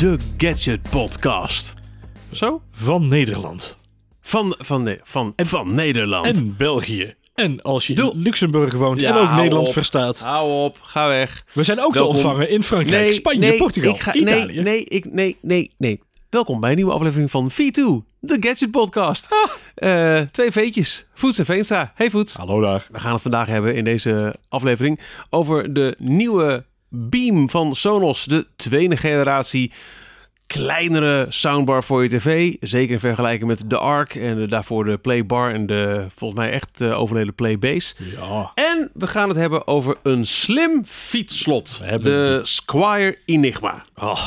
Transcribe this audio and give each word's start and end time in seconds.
de 0.00 0.16
Gadget 0.36 0.80
Podcast. 0.90 1.74
Zo? 2.32 2.62
Van 2.72 3.08
Nederland. 3.08 3.76
Van, 4.20 4.54
van, 4.58 4.82
nee, 4.82 4.98
van, 5.02 5.32
van 5.36 5.74
Nederland. 5.74 6.26
En 6.26 6.54
België. 6.56 7.14
En 7.34 7.62
als 7.62 7.86
je 7.86 7.94
in 7.94 8.10
Luxemburg 8.14 8.74
woont 8.74 9.00
Ja, 9.00 9.38
en 9.42 9.52
ook 9.52 9.66
op. 9.66 9.72
verstaat. 9.72 10.18
Hou 10.18 10.64
op, 10.64 10.78
ga 10.80 11.08
weg. 11.08 11.44
We 11.52 11.64
zijn 11.64 11.80
ook 11.80 11.94
Welkom. 11.94 12.14
te 12.14 12.20
ontvangen 12.20 12.50
in 12.50 12.62
Frankrijk, 12.62 13.12
Spanje, 13.12 13.40
nee, 13.40 13.56
Portugal, 13.56 13.94
ik 13.94 14.00
ga, 14.00 14.14
Italië. 14.14 14.54
Nee, 14.54 14.62
nee, 14.62 14.84
ik, 14.84 15.12
nee, 15.12 15.36
nee, 15.40 15.70
nee. 15.78 16.00
Welkom 16.30 16.60
bij 16.60 16.70
een 16.70 16.76
nieuwe 16.76 16.92
aflevering 16.92 17.30
van 17.30 17.50
V2, 17.50 18.06
de 18.20 18.36
Gadget 18.40 18.70
Podcast. 18.70 19.28
Eh, 19.74 20.20
twee 20.20 20.50
veetjes, 20.50 21.06
Voets 21.14 21.38
en 21.38 21.44
Veenstra. 21.44 21.92
Hey 21.94 22.10
Voets. 22.10 22.32
Hallo 22.32 22.60
daar. 22.60 22.86
We 22.90 22.98
gaan 22.98 23.12
het 23.12 23.22
vandaag 23.22 23.46
hebben 23.46 23.74
in 23.74 23.84
deze 23.84 24.36
aflevering 24.48 25.00
over 25.30 25.72
de 25.72 25.94
nieuwe 25.98 26.64
Beam 26.90 27.50
van 27.50 27.74
Sonos. 27.74 28.24
De 28.24 28.46
tweede 28.56 28.96
generatie 28.96 29.72
kleinere 30.46 31.26
soundbar 31.28 31.84
voor 31.84 32.02
je 32.02 32.08
tv. 32.08 32.54
Zeker 32.60 32.92
in 32.92 33.00
vergelijking 33.00 33.48
met 33.48 33.62
de 33.66 33.78
Arc 33.78 34.14
en 34.14 34.36
de, 34.36 34.46
daarvoor 34.46 34.84
de 34.84 34.98
Playbar 34.98 35.52
en 35.52 35.66
de 35.66 36.06
volgens 36.16 36.40
mij 36.40 36.50
echt 36.50 36.80
eh, 36.80 37.00
overleden 37.00 37.34
Playbase. 37.34 37.94
Ja. 38.16 38.52
En 38.54 38.90
we 38.94 39.06
gaan 39.06 39.28
het 39.28 39.38
hebben 39.38 39.66
over 39.66 39.96
een 40.02 40.26
slim 40.26 40.84
fietsslot. 40.84 41.78
We 41.78 41.86
hebben 41.86 42.24
de 42.24 42.40
Squire 42.42 43.18
Enigma. 43.24 43.84
Oh. 43.94 44.26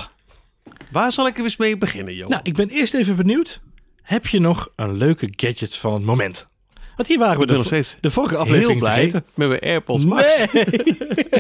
Waar 0.92 1.12
zal 1.12 1.28
ik 1.28 1.38
er 1.38 1.44
eens 1.44 1.58
mee 1.58 1.78
beginnen, 1.78 2.14
Johan? 2.14 2.30
Nou, 2.30 2.42
ik 2.44 2.54
ben 2.54 2.70
eerst 2.70 2.94
even 2.94 3.16
benieuwd. 3.16 3.60
Heb 4.02 4.28
je 4.28 4.40
nog 4.40 4.70
een 4.76 4.98
leuke 4.98 5.28
gadget 5.36 5.78
van 5.78 5.94
het 5.94 6.04
moment? 6.04 6.48
Want 6.96 7.08
hier 7.08 7.20
waren 7.20 7.40
we 7.40 7.46
de, 7.46 7.54
nog 7.54 7.66
steeds 7.66 7.98
de 8.00 8.12
vorige 8.12 8.34
heel 8.34 8.44
aflevering 8.44 8.80
blij 8.80 8.94
vergeten. 8.94 9.24
met 9.34 9.48
mijn 9.48 9.62
AirPods 9.62 10.06
Max. 10.06 10.52
Nee. 10.52 10.64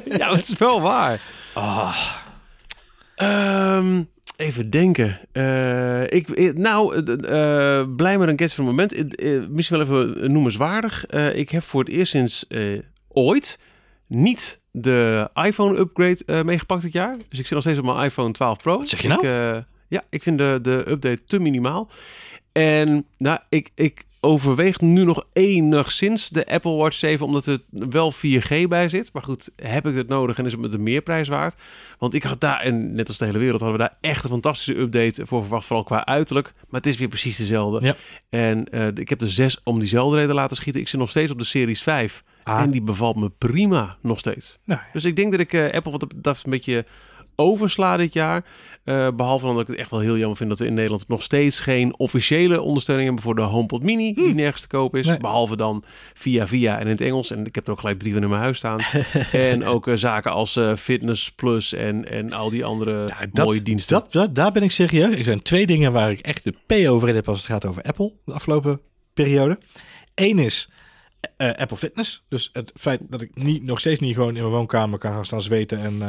ja, 0.20 0.30
dat 0.30 0.40
is 0.40 0.58
wel 0.58 0.82
waar. 0.82 1.22
Ehm, 3.16 4.04
even 4.38 4.70
denken. 4.70 5.20
Eh, 5.32 6.04
ik, 6.04 6.30
eh, 6.30 6.54
nou, 6.54 6.96
eh, 6.96 7.84
blij 7.96 8.18
met 8.18 8.28
een 8.28 8.40
gadget 8.40 8.54
van 8.54 8.66
het 8.66 8.76
moment. 8.76 9.50
Misschien 9.50 9.78
wel 9.78 9.86
even 9.86 10.32
noemenswaardig. 10.32 11.06
Ik 11.34 11.50
heb 11.50 11.64
voor 11.64 11.84
het 11.84 11.94
eerst 11.94 12.12
sinds 12.12 12.46
ooit 13.08 13.60
niet 14.08 14.62
de 14.72 15.30
iPhone-upgrade 15.34 16.44
meegepakt 16.44 16.82
dit 16.82 16.94
jaar. 16.94 17.18
Dus 17.30 17.40
ik 17.40 17.46
zit 17.46 17.52
nog 17.52 17.62
steeds 17.62 17.80
op 17.80 17.86
mijn 17.86 18.06
iPhone 18.06 18.32
12 18.32 18.62
Pro. 18.62 18.78
Wat 18.78 18.90
zeg 18.90 19.02
je 19.02 19.08
nou? 19.08 19.28
Ik, 19.28 19.66
ja, 19.88 20.04
ik 20.10 20.24
vind 20.24 20.38
de, 20.38 20.60
de 20.62 20.84
update 20.90 21.24
te 21.26 21.40
minimaal. 21.40 21.90
En 22.52 23.06
nou, 23.18 23.40
ik, 23.50 23.70
ik 23.76 24.04
overweeg 24.24 24.82
nu 24.82 25.04
nog 25.04 25.24
enigszins 25.34 26.30
de 26.30 26.46
Apple 26.46 26.76
Watch 26.76 26.98
7, 26.98 27.26
omdat 27.26 27.46
er 27.46 27.60
wel 27.70 28.14
4G 28.14 28.68
bij 28.68 28.90
zit. 28.90 29.14
Maar 29.14 29.24
goed, 29.24 29.50
heb 29.56 29.88
ik 29.88 29.96
het 29.96 30.08
nodig 30.08 30.38
en 30.38 30.46
is 30.46 30.52
het 30.52 30.62
me 30.62 30.70
de 30.70 30.78
meerprijs 30.78 31.28
waard? 31.28 31.56
Want 31.98 32.14
ik 32.14 32.24
had 32.24 32.40
daar, 32.40 32.60
en 32.60 32.96
net 32.96 33.08
als 33.08 33.18
de 33.18 33.26
hele 33.26 33.38
wereld, 33.38 33.62
hadden 33.62 33.80
we 33.80 33.86
daar 33.86 33.98
echt 34.02 34.24
een 34.24 34.30
fantastische 34.30 34.80
update 34.80 35.26
voor 35.26 35.42
verwacht, 35.42 35.66
vooral 35.66 35.86
qua 35.86 36.06
uiterlijk. 36.06 36.54
Maar 36.70 36.82
het 36.82 36.90
is 36.90 36.98
weer 36.98 37.08
precies 37.08 37.38
dezelfde. 37.38 37.86
Ja. 37.86 37.96
En 38.30 38.70
eh, 38.70 38.88
ik 38.88 39.10
heb 39.10 39.20
de 39.20 39.30
6 39.30 39.60
om 39.64 39.80
diezelfde 39.80 40.18
reden 40.18 40.36
laten 40.36 40.58
schieten. 40.58 40.82
Ik 40.82 40.88
zit 40.88 41.00
nog 41.00 41.10
steeds 41.10 41.32
op 41.32 41.40
de 41.40 41.46
Series 41.46 41.82
5. 41.82 42.24
Ah. 42.44 42.62
En 42.62 42.72
die 42.72 42.82
bevalt 42.82 43.16
me 43.16 43.30
prima 43.38 43.98
nog 44.02 44.20
steeds. 44.20 44.60
Nou, 44.66 44.80
Dus 44.94 45.06
ik 45.06 45.16
denk 45.16 45.32
dat 45.32 45.40
ik 45.40 45.54
eh, 45.54 45.72
Apple 45.72 45.92
wat 45.92 46.06
dat 46.16 46.42
een 46.44 46.52
beetje 46.52 46.86
oversla 47.36 47.98
dit 47.98 48.14
jaar. 48.14 48.46
Eh, 48.84 49.08
behalve 49.16 49.46
dan 49.46 49.54
dat 49.54 49.64
ik 49.64 49.70
het 49.70 49.80
echt 49.80 49.90
wel 49.90 50.00
heel 50.00 50.18
jammer 50.18 50.38
vind 50.38 50.50
dat 50.50 50.60
we 50.60 50.66
in 50.66 50.74
Nederland 50.74 51.08
nog 51.08 51.22
steeds 51.22 51.60
geen 51.60 52.00
officiële 52.00 52.62
ondersteuning 52.62 53.08
hebben 53.08 53.26
voor 53.26 53.36
de 53.36 53.42
HomePod 53.42 53.84
Mini, 53.84 54.14
die 54.14 54.34
nergens 54.34 54.62
te 54.62 54.68
koop 54.68 54.96
is. 54.96 55.06
Nee. 55.06 55.18
Behalve 55.18 55.56
dan 55.56 55.84
via 56.14 56.48
via 56.48 56.76
en 56.80 56.86
in 56.86 56.92
het 56.92 57.02
Engels. 57.02 57.32
En 57.32 57.46
ik 57.46 57.56
heb 57.56 57.66
er 57.66 57.72
ook 57.72 57.80
gelijk 57.80 58.00
drie 58.00 58.14
van 58.14 58.24
in 58.24 58.30
mijn 58.30 58.42
huis 58.42 58.58
staan. 58.58 58.80
en 59.32 59.66
ook 59.66 59.88
eh, 59.88 59.96
zaken 59.96 60.32
als 60.32 60.56
eh, 60.56 60.76
Fitness 60.76 61.32
Plus 61.32 61.74
en, 61.74 62.10
en 62.10 62.34
al 62.34 62.50
die 62.50 62.66
andere 62.66 63.10
dat, 63.32 63.46
mooie 63.46 63.62
diensten. 63.62 63.96
Dat, 63.96 64.12
dat, 64.12 64.36
daar 64.36 64.52
ben 64.52 64.64
ik 64.64 64.72
serieus. 64.72 65.18
Er 65.18 65.24
zijn 65.24 65.42
twee 65.42 65.66
dingen 65.66 65.92
waar 65.92 66.12
ik 66.12 66.20
echt 66.20 66.44
de 66.44 66.54
P 66.66 66.88
over 66.88 67.10
in 67.10 67.16
heb 67.16 67.30
als 67.30 67.38
het 67.38 67.48
gaat 67.48 67.66
over 67.66 67.82
Apple 67.82 68.12
de 68.26 68.34
afgelopen 68.34 68.80
periode. 69.14 69.58
Eén 70.16 70.40
is 70.40 70.70
eh, 71.38 71.50
Apple 71.58 71.78
Fitness. 71.78 72.24
Dus 72.30 72.50
het 72.54 72.72
feit 72.76 73.00
dat 73.10 73.22
ik 73.22 73.30
niet, 73.34 73.64
nog 73.64 73.80
steeds 73.80 74.00
niet 74.00 74.14
gewoon 74.16 74.36
in 74.36 74.42
mijn 74.42 74.54
woonkamer 74.54 75.00
kan 75.00 75.12
gaan 75.12 75.26
staan 75.26 75.42
zweten 75.42 75.80
en, 75.80 76.02
eh, 76.02 76.08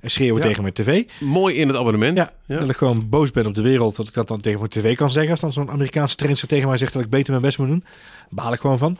en 0.00 0.10
schreeuwen 0.10 0.42
Ja. 0.42 0.46
tegen 0.48 0.62
mijn 0.62 0.74
tv. 0.74 1.04
Mooi 1.20 1.54
in 1.56 1.68
het 1.68 1.76
abonnement. 1.76 2.18
Ja, 2.18 2.32
Ja. 2.46 2.58
dat 2.58 2.68
ik 2.70 2.76
gewoon 2.76 3.08
boos 3.08 3.30
ben 3.30 3.46
op 3.46 3.54
de 3.54 3.62
wereld. 3.62 3.96
Dat 3.96 4.08
ik 4.08 4.14
dat 4.14 4.28
dan 4.28 4.40
tegen 4.40 4.58
mijn 4.58 4.70
tv 4.70 4.96
kan 4.96 5.10
zeggen. 5.10 5.30
Als 5.30 5.40
dan 5.40 5.52
zo'n 5.52 5.70
Amerikaanse 5.70 6.16
trainer 6.16 6.46
tegen 6.46 6.68
mij 6.68 6.76
zegt 6.78 6.92
dat 6.92 7.02
ik 7.02 7.10
beter 7.10 7.30
mijn 7.30 7.42
best 7.42 7.58
moet 7.58 7.68
doen. 7.68 7.84
Baal 8.30 8.52
ik 8.52 8.60
gewoon 8.60 8.78
van. 8.78 8.98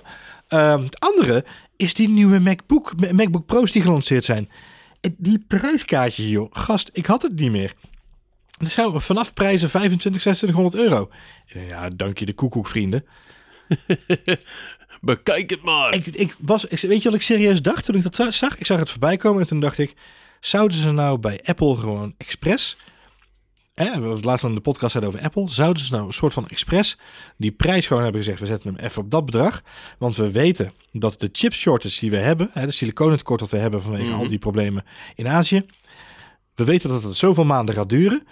Ehm, 0.49 0.83
het 0.83 1.01
andere 1.01 1.45
is 1.77 1.95
die 1.95 2.09
nieuwe 2.09 2.39
MacBook, 2.39 2.93
Ma- 3.01 3.13
MacBook 3.13 3.47
Pro's 3.47 3.73
die 3.73 3.83
gelanceerd 3.83 4.25
zijn. 4.25 4.51
Die 5.19 5.45
prijskaartje, 5.49 6.29
joh. 6.29 6.49
Gast, 6.51 6.91
ik 6.93 7.07
had 7.07 7.23
het 7.23 7.39
niet 7.39 7.51
meer. 7.51 7.73
Dat 8.59 8.71
zou 8.71 9.01
vanaf 9.01 9.33
prijzen 9.35 9.71
25, 9.71 10.21
2600 10.23 10.75
euro. 10.75 11.11
Ja, 11.69 11.89
dank 11.89 12.19
je 12.19 12.27
de 12.27 12.33
koekoek, 12.35 12.69
vrienden. 12.69 13.05
Bekijk 15.01 15.51
het 15.51 15.63
maar. 15.63 15.95
Ik, 15.95 16.07
ik 16.07 16.37
was, 16.39 16.65
ik, 16.65 16.81
weet 16.81 17.03
je 17.03 17.09
wat 17.09 17.19
ik 17.19 17.23
serieus 17.25 17.63
dacht 17.63 17.85
toen 17.85 17.95
ik 17.95 18.03
dat 18.03 18.15
za- 18.15 18.31
zag? 18.31 18.59
Ik 18.59 18.67
zag 18.67 18.79
het 18.79 18.91
voorbij 18.91 19.17
komen 19.17 19.41
en 19.41 19.47
toen 19.47 19.61
dacht 19.61 19.79
ik... 19.79 19.95
Zouden 20.41 20.77
ze 20.77 20.93
nou 20.93 21.19
bij 21.19 21.41
Apple 21.45 21.77
gewoon 21.77 22.15
expres... 22.19 22.77
Hè, 23.75 24.01
we 24.01 24.09
het 24.09 24.25
laatst 24.25 24.45
in 24.45 24.55
de 24.55 24.61
podcast 24.61 24.93
hadden 24.93 25.11
over 25.13 25.25
Apple. 25.25 25.51
Zouden 25.51 25.83
ze 25.85 25.93
nou 25.93 26.07
een 26.07 26.13
soort 26.13 26.33
van 26.33 26.49
expres 26.49 26.99
die 27.37 27.53
prijs 27.53 27.87
gewoon 27.87 28.03
hebben 28.03 28.23
gezegd... 28.23 28.41
we 28.41 28.47
zetten 28.47 28.75
hem 28.75 28.85
even 28.85 29.03
op 29.03 29.11
dat 29.11 29.25
bedrag. 29.25 29.63
Want 29.99 30.17
we 30.17 30.31
weten 30.31 30.73
dat 30.93 31.21
de 31.21 31.29
chip 31.33 31.53
shortage 31.53 32.01
die 32.01 32.11
we 32.11 32.17
hebben... 32.17 32.51
Hè, 32.53 32.67
de 32.67 32.73
siliconentekort 32.73 33.41
dat 33.41 33.51
we 33.51 33.57
hebben 33.57 33.83
vanwege 33.83 34.05
Mhm. 34.05 34.15
al 34.19 34.29
die 34.29 34.39
problemen 34.39 34.85
in 35.15 35.29
Azië... 35.29 35.67
we 36.55 36.65
weten 36.65 36.89
dat 36.89 37.03
het 37.03 37.15
zoveel 37.15 37.45
maanden 37.45 37.75
gaat 37.75 37.89
duren... 37.89 38.27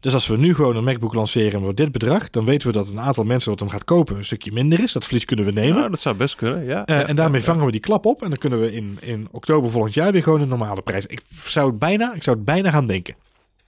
Dus 0.00 0.14
als 0.14 0.26
we 0.26 0.36
nu 0.36 0.54
gewoon 0.54 0.76
een 0.76 0.84
MacBook 0.84 1.14
lanceren 1.14 1.60
voor 1.60 1.74
dit 1.74 1.92
bedrag... 1.92 2.30
dan 2.30 2.44
weten 2.44 2.66
we 2.68 2.72
dat 2.74 2.88
een 2.88 3.00
aantal 3.00 3.24
mensen 3.24 3.50
wat 3.50 3.60
hem 3.60 3.68
gaat 3.68 3.84
kopen... 3.84 4.16
een 4.16 4.24
stukje 4.24 4.52
minder 4.52 4.80
is. 4.80 4.92
Dat 4.92 5.04
verlies 5.04 5.24
kunnen 5.24 5.44
we 5.44 5.50
nemen. 5.52 5.82
Ja, 5.82 5.88
dat 5.88 6.00
zou 6.00 6.16
best 6.16 6.34
kunnen. 6.36 6.64
Ja, 6.64 6.84
Eh, 6.86 6.98
Ja, 7.00 7.06
en 7.06 7.16
daarmee 7.16 7.40
ja, 7.40 7.46
vangen 7.46 7.64
we 7.64 7.70
die 7.70 7.80
klap 7.80 8.06
op. 8.06 8.22
En 8.22 8.28
dan 8.28 8.38
kunnen 8.38 8.60
we 8.60 8.72
in, 8.72 8.98
in 9.00 9.28
oktober 9.30 9.70
volgend 9.70 9.94
jaar 9.94 10.12
weer 10.12 10.22
gewoon 10.22 10.40
een 10.40 10.48
normale 10.48 10.82
prijs. 10.82 11.06
Ik 11.06 11.20
zou 11.34 11.68
het 11.70 11.78
bijna, 11.78 12.14
ik 12.14 12.22
zou 12.22 12.36
het 12.36 12.44
bijna 12.44 12.70
gaan 12.70 12.86
denken. 12.86 13.14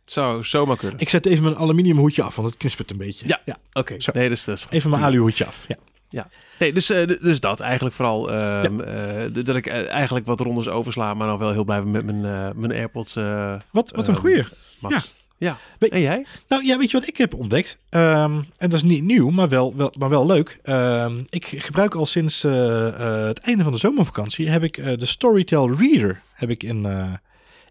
Zou 0.05 0.45
zomaar 0.45 0.77
kunnen. 0.77 0.99
Ik 1.01 1.09
zet 1.09 1.27
even 1.27 1.43
mijn 1.45 1.57
aluminium 1.57 1.97
hoedje 1.99 2.23
af, 2.23 2.37
want 2.37 2.49
het 2.49 2.57
knispert 2.57 2.91
een 2.91 2.97
beetje. 2.97 3.27
Ja. 3.29 3.41
ja. 3.45 3.57
Oké, 3.73 3.97
nee, 4.13 4.29
dus 4.29 4.45
dat 4.45 4.57
is 4.57 4.67
Even 4.71 4.91
mijn 4.91 5.03
aluhoedje 5.03 5.47
af. 5.47 5.65
Ja. 5.69 5.77
Ja, 6.09 6.29
nee, 6.59 6.73
dus, 6.73 6.91
eh, 6.91 7.07
dus 7.21 7.41
dat 7.41 7.61
eigenlijk 7.61 7.95
vooral. 7.95 8.31
ehm, 8.33 8.81
eh, 8.81 9.45
dat 9.45 9.57
ik 9.57 9.67
eigenlijk 9.67 10.27
wat 10.27 10.41
rondes 10.41 10.69
oversla, 10.69 11.15
maar 11.15 11.27
nog 11.29 11.39
wel 11.39 11.53
heel 11.53 11.65
blij 11.65 11.83
ben 11.83 11.91
met 11.91 12.05
mijn, 12.05 12.21
mijn 12.59 12.73
AirPods 12.73 13.15
Wat, 13.15 13.61
wat 13.73 14.09
een 14.09 14.15
Ehm, 14.15 14.15
goeie. 14.23 14.45
Max. 14.79 14.95
Ja. 14.95 15.03
Ja. 15.41 15.59
Weet- 15.79 15.91
En 15.91 16.01
jij? 16.01 16.27
Nou 16.49 16.65
ja, 16.65 16.79
weet 16.79 16.91
je 16.91 16.99
wat 16.99 17.09
ik 17.09 17.17
heb 17.17 17.35
ontdekt? 17.35 17.79
Ehm, 17.89 18.35
en 18.57 18.69
dat 18.69 18.73
is 18.73 18.83
niet 18.83 19.03
nieuw, 19.05 19.31
maar 19.31 19.49
wel, 19.49 19.77
wel, 19.77 19.95
maar 19.99 20.09
wel 20.09 20.27
leuk. 20.27 20.59
Ehm, 20.63 21.23
ik 21.29 21.45
gebruik 21.47 21.95
al 21.95 22.07
sinds 22.07 22.45
eh, 22.45 22.89
eh, 22.89 23.27
het 23.27 23.39
einde 23.39 23.63
van 23.63 23.73
de 23.73 23.79
zomervakantie... 23.79 24.49
heb 24.51 24.63
ik 24.63 24.77
eh, 24.79 24.97
de 24.99 25.07
Storytel 25.07 25.75
Reader 25.77 26.23
heb 26.35 26.51
ik 26.51 26.63
in, 26.63 26.87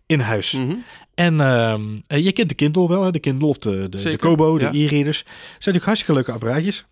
in 0.06 0.20
huis. 0.20 0.52
Mhm. 0.52 0.76
En 1.16 1.40
ehm, 1.42 1.82
eh, 2.08 2.24
je 2.24 2.32
kent 2.32 2.50
de 2.50 2.56
Kindle 2.56 2.88
wel, 2.88 3.04
hè? 3.04 3.12
de 3.12 3.20
Kindle 3.20 3.48
of 3.48 3.58
de, 3.58 3.90
de, 3.90 4.02
de 4.02 4.18
Kobo, 4.18 4.58
de 4.58 4.66
e-readers. 4.66 5.18
zijn 5.20 5.34
natuurlijk 5.58 5.86
hartstikke 5.86 6.14
leuke 6.14 6.32
apparaatjes. 6.32 6.86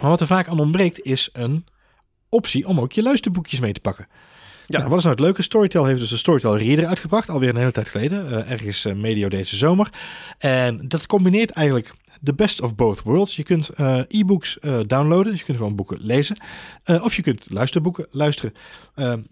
Maar 0.00 0.10
wat 0.10 0.20
er 0.20 0.26
vaak 0.26 0.48
aan 0.48 0.60
ontbreekt 0.60 1.02
is 1.02 1.28
een 1.32 1.64
optie 2.28 2.66
om 2.66 2.80
ook 2.80 2.92
je 2.92 3.02
luisterboekjes 3.02 3.60
mee 3.60 3.72
te 3.72 3.80
pakken. 3.80 4.06
Ja. 4.72 4.78
Nou, 4.78 4.90
wat 4.90 4.98
is 4.98 5.04
nou 5.04 5.16
het 5.16 5.24
leuke? 5.24 5.42
Storytel 5.42 5.84
heeft 5.84 6.00
dus 6.00 6.10
een 6.10 6.18
Storytel 6.18 6.56
Reader 6.56 6.86
uitgebracht, 6.86 7.28
alweer 7.28 7.48
een 7.48 7.56
hele 7.56 7.72
tijd 7.72 7.88
geleden, 7.88 8.30
eh, 8.30 8.52
ergens 8.52 8.84
eh, 8.84 8.94
medio 8.94 9.28
deze 9.28 9.56
zomer. 9.56 9.90
En 10.38 10.88
dat 10.88 11.06
combineert 11.06 11.50
eigenlijk 11.50 11.92
the 12.22 12.34
best 12.34 12.60
of 12.60 12.74
both 12.74 13.02
worlds. 13.02 13.36
Je 13.36 13.42
kunt 13.42 13.68
eh, 13.68 13.98
e-books 14.08 14.58
downloaden, 14.86 15.30
dus 15.30 15.38
je 15.38 15.44
kunt 15.44 15.56
gewoon 15.56 15.76
boeken 15.76 15.98
lezen. 16.00 16.36
Of 16.84 17.16
je 17.16 17.22
kunt 17.22 17.46
luisterboeken 17.50 18.06
luisteren 18.10 18.54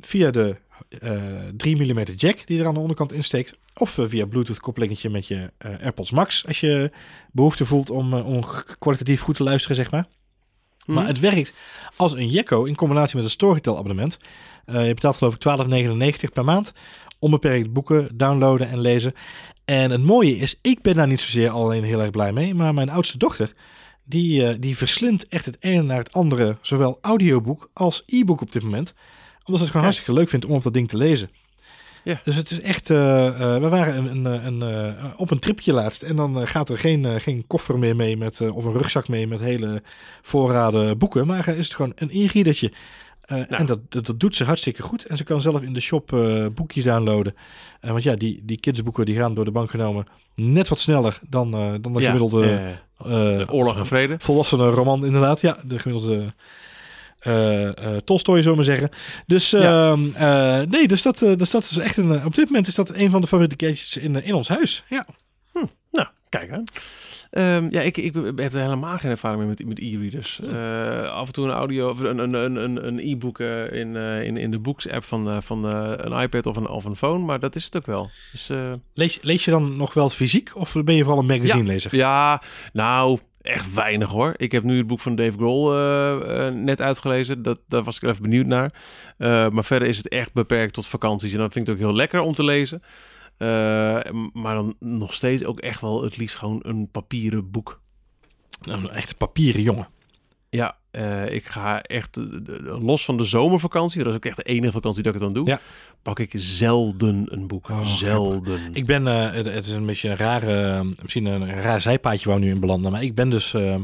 via 0.00 0.30
de 0.30 0.56
eh 0.88 1.22
3 1.56 1.76
mm 1.76 2.02
jack 2.16 2.46
die 2.46 2.60
er 2.60 2.66
aan 2.66 2.74
de 2.74 2.80
onderkant 2.80 3.12
insteekt. 3.12 3.58
Of 3.76 3.98
via 4.02 4.26
Bluetooth 4.26 4.60
koppelingetje 4.60 5.10
met 5.10 5.26
je 5.26 5.50
AirPods 5.58 6.10
Max 6.10 6.46
als 6.46 6.60
je 6.60 6.90
behoefte 7.32 7.64
voelt 7.64 7.90
om, 7.90 8.14
om 8.14 8.44
kwalitatief 8.78 9.20
goed 9.20 9.36
te 9.36 9.42
luisteren, 9.42 9.76
zeg 9.76 9.90
maar. 9.90 10.06
Mhm. 10.86 10.92
Maar 10.98 11.06
het 11.06 11.20
werkt 11.20 11.52
als 11.96 12.12
een 12.12 12.28
Jekko 12.28 12.64
in 12.64 12.74
combinatie 12.74 13.16
met 13.16 13.24
een 13.24 13.30
Storytel 13.30 13.76
abonnement. 13.76 14.18
Eh, 14.70 14.86
je 14.86 14.94
betaalt 14.94 15.16
geloof 15.16 15.34
ik 15.34 15.40
12,99 15.40 16.32
per 16.32 16.44
maand. 16.44 16.72
Onbeperkt 17.18 17.72
boeken 17.72 18.08
downloaden 18.12 18.68
en 18.68 18.80
lezen. 18.80 19.12
En 19.64 19.90
het 19.90 20.02
mooie 20.02 20.36
is, 20.36 20.58
ik 20.62 20.82
ben 20.82 20.94
daar 20.94 21.06
niet 21.06 21.20
zozeer 21.20 21.50
alleen 21.50 21.84
heel 21.84 22.00
erg 22.00 22.10
blij 22.10 22.32
mee. 22.32 22.54
Maar 22.54 22.74
mijn 22.74 22.90
oudste 22.90 23.18
dochter, 23.18 23.52
die, 24.04 24.46
eh, 24.46 24.54
die 24.58 24.76
verslindt 24.76 25.28
echt 25.28 25.44
het 25.44 25.56
ene 25.60 25.82
naar 25.82 25.98
het 25.98 26.12
andere. 26.12 26.56
Zowel 26.60 26.98
audioboek 27.00 27.70
als 27.72 28.02
e-book 28.06 28.40
op 28.40 28.52
dit 28.52 28.62
moment. 28.62 28.94
Omdat 29.44 29.44
ze 29.44 29.50
het 29.52 29.56
gewoon 29.56 29.70
Kijk. 29.70 29.82
hartstikke 29.82 30.12
leuk 30.12 30.28
vindt 30.28 30.46
om 30.46 30.52
op 30.52 30.62
dat 30.62 30.72
ding 30.72 30.88
te 30.88 30.96
lezen. 30.96 31.30
Ja. 32.04 32.20
Dus 32.24 32.36
het 32.36 32.50
is 32.50 32.60
echt, 32.60 32.90
eh, 32.90 32.96
we 33.58 33.68
waren 33.68 33.96
een, 33.96 34.24
een, 34.24 34.60
een, 34.60 34.96
op 35.16 35.30
een 35.30 35.38
tripje 35.38 35.72
laatst 35.72 36.02
en 36.02 36.16
dan 36.16 36.48
gaat 36.48 36.68
er 36.68 36.78
geen, 36.78 37.20
geen 37.20 37.46
koffer 37.46 37.78
meer 37.78 37.96
mee 37.96 38.16
met, 38.16 38.40
of 38.40 38.64
een 38.64 38.72
rugzak 38.72 39.08
mee 39.08 39.26
met 39.26 39.40
hele 39.40 39.82
voorraden 40.22 40.98
boeken. 40.98 41.26
Maar 41.26 41.48
is 41.48 41.64
het 41.64 41.74
gewoon 41.74 41.92
een 41.94 42.10
e-readertje 42.12 42.72
Eh, 43.30 43.36
Nou. 43.36 43.46
En 43.48 43.66
dat, 43.66 43.78
dat, 43.88 44.06
dat 44.06 44.20
doet 44.20 44.36
ze 44.36 44.44
hartstikke 44.44 44.82
goed. 44.82 45.04
En 45.04 45.16
ze 45.16 45.24
kan 45.24 45.40
zelf 45.40 45.62
in 45.62 45.72
de 45.72 45.80
shop 45.80 46.12
eh, 46.12 46.46
boekjes 46.54 46.84
downloaden. 46.84 47.34
Eh, 47.80 47.90
want 47.90 48.02
ja, 48.02 48.14
die, 48.14 48.40
die 48.44 48.60
kidsboeken 48.60 49.04
die 49.06 49.16
gaan 49.16 49.34
door 49.34 49.44
de 49.44 49.50
bank 49.50 49.70
genomen 49.70 50.06
net 50.34 50.68
wat 50.68 50.78
sneller 50.78 51.18
dan, 51.28 51.50
dan 51.80 51.92
de 51.92 52.00
Ja, 52.00 52.04
gemiddelde 52.04 52.74
Oorlog 53.50 53.76
en 53.76 53.86
Vrede. 53.86 54.16
volwassene 54.18 54.68
roman 54.68 55.04
inderdaad. 55.06 55.40
Ja, 55.40 55.58
de 55.64 55.78
gemiddelde 55.78 56.34
eh 57.20 57.66
eh 57.68 57.96
Tolstoy, 58.04 58.36
zullen 58.42 58.50
we 58.50 58.56
maar 58.56 58.76
zeggen. 58.78 58.90
Dus, 59.26 59.50
Ja. 59.50 59.90
ehm, 59.90 60.00
eh, 60.14 60.60
nee, 60.70 60.88
dus 60.88 61.02
dat, 61.02 61.18
dus 61.18 61.50
dat 61.50 61.62
is 61.62 61.78
echt 61.78 61.96
een... 61.96 62.24
op 62.24 62.34
dit 62.34 62.44
moment 62.46 62.66
is 62.66 62.74
dat 62.74 62.94
een 62.94 63.10
van 63.10 63.20
de 63.20 63.26
favoriete 63.26 63.66
gadgets 63.66 63.96
in, 63.96 64.24
in 64.24 64.34
ons 64.34 64.48
huis. 64.48 64.84
Ja. 64.88 65.06
Nou, 65.90 66.08
kijk 66.28 66.50
hè. 66.50 66.58
Ehm, 67.30 67.66
ja, 67.70 67.80
ik, 67.80 67.96
ik 67.96 68.14
heb 68.14 68.54
er 68.54 68.60
helemaal 68.60 68.98
geen 68.98 69.10
ervaring 69.10 69.40
mee 69.40 69.48
met, 69.48 69.66
met 69.66 69.78
e-readers. 69.78 70.40
Eh, 70.40 71.12
af 71.12 71.26
en 71.26 71.32
toe 71.32 71.44
een 71.44 71.50
audio 71.50 71.90
of 71.90 72.00
een, 72.00 72.18
een, 72.18 72.34
een, 72.34 72.86
een, 72.86 72.98
e-book 72.98 73.38
eh, 73.38 73.72
in, 73.72 73.96
eh, 73.96 74.22
in, 74.22 74.36
in 74.36 74.50
de 74.50 74.58
Books-app 74.58 75.04
van, 75.04 75.42
van 75.42 75.64
een 75.64 76.22
iPad 76.22 76.46
of 76.46 76.56
een, 76.56 76.68
of 76.68 76.84
een 76.84 76.96
phone, 76.96 77.24
maar 77.24 77.40
dat 77.40 77.54
is 77.54 77.64
het 77.64 77.76
ook 77.76 77.86
wel. 77.86 78.10
Dus, 78.32 78.50
Lees, 78.94 79.18
lees 79.22 79.44
je 79.44 79.50
dan 79.50 79.76
nog 79.76 79.94
wel 79.94 80.10
fysiek 80.10 80.50
of 80.54 80.72
ben 80.84 80.94
je 80.94 81.02
vooral 81.02 81.20
een 81.20 81.26
magazinelezer? 81.26 81.96
ja, 81.96 82.42
nou, 82.72 83.18
echt 83.42 83.74
weinig 83.74 84.08
hoor. 84.08 84.34
Ik 84.36 84.52
heb 84.52 84.62
nu 84.62 84.76
het 84.76 84.86
boek 84.86 85.00
van 85.00 85.14
Dave 85.14 85.38
Grohl 85.38 85.72
net 86.52 86.80
uitgelezen. 86.80 87.42
Dat, 87.42 87.58
daar 87.68 87.82
was 87.82 87.96
ik 87.96 88.02
even 88.02 88.22
benieuwd 88.22 88.46
naar. 88.46 88.72
Maar 89.52 89.64
verder 89.64 89.88
is 89.88 89.96
het 89.96 90.08
echt 90.08 90.32
beperkt 90.32 90.74
tot 90.74 90.86
vakanties. 90.86 91.32
En 91.32 91.38
dan 91.38 91.50
vind 91.50 91.68
ik 91.68 91.72
het 91.72 91.82
ook 91.82 91.88
heel 91.88 91.96
lekker 91.96 92.20
om 92.20 92.32
te 92.32 92.44
lezen. 92.44 92.82
Eh, 93.40 94.12
maar 94.32 94.54
dan 94.54 94.74
nog 94.78 95.14
steeds 95.14 95.44
ook 95.44 95.60
echt 95.60 95.80
wel 95.80 96.02
het 96.02 96.16
liefst 96.16 96.36
gewoon 96.36 96.60
een 96.62 96.88
papieren 96.90 97.50
boek. 97.50 97.80
Een 98.60 98.90
echte 98.90 99.14
papieren 99.14 99.62
jongen. 99.62 99.88
Ja, 100.50 100.76
eh, 100.90 101.32
ik 101.32 101.46
ga 101.46 101.82
echt 101.82 102.16
eh, 102.16 102.24
los 102.82 103.04
van 103.04 103.16
de 103.16 103.24
zomervakantie. 103.24 103.98
Dat 104.02 104.12
is 104.12 104.16
ook 104.16 104.24
echt 104.24 104.36
de 104.36 104.42
enige 104.42 104.72
vakantie 104.72 105.02
dat 105.02 105.14
ik 105.14 105.20
het 105.20 105.32
dan 105.32 105.42
doe. 105.42 105.52
Ja. 105.52 105.60
Pak 106.02 106.18
ik 106.18 106.32
zelden 106.34 107.26
een 107.32 107.46
boek. 107.46 107.68
Oh, 107.68 107.86
zelden. 107.86 108.60
Ik 108.72 108.86
ben, 108.86 109.04
het, 109.06 109.66
is 109.66 109.72
een 109.72 109.86
beetje 109.86 110.08
een 110.08 110.16
rare, 110.16 110.84
misschien 110.84 111.24
een 111.24 111.46
raar 111.46 111.80
zijpaadje 111.80 112.28
waar 112.28 112.38
we 112.38 112.44
nu 112.44 112.50
in 112.50 112.60
belanden. 112.60 112.92
Maar 112.92 113.02
ik 113.02 113.14
ben 113.14 113.30
dus 113.30 113.54
eh 113.54 113.76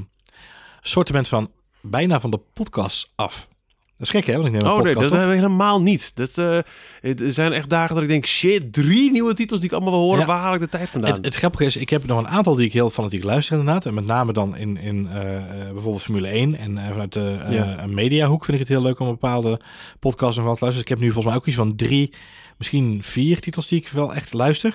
sortiment 0.81 1.29
van 1.29 1.51
bijna 1.81 2.21
van 2.21 2.31
de 2.31 2.41
podcast 2.53 3.13
af. 3.15 3.49
Dat 3.97 4.07
is 4.07 4.13
gek 4.13 4.27
hè, 4.27 4.33
want 4.33 4.47
ik 4.47 4.53
neem 4.53 4.61
een 4.61 4.69
Oh 4.71 4.83
nee, 4.83 4.95
dat 4.95 5.03
hebben 5.03 5.29
we 5.29 5.35
helemaal 5.35 5.83
niet. 5.83 6.13
Dat, 6.17 6.39
eh, 6.39 6.59
het- 7.01 7.21
er 7.21 7.33
zijn 7.33 7.53
echt 7.53 7.71
dagen 7.71 7.95
dat 7.95 8.03
ik 8.05 8.11
denk, 8.11 8.27
shit, 8.27 8.73
drie 8.73 9.11
nieuwe 9.11 9.35
titels 9.35 9.61
die 9.61 9.69
ik 9.69 9.75
allemaal 9.75 9.93
wil 9.93 10.03
horen. 10.03 10.21
Ja. 10.21 10.27
Waar 10.27 10.41
haal 10.41 10.55
ik 10.55 10.61
de 10.61 10.69
tijd 10.69 10.89
vandaan? 10.89 11.13
Het, 11.15 11.25
het 11.25 11.35
grappige 11.35 11.65
is, 11.65 11.77
ik 11.77 11.91
heb 11.91 12.07
nog 12.07 12.19
een 12.19 12.29
aantal 12.29 12.55
die 12.55 12.67
ik 12.67 12.73
heel 12.73 12.91
fanatiek 12.91 13.25
luister 13.25 13.59
inderdaad. 13.59 13.87
En 13.87 13.95
met 13.95 14.07
name 14.07 14.33
dan 14.33 14.57
in, 14.57 14.77
in 14.77 15.09
eh, 15.09 15.37
eh, 15.37 15.43
bijvoorbeeld 15.73 16.03
Formule 16.03 16.29
1. 16.29 16.59
En 16.59 16.79
vanuit 16.91 17.13
de 17.13 17.37
Ja. 17.51 17.87
mediahoek 17.87 18.45
vind 18.45 18.57
ik 18.61 18.63
het 18.69 18.73
heel 18.77 18.83
leuk 18.87 19.01
om 19.01 19.07
bepaalde 19.07 19.61
podcasts 20.01 20.37
nog 20.37 20.47
wat 20.47 20.59
te 20.59 20.65
luisteren. 20.65 20.73
Dus 20.73 20.81
ik 20.83 20.89
heb 20.89 20.99
nu 20.99 21.05
volgens 21.05 21.25
mij 21.27 21.35
ook 21.35 21.47
iets 21.47 21.57
van 21.57 21.77
drie, 21.77 22.13
misschien 22.59 22.99
vier 23.03 23.41
titels 23.41 23.69
die 23.69 23.81
ik 23.81 23.89
wel 23.89 24.15
echt 24.15 24.33
luister. 24.33 24.75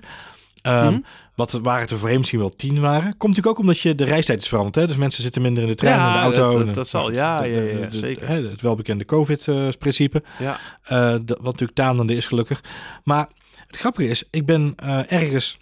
Ehm, 0.62 0.86
Mhm. 0.92 1.00
Wat 1.36 1.52
waren 1.52 1.82
het 1.82 1.92
er 1.92 1.98
voorheen 1.98 2.18
misschien 2.18 2.40
wel 2.40 2.50
tien 2.50 2.80
waren. 2.82 3.04
Komt 3.18 3.22
natuurlijk 3.36 3.48
ook 3.48 3.60
omdat 3.60 3.80
je 3.80 3.96
de 3.96 4.04
reistijd 4.04 4.42
is 4.42 4.48
veranderd. 4.48 4.76
Hè? 4.76 4.88
Dus 4.88 4.96
mensen 4.96 5.24
zitten 5.24 5.42
minder 5.42 5.64
in 5.64 5.70
de 5.70 5.76
trein 5.76 5.96
Ja, 5.98 6.24
en 6.24 6.32
de 6.32 6.40
auto. 6.40 6.66
dat- 6.66 6.76
dat 6.76 6.88
zal- 6.88 7.12
ja, 7.12 7.42
de- 7.42 7.48
ja, 7.48 7.60
de- 7.60 7.78
ja, 7.82 7.88
de- 7.88 7.98
zeker. 7.98 8.28
Het 8.30 8.62
welbekende 8.62 9.06
COVID-principe. 9.06 10.24
ja. 10.40 10.58
Eh, 10.84 11.12
wat 11.12 11.42
natuurlijk 11.44 11.74
tanende 11.74 12.16
is 12.16 12.28
gelukkig. 12.28 12.62
Maar 13.04 13.28
het 13.68 13.78
grappige 13.78 14.10
is, 14.10 14.24
ik 14.30 14.46
ben 14.46 14.74
eh, 14.76 15.12
ergens 15.12 15.58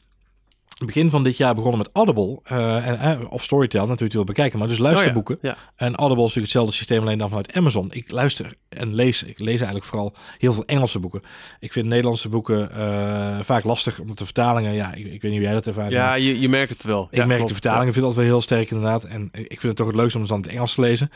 begin 0.85 1.09
van 1.09 1.23
dit 1.23 1.37
jaar 1.37 1.55
begonnen 1.55 1.77
met 1.79 1.89
Audible. 1.93 2.39
eh, 2.43 2.87
en, 2.87 2.99
eh, 2.99 3.31
of 3.31 3.43
Storytel 3.43 3.85
natuurlijk 3.85 4.13
wil 4.13 4.23
bekijken. 4.23 4.59
Maar 4.59 4.67
dus 4.67 4.77
luisterboeken. 4.77 5.35
Oh 5.35 5.41
ja, 5.41 5.57
En 5.75 5.95
Audible 5.95 6.23
is 6.25 6.33
natuurlijk 6.35 6.35
hetzelfde 6.53 6.73
systeem, 6.73 7.01
alleen 7.01 7.17
dan 7.17 7.27
vanuit 7.27 7.53
Amazon. 7.53 7.87
Ik 7.91 8.11
luister 8.11 8.53
en 8.69 8.95
lees. 8.95 9.23
Ik 9.23 9.39
lees 9.39 9.55
eigenlijk 9.55 9.85
vooral 9.85 10.13
heel 10.37 10.53
veel 10.53 10.65
Engelse 10.65 10.99
boeken. 10.99 11.21
Ik 11.59 11.73
vind 11.73 11.85
Nederlandse 11.87 12.29
boeken 12.29 12.71
eh, 12.71 13.37
vaak 13.41 13.63
lastig, 13.63 13.99
omdat 13.99 14.17
de 14.17 14.25
vertalingen... 14.25 14.73
Ja, 14.73 14.93
ik, 14.93 15.05
ik 15.05 15.21
weet 15.21 15.31
niet 15.31 15.33
hoe 15.33 15.41
jij 15.41 15.53
dat 15.53 15.67
ervaart. 15.67 15.91
Ja, 15.91 16.13
je, 16.13 16.39
je 16.39 16.49
merkt 16.49 16.69
het 16.73 16.83
wel. 16.83 17.07
ik 17.11 17.17
Ja, 17.17 17.25
merk 17.25 17.29
klopt. 17.35 17.47
de 17.47 17.53
vertalingen 17.53 17.93
vind 17.93 17.97
ik 17.97 18.03
altijd 18.03 18.21
wel 18.25 18.33
heel 18.35 18.41
sterk 18.43 18.71
inderdaad. 18.71 19.03
En 19.03 19.29
ik 19.31 19.47
vind 19.47 19.61
het 19.61 19.75
toch 19.75 19.87
het 19.87 19.95
leukste 19.95 20.15
om 20.17 20.21
het 20.23 20.31
dan 20.31 20.39
in 20.39 20.45
het 20.45 20.53
Engels 20.53 20.73
te 20.73 20.81
lezen. 20.81 21.11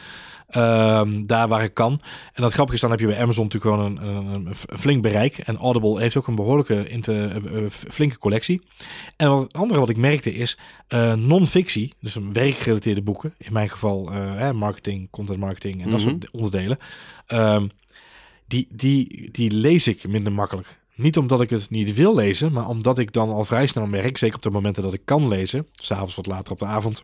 Ehm, 0.47 1.25
daar 1.25 1.47
waar 1.47 1.63
ik 1.63 1.73
kan. 1.73 1.99
En 2.33 2.41
dat 2.41 2.51
grappige 2.53 2.75
is, 2.75 2.81
dan 2.81 2.91
heb 2.91 2.99
je 2.99 3.07
bij 3.07 3.19
Amazon 3.21 3.43
natuurlijk 3.43 3.75
gewoon 3.75 3.97
een, 3.97 4.07
een, 4.33 4.45
een 4.69 4.77
flink 4.79 5.01
bereik. 5.01 5.37
En 5.37 5.57
Audible 5.57 5.99
heeft 5.99 6.17
ook 6.17 6.27
een 6.27 6.35
behoorlijke, 6.35 6.87
inter, 6.87 7.31
eh, 7.55 7.63
flinke 7.69 8.17
collectie. 8.17 8.61
En 9.17 9.29
wat, 9.29 9.52
andere 9.57 9.79
wat 9.79 9.89
ik 9.89 9.97
merkte 9.97 10.33
is 10.33 10.57
eh, 10.87 11.13
non-fictie, 11.13 11.93
dus 11.99 12.15
een 12.15 12.33
werkgerelateerde 12.33 13.01
boeken. 13.01 13.33
In 13.37 13.53
mijn 13.53 13.69
geval 13.69 14.11
eh, 14.11 14.51
marketing, 14.51 15.09
content 15.09 15.39
marketing 15.39 15.83
en 15.83 15.89
dat 15.89 15.99
Mhm. 15.99 16.09
soort 16.09 16.31
onderdelen. 16.31 16.77
Ehm, 17.27 17.67
die, 18.47 18.67
die, 18.71 19.29
die 19.31 19.51
lees 19.51 19.87
ik 19.87 20.07
minder 20.07 20.33
makkelijk. 20.33 20.79
Niet 20.95 21.17
omdat 21.17 21.41
ik 21.41 21.49
het 21.49 21.69
niet 21.69 21.93
wil 21.93 22.15
lezen, 22.15 22.51
maar 22.51 22.67
omdat 22.67 22.97
ik 22.99 23.11
dan 23.11 23.29
al 23.29 23.43
vrij 23.43 23.67
snel 23.67 23.85
merk, 23.85 24.17
zeker 24.17 24.35
op 24.35 24.41
de 24.41 24.49
momenten 24.49 24.83
dat 24.83 24.93
ik 24.93 25.01
kan 25.05 25.27
lezen, 25.27 25.67
s'avonds 25.71 26.15
wat 26.15 26.25
later 26.27 26.53
op 26.53 26.59
de 26.59 26.65
avond, 26.65 27.03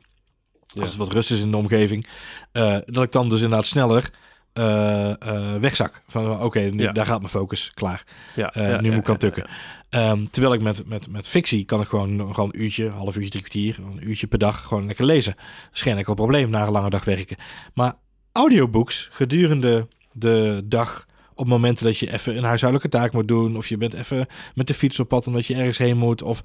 Ja. 0.73 0.79
als 0.81 0.89
het 0.89 0.97
wat 0.97 1.13
rust 1.13 1.31
is 1.31 1.41
in 1.41 1.51
de 1.51 1.57
omgeving, 1.57 2.07
eh, 2.51 2.77
dat 2.85 3.03
ik 3.03 3.11
dan 3.11 3.29
dus 3.29 3.41
inderdaad 3.41 3.65
sneller 3.65 4.11
eh, 4.59 5.09
eh, 5.09 5.61
wegzak. 5.61 6.01
Van 6.07 6.41
oké, 6.41 6.59
Ja. 6.59 6.91
daar 6.91 7.05
gaat 7.05 7.17
mijn 7.19 7.29
focus 7.31 7.71
klaar. 7.73 8.03
Ja, 8.35 8.53
Eh, 8.53 8.69
ja, 8.69 8.81
nu 8.81 8.87
ja, 8.87 8.93
moet 8.93 9.03
ik 9.03 9.09
aan 9.09 9.17
tukken. 9.17 9.47
Ehm, 9.89 10.25
terwijl 10.31 10.53
ik 10.53 10.61
met, 10.61 10.87
met, 10.87 11.07
met 11.09 11.27
fictie 11.27 11.65
kan 11.65 11.81
ik 11.81 11.87
gewoon, 11.87 12.33
gewoon 12.33 12.49
een 12.53 12.61
uurtje, 12.61 12.89
half 12.89 13.15
uurtje, 13.15 13.29
drie 13.29 13.41
kwartier, 13.41 13.77
een 13.79 14.09
uurtje 14.09 14.27
per 14.27 14.39
dag 14.39 14.63
gewoon 14.63 14.85
lekker 14.85 15.05
lezen. 15.05 15.33
Dat 15.35 15.45
is 15.73 15.81
geen 15.81 15.97
enkel 15.97 16.13
probleem 16.13 16.49
na 16.49 16.63
een 16.63 16.71
lange 16.71 16.89
dag 16.89 17.03
werken. 17.05 17.37
Maar 17.73 17.93
audiobooks 18.31 19.09
gedurende 19.11 19.87
de 20.11 20.61
dag 20.65 21.05
op 21.33 21.47
momenten 21.47 21.85
dat 21.85 21.97
je 21.97 22.13
even 22.13 22.37
een 22.37 22.43
huishoudelijke 22.43 22.97
taak 22.97 23.13
moet 23.13 23.27
doen. 23.27 23.57
Of 23.57 23.67
je 23.67 23.77
bent 23.77 23.93
even 23.93 24.25
met 24.55 24.67
de 24.67 24.73
fiets 24.73 24.99
op 24.99 25.07
pad 25.07 25.27
omdat 25.27 25.45
je 25.45 25.55
ergens 25.55 25.77
heen 25.77 25.97
moet. 25.97 26.21
Of 26.21 26.41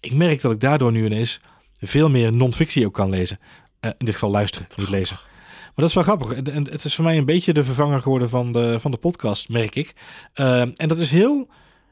ik 0.00 0.12
merk 0.12 0.40
dat 0.40 0.52
ik 0.52 0.60
daardoor 0.60 0.92
nu 0.92 1.04
ineens 1.04 1.40
veel 1.80 2.08
meer 2.10 2.32
non-fictie 2.32 2.86
ook 2.86 2.94
kan 2.94 3.10
lezen. 3.10 3.38
In 3.80 3.92
dit 3.98 4.14
geval 4.14 4.30
luisteren, 4.30 4.68
niet 4.76 4.88
lezen. 4.90 5.16
Maar 5.78 5.86
dat 5.86 5.96
is 5.96 6.04
wel 6.04 6.16
grappig. 6.16 6.52
En, 6.52 6.70
het 6.70 6.84
is 6.84 6.94
voor 6.94 7.04
mij 7.04 7.18
een 7.18 7.24
beetje 7.24 7.52
de 7.52 7.64
vervanger 7.64 8.02
geworden 8.02 8.28
van 8.28 8.52
de, 8.52 8.80
van 8.80 8.90
de 8.90 8.96
podcast, 8.96 9.48
merk 9.48 9.74
ik. 9.74 9.94
Eh, 10.32 10.60
en 10.60 10.88
dat 10.88 10.98
is 10.98 11.10
heel, 11.10 11.48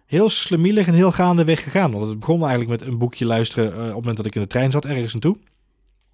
heel 0.07 0.31
slemielig 0.31 0.87
en 0.87 0.95
heel 0.95 1.13
gaandeweg 1.13 1.63
gegaan. 1.63 1.93
Want 1.93 2.09
het 2.09 2.19
begon 2.19 2.41
eigenlijk 2.41 2.81
met 2.81 2.91
een 2.91 2.99
boekje 2.99 3.25
luisteren 3.25 3.73
eh, 3.73 3.79
op 3.79 3.85
het 3.85 3.95
moment 3.95 4.17
dat 4.17 4.27
ik 4.27 4.35
in 4.35 4.41
de 4.41 4.47
trein 4.47 4.71
zat 4.71 4.85
ergens 4.85 5.13
naartoe. 5.13 5.37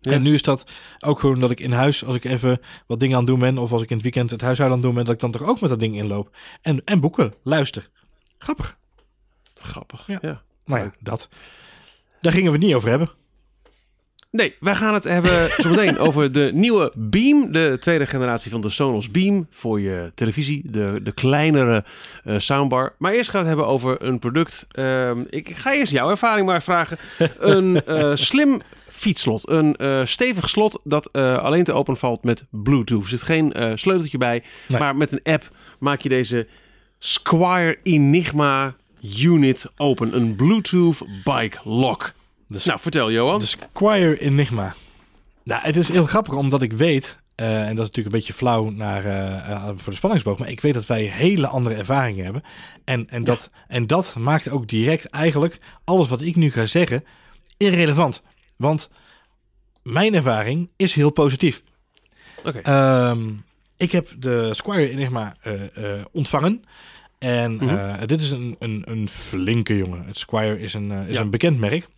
Ja. 0.01 0.13
En 0.13 0.23
nu 0.23 0.35
is 0.35 0.43
dat 0.43 0.71
ook 0.99 1.21
gewoon 1.21 1.41
dat 1.41 1.51
ik 1.51 1.61
in 1.61 1.73
huis, 1.73 2.05
als 2.05 2.17
ik 2.17 2.25
even 2.25 2.61
wat 2.87 3.01
dingen 3.01 3.17
aan 3.17 3.23
het 3.23 3.31
doen 3.31 3.41
ben, 3.41 3.59
of 3.59 3.73
als 3.73 3.83
ik 3.83 3.89
in 3.89 3.95
het 3.95 4.05
weekend 4.05 4.31
het 4.31 4.41
huishouden 4.41 4.79
aan 4.79 4.85
het 4.85 4.95
doen 4.95 5.05
ben, 5.05 5.05
dat 5.05 5.15
ik 5.15 5.33
dan 5.33 5.41
toch 5.41 5.49
ook 5.49 5.61
met 5.61 5.71
dat 5.71 5.81
ding 5.81 5.97
inloop. 5.97 6.37
En, 6.63 6.85
en 6.85 7.01
boeken, 7.01 7.35
luister. 7.43 7.91
Grappig. 8.39 8.79
Grappig. 9.55 10.07
Ja. 10.07 10.19
ja. 10.23 10.43
Nou 10.65 10.81
ja, 10.83 10.93
dat. 11.01 11.29
Daar 12.21 12.33
gingen 12.33 12.53
we 12.53 12.57
het 12.57 12.67
niet 12.67 12.75
over 12.75 12.89
hebben. 12.89 13.11
Nee, 14.33 14.55
wij 14.61 14.75
gaan 14.75 14.95
het 14.95 15.05
hebben 15.05 15.51
zometeen 15.63 15.99
over 15.99 16.33
de 16.33 16.51
nieuwe 16.55 16.93
Beam. 16.95 17.53
De 17.53 17.77
tweede 17.81 18.07
generatie 18.07 18.51
van 18.51 18.61
de 18.61 18.69
Sonos 18.69 19.11
Beam 19.11 19.47
voor 19.51 19.81
je 19.81 20.13
televisie. 20.15 20.63
De, 20.71 21.01
de 21.03 21.13
kleinere 21.13 21.85
eh, 22.25 22.39
soundbar. 22.39 22.95
Maar 22.99 23.13
eerst 23.13 23.31
gaan 23.31 23.43
we 23.43 23.49
het 23.49 23.57
hebben 23.57 23.75
over 23.75 24.03
een 24.03 24.19
product. 24.19 24.67
Ehm, 24.71 25.23
ik, 25.31 25.57
ga 25.57 25.73
eerst 25.73 25.93
jouw 25.93 26.11
ervaring 26.11 26.47
maar 26.47 26.63
vragen. 26.63 26.99
Een 27.39 27.85
eh, 27.85 28.11
slim 28.15 28.61
fietsslot. 28.89 29.49
Een 29.49 29.77
eh, 29.77 30.01
stevig 30.05 30.49
slot 30.49 30.81
dat 30.85 31.13
alleen 31.13 31.65
te 31.65 31.73
open 31.73 31.97
valt 31.97 32.25
met 32.25 32.45
Bluetooth. 32.51 33.03
Er 33.03 33.09
zit 33.09 33.23
geen 33.23 33.53
sleuteltje 33.75 34.19
bij. 34.19 34.43
Nee. 34.69 34.81
Maar 34.81 34.97
met 34.97 35.13
een 35.13 35.33
app 35.33 35.49
maak 35.79 36.01
je 36.01 36.09
deze 36.09 36.47
Squire 36.99 37.79
Enigma 37.83 38.75
unit 39.19 39.73
open. 39.77 40.17
Een 40.17 40.37
Bluetooth 40.37 41.05
bike 41.25 41.59
lock. 41.65 42.13
Dus, 42.53 42.65
Nou, 42.65 42.81
vertel 42.81 43.11
Johan. 43.13 43.39
de 43.39 43.47
Squire 43.47 44.19
Enigma. 44.21 44.75
Nou, 45.45 45.63
het 45.63 45.77
is 45.77 45.89
heel 45.89 46.07
grappig 46.07 46.35
omdat 46.35 46.63
ik 46.63 46.73
weet, 46.73 47.17
eh, 47.35 47.47
en 47.61 47.63
dat 47.63 47.71
is 47.71 47.77
natuurlijk 47.77 48.07
een 48.07 48.21
beetje 48.21 48.33
flauw 48.35 48.71
naar, 48.71 49.05
eh, 49.05 49.51
eh, 49.51 49.65
voor 49.77 49.93
de 49.93 49.99
spanningsboog, 49.99 50.39
maar 50.39 50.49
ik 50.51 50.61
weet 50.61 50.75
dat 50.75 50.87
wij 50.87 51.03
hele 51.03 51.47
andere 51.47 51.75
ervaringen 51.75 52.25
hebben. 52.25 52.43
En, 52.85 53.09
en, 53.11 53.25
dat, 53.25 53.51
en 53.69 53.87
dat 53.87 54.15
maakt 54.19 54.49
ook 54.51 54.69
direct 54.69 55.05
eigenlijk 55.05 55.59
alles 55.85 56.09
wat 56.09 56.21
ik 56.21 56.37
nu 56.37 56.51
ga 56.51 56.67
zeggen 56.67 57.05
irrelevant. 57.57 58.23
Want 58.57 58.91
mijn 59.83 60.15
ervaring 60.15 60.71
is 60.77 60.95
heel 60.95 61.11
positief. 61.11 61.63
Oké. 62.45 62.59
Ehm, 62.59 63.29
ik 63.77 63.93
heb 63.93 64.09
de 64.19 64.49
Squire 64.55 64.91
Enigma 64.91 65.37
ontvangen. 66.13 66.65
En 67.19 67.55
Mhm. 67.55 68.07
dit 68.07 68.21
is 68.21 68.31
een, 68.31 68.57
een, 68.59 68.83
een 68.87 69.09
flinke 69.09 69.77
jongen. 69.77 70.05
Het 70.07 70.19
Squire 70.19 70.59
is 70.61 70.75
een, 70.75 70.91
is 70.91 71.15
Ja. 71.17 71.21
een 71.23 71.31
bekend 71.31 71.59
merk. 71.59 71.89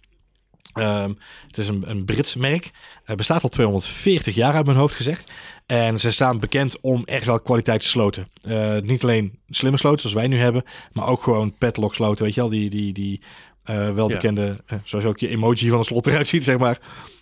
Ehm, 0.73 1.13
het 1.47 1.59
is 1.59 1.69
een, 1.69 1.83
een 1.87 2.05
Brits 2.05 2.35
merk. 2.35 2.71
Bestaat 3.17 3.43
al 3.43 3.49
240 3.49 4.35
jaar 4.35 4.55
uit 4.55 4.67
mijn 4.67 4.79
hoofd 4.79 4.95
gezegd. 4.95 5.33
En 5.67 6.01
ze 6.01 6.11
staan 6.11 6.39
bekend 6.39 6.81
om 6.81 7.03
echt 7.05 7.27
wel 7.27 7.41
kwaliteitssloten. 7.41 8.29
Eh 8.43 8.79
niet 8.83 9.03
alleen 9.03 9.39
slimme 9.49 9.79
sloten 9.79 10.01
zoals 10.01 10.15
wij 10.15 10.27
nu 10.27 10.39
hebben, 10.39 10.65
maar 10.93 11.07
ook 11.07 11.23
gewoon 11.23 11.59
padlock 11.59 11.95
sloten. 11.95 12.25
Weet 12.25 12.35
je 12.35 12.41
wel, 12.41 12.51
die, 12.51 12.71
die, 12.71 12.93
die 12.93 13.21
eh 13.65 13.91
welbekende, 13.91 14.57
eh, 14.67 14.79
zoals 14.85 15.05
ook 15.05 15.19
je 15.19 15.29
emoji 15.29 15.69
van 15.69 15.79
een 15.79 15.85
slot 15.85 16.07
eruit 16.07 16.29
ziet, 16.29 16.45
zeg 16.45 16.59
maar. 16.59 16.79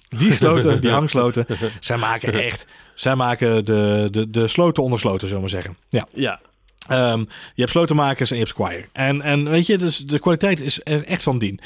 Die 0.08 0.32
sloten, 0.32 0.80
die 0.80 0.90
hangsloten, 0.90 1.46
zij 1.80 1.96
maken 1.96 2.32
echt, 2.32 2.64
zij 2.94 3.14
maken 3.14 3.64
de, 3.64 4.08
de, 4.10 4.30
de 4.30 4.48
sloten 4.48 4.82
onder 4.82 4.98
sloten, 4.98 5.28
zullen 5.28 5.44
we 5.44 5.50
maar 5.50 5.62
zeggen. 5.62 5.76
Ja. 5.88 6.06
Ja. 6.14 6.40
Ehm, 6.88 7.18
je 7.54 7.60
hebt 7.60 7.70
slotenmakers 7.70 8.30
en 8.30 8.36
je 8.36 8.42
hebt 8.42 8.54
Squire. 8.54 8.84
En, 8.92 9.22
en 9.22 9.50
weet 9.50 9.66
je, 9.66 9.78
dus 9.78 9.96
de 9.98 10.18
kwaliteit 10.18 10.60
is 10.60 10.80
er 10.84 11.04
echt 11.04 11.22
van 11.22 11.38
dien. 11.38 11.60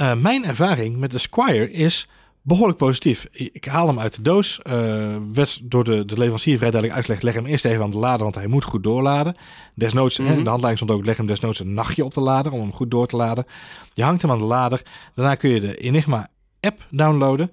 Uh, 0.00 0.14
mijn 0.14 0.44
ervaring 0.44 0.96
met 0.96 1.10
de 1.10 1.18
Squire 1.18 1.70
is 1.70 2.08
behoorlijk 2.42 2.78
positief. 2.78 3.26
Ik 3.32 3.64
haal 3.64 3.86
hem 3.86 4.00
uit 4.00 4.14
de 4.14 4.22
doos. 4.22 4.60
Uh, 4.66 4.72
werd 5.32 5.60
door 5.62 5.84
de, 5.84 6.04
de 6.04 6.18
leverancier 6.18 6.56
vrij 6.56 6.70
duidelijk 6.70 6.94
uitgelegd. 6.94 7.22
Leg 7.22 7.34
hem 7.34 7.46
eerst 7.46 7.64
even 7.64 7.82
aan 7.82 7.90
de 7.90 7.98
lader, 7.98 8.22
want 8.22 8.34
hij 8.34 8.46
moet 8.46 8.64
goed 8.64 8.82
doorladen. 8.82 9.34
Desnoods, 9.74 10.18
mm 10.18 10.26
-hmm. 10.26 10.36
hè, 10.36 10.42
de 10.42 10.48
handleiding 10.48 10.84
stond 10.84 11.00
ook, 11.00 11.06
leg 11.06 11.16
hem 11.16 11.26
desnoods 11.26 11.60
een 11.60 11.74
nachtje 11.74 12.04
op 12.04 12.14
de 12.14 12.20
lader 12.20 12.52
om 12.52 12.60
hem 12.60 12.72
goed 12.72 12.90
door 12.90 13.06
te 13.06 13.16
laden. 13.16 13.44
Je 13.92 14.02
hangt 14.02 14.22
hem 14.22 14.30
aan 14.30 14.38
de 14.38 14.44
lader. 14.44 14.82
Daarna 15.14 15.34
kun 15.34 15.50
je 15.50 15.60
de 15.60 15.76
Enigma 15.76 16.28
app 16.60 16.86
downloaden 16.90 17.50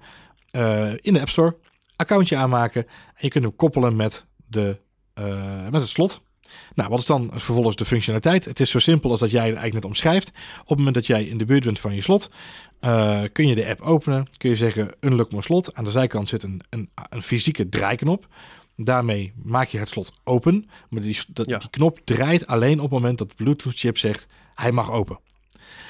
uh, 0.52 0.92
in 1.00 1.12
de 1.12 1.20
App 1.20 1.28
Store. 1.28 1.56
Accountje 1.96 2.36
aanmaken 2.36 2.82
en 2.86 3.14
je 3.14 3.28
kunt 3.28 3.44
hem 3.44 3.56
koppelen 3.56 3.96
met, 3.96 4.24
de, 4.46 4.78
uh, 5.20 5.62
met 5.70 5.80
het 5.80 5.88
slot. 5.88 6.20
Nou, 6.76 6.88
wat 6.90 6.98
is 6.98 7.06
dan 7.06 7.30
vervolgens 7.32 7.76
de 7.76 7.84
functionaliteit? 7.84 8.44
Het 8.44 8.60
is 8.60 8.70
zo 8.70 8.78
simpel 8.78 9.10
als 9.10 9.20
dat 9.20 9.30
jij 9.30 9.46
het 9.46 9.56
eigenlijk 9.56 9.74
net 9.74 9.84
omschrijft. 9.84 10.28
Op 10.60 10.68
het 10.68 10.76
moment 10.76 10.94
dat 10.94 11.06
jij 11.06 11.24
in 11.24 11.38
de 11.38 11.44
buurt 11.44 11.64
bent 11.64 11.80
van 11.80 11.94
je 11.94 12.00
slot, 12.00 12.30
uh, 12.80 13.22
kun 13.32 13.48
je 13.48 13.54
de 13.54 13.66
app 13.66 13.80
openen. 13.80 14.28
Kun 14.36 14.50
je 14.50 14.56
zeggen 14.56 14.94
unlock 15.00 15.30
mijn 15.30 15.42
slot. 15.42 15.74
Aan 15.74 15.84
de 15.84 15.90
zijkant 15.90 16.28
zit 16.28 16.42
een, 16.42 16.60
een, 16.70 16.90
een 17.08 17.22
fysieke 17.22 17.68
draaiknop. 17.68 18.28
Daarmee 18.76 19.32
maak 19.42 19.68
je 19.68 19.78
het 19.78 19.88
slot 19.88 20.12
open. 20.24 20.68
Maar 20.88 21.02
die, 21.02 21.18
dat, 21.28 21.46
ja. 21.46 21.58
die 21.58 21.70
knop 21.70 22.00
draait 22.04 22.46
alleen 22.46 22.76
op 22.76 22.90
het 22.90 23.00
moment 23.00 23.18
dat 23.18 23.28
de 23.28 23.36
Bluetooth 23.36 23.78
chip 23.78 23.98
zegt 23.98 24.26
hij 24.54 24.72
mag 24.72 24.90
open. 24.90 25.18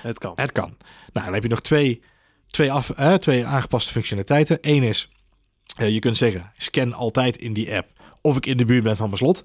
Het 0.03 0.19
kan. 0.19 0.33
Het 0.35 0.53
kan. 0.53 0.77
Nou, 1.13 1.25
dan 1.25 1.35
heb 1.35 1.43
je 1.43 1.49
nog 1.49 1.63
twee, 1.63 2.03
twee, 2.47 2.73
af, 2.73 2.91
eh, 2.91 3.15
twee 3.15 3.47
aangepaste 3.47 3.93
functionaliteiten. 3.93 4.59
Eén 4.61 4.83
is, 4.83 5.11
uh, 5.81 5.89
je 5.89 5.99
kunt 5.99 6.17
zeggen 6.17 6.53
scan 6.57 6.93
altijd 6.93 7.37
in 7.37 7.53
die 7.53 7.75
app 7.75 7.89
of 8.21 8.37
ik 8.37 8.47
in 8.47 8.57
de 8.57 8.65
buurt 8.65 8.83
ben 8.83 8.97
van 8.97 9.07
mijn 9.07 9.19
slot. 9.19 9.45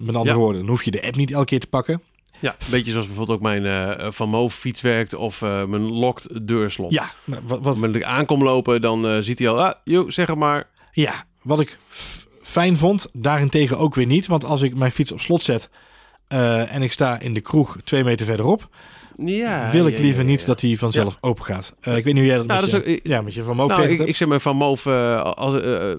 Met 0.00 0.14
andere 0.14 0.34
ja. 0.34 0.40
woorden, 0.40 0.60
dan 0.60 0.70
hoef 0.70 0.82
je 0.82 0.90
de 0.90 1.02
app 1.02 1.16
niet 1.16 1.30
elke 1.30 1.44
keer 1.44 1.60
te 1.60 1.66
pakken. 1.66 2.02
Ja, 2.38 2.50
een 2.50 2.70
beetje 2.70 2.90
zoals 2.90 3.06
bijvoorbeeld 3.06 3.38
ook 3.38 3.44
mijn 3.44 3.64
uh, 3.64 4.10
Van 4.10 4.28
Moof 4.28 4.54
fiets 4.54 4.80
werkt 4.80 5.14
of 5.14 5.42
uh, 5.42 5.64
mijn 5.64 5.82
locked 5.82 6.46
deurslot. 6.46 6.92
Ja, 6.92 7.10
nou, 7.24 7.42
wat, 7.44 7.78
wat... 7.78 7.94
Ik 7.94 8.04
aankom 8.04 8.42
lopen, 8.42 8.80
dan 8.80 9.06
uh, 9.06 9.16
ziet 9.20 9.38
hij 9.38 9.48
al, 9.48 9.64
ah, 9.64 9.74
joh, 9.84 10.10
zeg 10.10 10.26
het 10.26 10.38
maar. 10.38 10.68
Ja, 10.92 11.24
wat 11.42 11.60
ik 11.60 11.78
fijn 12.42 12.76
vond, 12.76 13.06
daarentegen 13.12 13.78
ook 13.78 13.94
weer 13.94 14.06
niet. 14.06 14.26
Want 14.26 14.44
als 14.44 14.62
ik 14.62 14.76
mijn 14.76 14.92
fiets 14.92 15.12
op 15.12 15.20
slot 15.20 15.42
zet 15.42 15.68
en 16.28 16.82
ik 16.82 16.92
sta 16.92 17.18
in 17.18 17.34
de 17.34 17.40
kroeg 17.40 17.76
twee 17.84 18.04
meter 18.04 18.26
verderop, 18.26 18.68
ja, 19.16 19.70
wil 19.70 19.86
ik 19.86 19.96
ja, 19.96 20.02
liever 20.02 20.22
ja, 20.22 20.28
niet 20.28 20.46
dat 20.46 20.60
hij 20.60 20.76
vanzelf 20.76 21.18
open 21.20 21.44
gaat. 21.44 21.74
Uh, 21.82 21.96
ik 21.96 22.04
weet 22.04 22.14
niet 22.14 22.22
hoe 22.22 22.26
jij 22.26 22.36
dat 22.36 22.46
nou, 22.46 22.60
met, 22.60 22.70
dat 22.70 22.84
je, 22.84 22.90
is 22.90 22.98
ook, 22.98 23.06
ja, 23.06 23.20
met 23.20 23.34
je 23.34 23.42
Van 23.42 23.56
Moof 23.56 23.68
nou, 23.68 23.82
ik, 23.82 23.96
hebt. 23.96 24.08
ik 24.08 24.16
zeg 24.16 24.28
maar 24.28 24.40
Van 24.40 24.56
Moof, 24.56 24.84
uh, 24.84 25.22
als, 25.22 25.54
uh, 25.54 25.92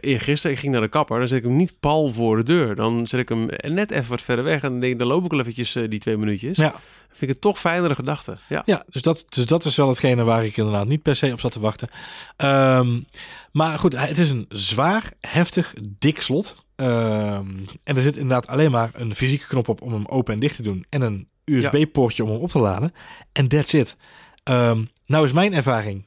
eergisteren, 0.00 0.52
ik 0.52 0.58
ging 0.58 0.72
naar 0.72 0.82
de 0.82 0.88
kapper, 0.88 1.18
dan 1.18 1.28
zet 1.28 1.38
ik 1.38 1.44
hem 1.44 1.56
niet 1.56 1.80
pal 1.80 2.08
voor 2.08 2.36
de 2.36 2.42
deur. 2.42 2.74
Dan 2.74 3.06
zet 3.06 3.20
ik 3.20 3.28
hem 3.28 3.48
net 3.62 3.90
even 3.90 4.10
wat 4.10 4.22
verder 4.22 4.44
weg 4.44 4.62
en 4.62 4.70
dan, 4.70 4.80
denk, 4.80 4.98
dan 4.98 5.08
loop 5.08 5.24
ik 5.24 5.30
wel 5.30 5.40
eventjes 5.40 5.72
die 5.72 5.98
twee 5.98 6.16
minuutjes. 6.16 6.56
Ja. 6.56 6.74
Vind 7.08 7.30
ik 7.30 7.36
het 7.36 7.40
toch 7.40 7.58
fijnere 7.58 7.94
gedachte. 7.94 8.36
Ja, 8.48 8.62
ja 8.64 8.84
dus, 8.90 9.02
dat, 9.02 9.24
dus 9.26 9.46
dat 9.46 9.64
is 9.64 9.76
wel 9.76 9.88
hetgene 9.88 10.24
waar 10.24 10.44
ik 10.44 10.56
inderdaad 10.56 10.86
niet 10.86 11.02
per 11.02 11.16
se 11.16 11.32
op 11.32 11.40
zat 11.40 11.52
te 11.52 11.60
wachten. 11.60 11.88
Um, 12.36 13.06
maar 13.52 13.78
goed, 13.78 14.00
het 14.00 14.18
is 14.18 14.30
een 14.30 14.46
zwaar, 14.48 15.12
heftig, 15.20 15.74
dik 15.98 16.20
slot. 16.20 16.54
Um, 16.76 17.64
en 17.84 17.96
er 17.96 18.02
zit 18.02 18.16
inderdaad 18.16 18.46
alleen 18.46 18.70
maar 18.70 18.90
een 18.92 19.14
fysieke 19.14 19.46
knop 19.46 19.68
op 19.68 19.82
om 19.82 19.92
hem 19.92 20.06
open 20.06 20.34
en 20.34 20.40
dicht 20.40 20.56
te 20.56 20.62
doen. 20.62 20.84
En 20.88 21.02
een 21.02 21.28
USB-poortje 21.46 22.24
om 22.24 22.30
hem 22.30 22.40
op 22.40 22.50
te 22.50 22.58
laden. 22.58 22.92
En 23.32 23.48
that's 23.48 23.72
it. 23.72 23.96
Um, 24.44 24.90
nou 25.06 25.24
is 25.24 25.32
mijn 25.32 25.54
ervaring. 25.54 26.06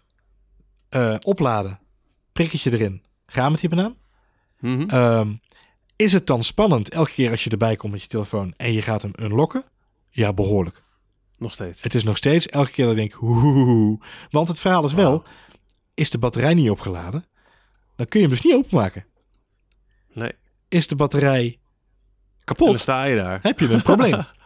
Uh, 0.89 1.15
opladen. 1.19 1.79
Prikketje 2.31 2.73
erin. 2.73 3.03
Ga 3.25 3.49
met 3.49 3.59
die 3.59 3.69
banaan. 3.69 3.95
Mm 4.59 4.75
-hmm. 4.75 4.99
um, 4.99 5.39
is 5.95 6.13
het 6.13 6.27
dan 6.27 6.43
spannend 6.43 6.89
elke 6.89 7.11
keer 7.11 7.31
als 7.31 7.43
je 7.43 7.49
erbij 7.49 7.75
komt 7.75 7.91
met 7.91 8.01
je 8.01 8.07
telefoon 8.07 8.53
en 8.57 8.73
je 8.73 8.81
gaat 8.81 9.01
hem 9.01 9.11
unlocken? 9.21 9.63
Ja, 10.09 10.33
behoorlijk. 10.33 10.83
Nog 11.37 11.53
steeds. 11.53 11.81
Het 11.81 11.93
is 11.93 12.03
nog 12.03 12.17
steeds 12.17 12.47
elke 12.47 12.71
keer 12.71 12.85
dat 12.85 12.97
ik 12.97 12.99
denk. 12.99 13.21
Want 14.29 14.47
het 14.47 14.59
verhaal 14.59 14.85
is 14.85 14.93
wel, 14.93 15.11
wow. 15.11 15.25
is 15.93 16.09
de 16.09 16.17
batterij 16.17 16.53
niet 16.53 16.69
opgeladen, 16.69 17.25
dan 17.95 18.05
kun 18.05 18.19
je 18.19 18.25
hem 18.25 18.35
dus 18.35 18.45
niet 18.45 18.55
openmaken. 18.55 19.05
Nee. 20.13 20.31
Is 20.67 20.87
de 20.87 20.95
batterij 20.95 21.59
kapot, 22.43 22.67
dan 22.67 22.77
sta 22.77 23.03
je 23.03 23.15
daar. 23.15 23.39
heb 23.41 23.59
je 23.59 23.69
een 23.69 23.81
probleem. 23.81 24.25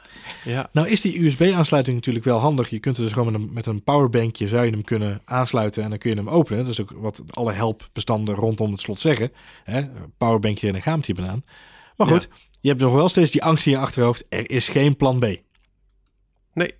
Ja. 0.45 0.69
Nou 0.71 0.87
is 0.87 1.01
die 1.01 1.25
USB-aansluiting 1.25 1.95
natuurlijk 1.95 2.25
wel 2.25 2.39
handig. 2.39 2.69
Je 2.69 2.79
kunt 2.79 2.97
er 2.97 3.03
dus 3.03 3.13
gewoon 3.13 3.31
met 3.31 3.41
een, 3.41 3.49
met 3.53 3.65
een 3.65 3.83
powerbankje 3.83 4.47
zou 4.47 4.65
je 4.65 4.71
hem 4.71 4.83
kunnen 4.83 5.21
aansluiten 5.25 5.83
en 5.83 5.89
dan 5.89 5.97
kun 5.97 6.09
je 6.09 6.15
hem 6.15 6.29
openen. 6.29 6.63
Dat 6.63 6.71
is 6.71 6.81
ook 6.81 6.91
wat 6.95 7.21
alle 7.29 7.51
helpbestanden 7.51 8.35
rondom 8.35 8.71
het 8.71 8.79
slot 8.79 8.99
zeggen. 8.99 9.31
Hè? 9.63 9.81
Powerbankje 10.17 10.67
en 10.67 10.75
een 10.75 10.81
gaamtje 10.81 11.13
banaan. 11.13 11.43
Maar 11.97 12.07
goed, 12.07 12.27
ja. 12.29 12.37
je 12.61 12.69
hebt 12.69 12.81
nog 12.81 12.93
wel 12.93 13.09
steeds 13.09 13.31
die 13.31 13.43
angst 13.43 13.65
in 13.65 13.71
je 13.71 13.77
achterhoofd. 13.77 14.25
Er 14.29 14.49
is 14.49 14.67
geen 14.67 14.97
plan 14.97 15.19
B. 15.19 15.25
Nee. 16.53 16.73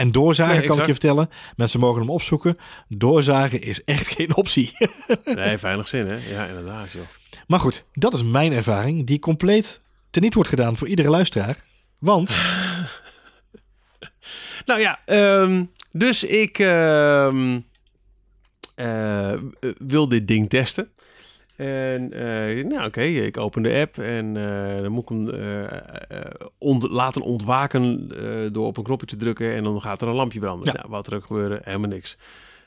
En 0.00 0.12
doorzagen 0.12 0.56
nee, 0.56 0.66
kan 0.66 0.78
ik 0.78 0.86
je 0.86 0.92
vertellen. 0.92 1.28
Mensen 1.56 1.80
mogen 1.80 2.00
hem 2.00 2.10
opzoeken. 2.10 2.56
Doorzagen 2.88 3.62
is 3.62 3.84
echt 3.84 4.06
geen 4.16 4.36
optie. 4.36 4.72
nee, 5.24 5.56
weinig 5.56 5.88
zin 5.88 6.06
hè. 6.06 6.16
Ja, 6.34 6.46
inderdaad 6.46 6.90
joh. 6.90 7.02
Maar 7.46 7.60
goed, 7.60 7.84
dat 7.92 8.14
is 8.14 8.22
mijn 8.22 8.52
ervaring. 8.52 9.06
Die 9.06 9.18
compleet 9.18 9.80
teniet 10.10 10.34
wordt 10.34 10.48
gedaan 10.48 10.76
voor 10.76 10.88
iedere 10.88 11.10
luisteraar. 11.10 11.56
Want... 11.98 12.30
nou 14.70 14.82
ja, 14.82 14.98
um, 15.40 15.70
dus 15.92 16.24
ik 16.24 16.58
um, 16.58 17.64
uh, 18.76 19.32
wil 19.78 20.08
dit 20.08 20.28
ding 20.28 20.48
testen. 20.48 20.90
En 21.56 22.10
uh, 22.14 22.64
nou 22.64 22.74
oké, 22.74 22.84
okay, 22.84 23.16
ik 23.16 23.36
open 23.36 23.62
de 23.62 23.74
app 23.74 23.98
en 23.98 24.34
uh, 24.34 24.82
dan 24.82 24.92
moet 24.92 25.02
ik 25.02 25.08
hem 25.08 25.30
ont 26.58 26.88
laten 26.88 27.22
ontwaken 27.22 28.08
door 28.52 28.66
op 28.66 28.76
een 28.76 28.82
knopje 28.82 29.06
te 29.06 29.16
drukken 29.16 29.54
en 29.54 29.64
dan 29.64 29.80
gaat 29.80 30.02
er 30.02 30.08
een 30.08 30.14
lampje 30.14 30.40
branden. 30.40 30.66
Ja. 30.66 30.72
Nou, 30.72 30.86
wat 30.88 31.06
er 31.06 31.14
ook 31.14 31.24
gebeurde, 31.24 31.60
helemaal 31.64 31.88
niks. 31.88 32.16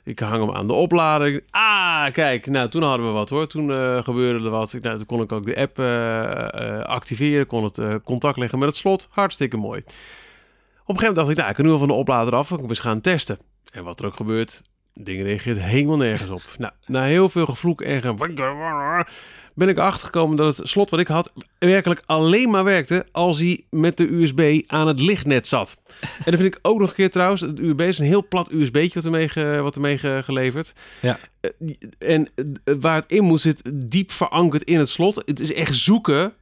Ik 0.04 0.20
hang 0.20 0.46
hem 0.46 0.56
aan 0.56 0.68
de 0.68 0.74
oplader. 0.74 1.44
Ah, 1.50 2.12
kijk, 2.12 2.48
nou 2.48 2.70
toen 2.70 2.84
hadden 2.84 3.06
we 3.06 3.12
wat 3.12 3.30
hoor. 3.30 3.48
Toen 3.48 3.78
gebeurde 4.04 4.44
er 4.44 4.50
wat. 4.50 4.78
Nou, 4.82 4.98
toen 4.98 5.06
kon 5.06 5.22
ik 5.22 5.32
ook 5.32 5.46
de 5.46 5.58
app 5.58 5.80
activeren. 6.88 7.48
Kon 7.48 7.64
het 7.64 8.04
contact 8.04 8.38
leggen 8.38 8.60
met 8.60 8.68
het 8.68 8.78
slot. 8.78 9.08
Hartstikke 9.10 9.58
mooi. 9.58 9.84
Op 10.86 10.90
een 10.90 10.96
gegeven 10.96 11.16
moment 11.16 11.16
dacht 11.16 11.30
ik, 11.30 11.38
nou, 11.38 11.50
ik 11.50 11.56
kan 11.56 11.66
nu 11.66 11.72
al 11.72 11.78
van 11.78 11.88
de 11.88 11.94
oplader 11.94 12.36
af. 12.36 12.52
Ik 12.52 12.60
moet 12.60 12.70
eens 12.70 12.80
gaan 12.80 13.02
testen. 13.02 13.38
En 13.72 13.84
wat 13.84 14.00
er 14.00 14.06
ook 14.06 14.16
gebeurt, 14.16 14.62
ding 14.94 15.24
reageert 15.24 15.60
helemaal 15.60 15.98
nergens 15.98 16.30
op. 16.30 16.42
Nou, 16.58 16.74
na 16.86 17.04
heel 17.04 17.30
veel 17.30 17.46
gevloek 17.46 17.82
en 17.82 18.02
ge... 18.02 19.06
ben 19.54 19.70
ik 19.70 19.78
achtergekomen 19.78 20.38
dat 20.38 20.58
het 20.58 20.68
slot 20.68 20.90
wat 20.90 21.00
ik 21.00 21.08
had 21.08 21.34
werkelijk 21.60 22.04
alleen 22.06 22.50
maar 22.50 22.64
werkte 22.64 23.06
als 23.12 23.40
hij 23.40 23.64
met 23.70 23.98
de 23.98 24.12
USB 24.12 24.62
aan 24.68 24.88
het 24.88 25.00
lichtnet 25.00 25.48
zat. 25.48 25.82
En 26.02 26.32
dan 26.32 26.40
vind 26.40 26.56
ik 26.56 26.60
ook 26.62 26.80
nog 26.80 26.90
een 26.90 26.96
keer 26.96 27.12
trouwens, 27.12 27.42
het 27.42 27.60
USB 27.60 27.80
is 27.82 28.00
een 28.00 28.06
heel 28.06 28.28
plat 28.28 28.52
USB'tje 28.52 28.94
wat 28.94 29.06
ermee, 29.06 29.30
ge, 29.30 29.60
wat 29.62 29.76
ermee 29.76 29.98
ge, 29.98 30.20
geleverd. 30.24 30.74
Ja. 31.02 31.20
En 31.98 32.30
waar 32.80 32.96
het 32.96 33.06
in 33.08 33.24
moet 33.24 33.42
zit 33.42 33.72
diep 33.74 34.12
verankerd 34.12 34.64
in 34.64 34.80
het 34.80 34.90
slot. 34.90 35.24
Het 35.26 35.40
is 35.40 35.54
echt 35.54 35.76
zoeken 35.76 36.34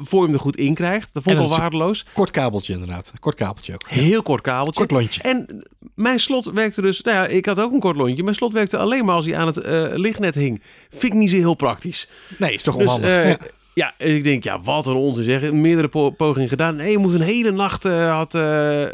voor 0.00 0.20
je 0.20 0.24
hem 0.24 0.34
er 0.34 0.40
goed 0.40 0.56
in 0.56 0.74
krijgt. 0.74 1.08
Dat 1.12 1.22
vond 1.22 1.36
ik 1.36 1.42
al 1.42 1.48
waardeloos. 1.48 2.04
Kort 2.12 2.30
kabeltje 2.30 2.72
inderdaad. 2.72 3.12
Kort 3.20 3.36
kabeltje 3.36 3.72
ook. 3.72 3.88
Heel 3.88 4.22
kort 4.22 4.42
kabeltje. 4.42 4.86
Kort 4.86 4.90
lontje. 4.90 5.22
En 5.22 5.66
mijn 5.94 6.20
slot 6.20 6.44
werkte 6.44 6.82
dus... 6.82 7.02
Nou 7.02 7.16
ja, 7.16 7.26
ik 7.26 7.46
had 7.46 7.60
ook 7.60 7.72
een 7.72 7.80
kort 7.80 7.96
lontje. 7.96 8.22
Mijn 8.22 8.36
slot 8.36 8.52
werkte 8.52 8.76
alleen 8.76 9.04
maar 9.04 9.14
als 9.14 9.26
hij 9.26 9.36
aan 9.36 9.46
het 9.46 9.56
uh, 9.56 9.86
lichtnet 9.94 10.34
hing. 10.34 10.62
Vind 10.88 11.12
ik 11.12 11.18
niet 11.18 11.30
zo 11.30 11.36
heel 11.36 11.54
praktisch. 11.54 12.08
Nee, 12.38 12.54
is 12.54 12.62
toch 12.62 12.76
onhandig. 12.76 13.10
Dus, 13.10 13.24
uh, 13.24 13.28
ja. 13.28 13.38
Ja, 13.74 13.94
en 13.98 14.14
ik 14.14 14.24
denk, 14.24 14.44
ja, 14.44 14.60
wat 14.60 14.86
een 14.86 14.94
onzin 14.94 15.24
zeg. 15.24 15.52
Meerdere 15.52 15.88
po 15.88 16.10
pogingen 16.10 16.48
gedaan. 16.48 16.76
Nee, 16.76 16.90
je 16.90 16.98
moet 16.98 17.14
een 17.14 17.20
hele 17.20 17.50
nacht, 17.50 17.84
uh, 17.84 18.14
had 18.16 18.34
uh, 18.34 18.40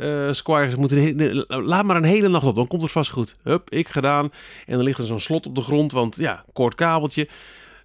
uh, 0.00 0.32
Squire 0.32 0.64
gezegd, 0.64 0.80
moet 0.80 0.92
een 0.92 0.98
hele, 0.98 1.44
laat 1.48 1.84
maar 1.84 1.96
een 1.96 2.04
hele 2.04 2.28
nacht 2.28 2.44
op, 2.44 2.54
dan 2.54 2.66
komt 2.66 2.82
het 2.82 2.90
vast 2.90 3.10
goed. 3.10 3.36
Hup, 3.42 3.70
ik 3.70 3.88
gedaan. 3.88 4.30
En 4.66 4.74
dan 4.74 4.82
ligt 4.82 4.98
er 4.98 5.04
zo'n 5.04 5.20
slot 5.20 5.46
op 5.46 5.54
de 5.54 5.60
grond, 5.60 5.92
want 5.92 6.16
ja, 6.16 6.44
kort 6.52 6.74
kabeltje. 6.74 7.28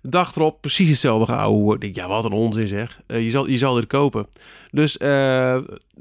De 0.01 0.09
dag 0.09 0.35
erop 0.35 0.61
precies 0.61 0.89
hetzelfde 0.89 1.25
gehouden. 1.25 1.93
Ja, 1.93 2.07
wat 2.07 2.25
een 2.25 2.31
onzin 2.31 2.67
zeg. 2.67 3.01
Uh, 3.07 3.23
je, 3.23 3.29
zal, 3.29 3.47
je 3.47 3.57
zal 3.57 3.73
dit 3.73 3.87
kopen. 3.87 4.27
Dus 4.71 4.97
uh, 4.97 5.57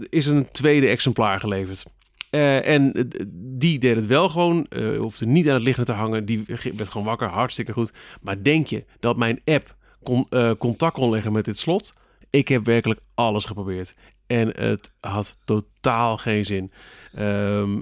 is 0.08 0.26
een 0.26 0.48
tweede 0.50 0.88
exemplaar 0.88 1.40
geleverd. 1.40 1.84
Uh, 2.30 2.66
en 2.66 3.10
die 3.32 3.78
deed 3.78 3.96
het 3.96 4.06
wel 4.06 4.28
gewoon. 4.28 4.66
Hoefde 4.98 5.26
niet 5.26 5.48
aan 5.48 5.54
het 5.54 5.62
lichten 5.62 5.84
te 5.84 5.92
hangen. 5.92 6.24
Die 6.24 6.44
werd 6.46 6.88
gewoon 6.88 7.06
wakker. 7.06 7.28
Hartstikke 7.28 7.72
goed. 7.72 7.92
Maar 8.20 8.42
denk 8.42 8.66
je 8.66 8.84
dat 9.00 9.16
mijn 9.16 9.40
app 9.44 9.76
kon, 10.02 10.28
contact 10.58 10.94
kon 10.94 11.10
leggen 11.10 11.32
met 11.32 11.44
dit 11.44 11.58
slot? 11.58 11.92
Ik 12.30 12.48
heb 12.48 12.64
werkelijk 12.64 13.00
alles 13.14 13.44
geprobeerd. 13.44 13.94
En 14.26 14.48
het 14.48 14.90
had 15.00 15.36
totaal 15.44 16.16
geen 16.16 16.44
zin. 16.44 16.72
Um, 17.18 17.80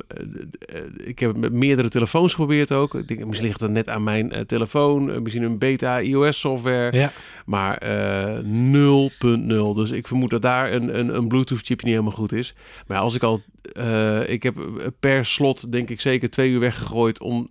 ik 0.97 1.19
heb 1.19 1.31
het 1.31 1.41
met 1.41 1.53
meerdere 1.53 1.89
telefoons 1.89 2.35
geprobeerd 2.35 2.73
ook. 2.73 2.95
Ik 2.95 3.09
denk, 3.09 3.25
misschien 3.25 3.49
ligt 3.49 3.61
het 3.61 3.71
net 3.71 3.89
aan 3.89 4.03
mijn 4.03 4.35
uh, 4.35 4.41
telefoon. 4.41 5.23
Misschien 5.23 5.43
een 5.43 5.59
beta 5.59 6.01
iOS 6.01 6.41
software. 6.41 6.97
Ja. 6.97 7.13
Maar 7.47 7.83
uh, 8.45 9.11
0.0. 9.11 9.75
Dus 9.75 9.91
ik 9.91 10.07
vermoed 10.07 10.31
dat 10.31 10.43
daar 10.43 10.73
een, 10.73 10.99
een, 10.99 11.17
een 11.17 11.29
Bluetooth 11.29 11.59
chipje 11.59 11.87
niet 11.87 11.95
helemaal 11.95 12.19
goed 12.19 12.33
is. 12.33 12.55
Maar 12.87 12.99
als 12.99 13.15
ik 13.15 13.23
al... 13.23 13.43
Ik 14.27 14.43
heb 14.43 14.55
per 15.01 15.25
slot 15.25 15.73
denk 15.73 15.91
ik 15.91 16.01
zeker 16.01 16.31
twee 16.31 16.51
uur 16.51 16.61
weggegooid... 16.61 17.21
om 17.21 17.49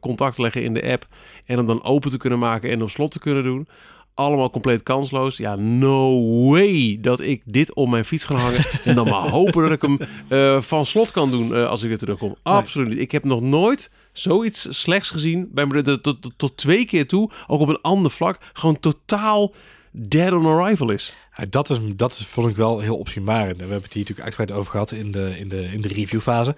contact 0.00 0.34
te 0.34 0.42
leggen 0.42 0.62
in 0.62 0.74
de 0.74 0.90
app. 0.90 1.06
En 1.46 1.56
hem 1.56 1.66
dan 1.66 1.84
open 1.84 2.10
te 2.10 2.16
kunnen 2.16 2.38
maken 2.38 2.70
en 2.70 2.82
op 2.82 2.90
slot 2.90 3.10
te 3.10 3.18
kunnen 3.18 3.44
doen 3.44 3.68
allemaal 4.16 4.50
compleet 4.50 4.82
kansloos. 4.82 5.36
Ja, 5.36 5.54
no 5.56 6.22
way 6.50 6.98
dat 7.00 7.20
ik 7.20 7.42
dit 7.44 7.74
op 7.74 7.88
mijn 7.88 8.04
fiets 8.04 8.24
ga 8.24 8.36
hangen. 8.36 8.64
en 8.84 8.94
dan 8.94 9.08
maar 9.08 9.28
hopen 9.28 9.62
dat 9.62 9.70
ik 9.70 9.82
hem 9.82 9.98
eh, 10.28 10.60
van 10.60 10.86
slot 10.86 11.10
kan 11.10 11.30
doen 11.30 11.54
eh, 11.54 11.68
als 11.68 11.82
ik 11.82 11.88
weer 11.88 11.98
terugkom. 11.98 12.34
Absoluut 12.42 12.88
niet. 12.88 12.98
Ik 12.98 13.12
heb 13.12 13.24
nog 13.24 13.40
nooit 13.40 13.92
zoiets 14.12 14.80
slechts 14.80 15.10
gezien. 15.10 15.48
Bij 15.52 15.66
me 15.66 15.82
tot, 15.82 16.02
tot, 16.02 16.32
tot 16.36 16.56
twee 16.56 16.84
keer 16.84 17.06
toe. 17.06 17.30
Ook 17.46 17.60
op 17.60 17.68
een 17.68 17.80
ander 17.80 18.10
vlak. 18.10 18.38
Gewoon 18.52 18.80
totaal 18.80 19.54
dead 19.90 20.32
on 20.32 20.46
arrival 20.46 20.90
is. 20.90 21.14
Ja, 21.36 21.44
dat, 21.50 21.70
is 21.70 21.78
dat 21.96 22.12
is, 22.12 22.26
vond 22.26 22.50
ik 22.50 22.56
wel 22.56 22.80
heel 22.80 22.96
opzienbarend. 22.96 23.56
We 23.56 23.62
hebben 23.62 23.82
het 23.82 23.92
hier 23.92 24.02
natuurlijk 24.02 24.28
uitgebreid 24.28 24.60
over 24.60 24.70
gehad 24.70 24.92
in 24.92 25.10
de, 25.10 25.38
in 25.38 25.48
de, 25.48 25.62
in 25.62 25.80
de 25.80 25.88
reviewfase. 25.88 26.56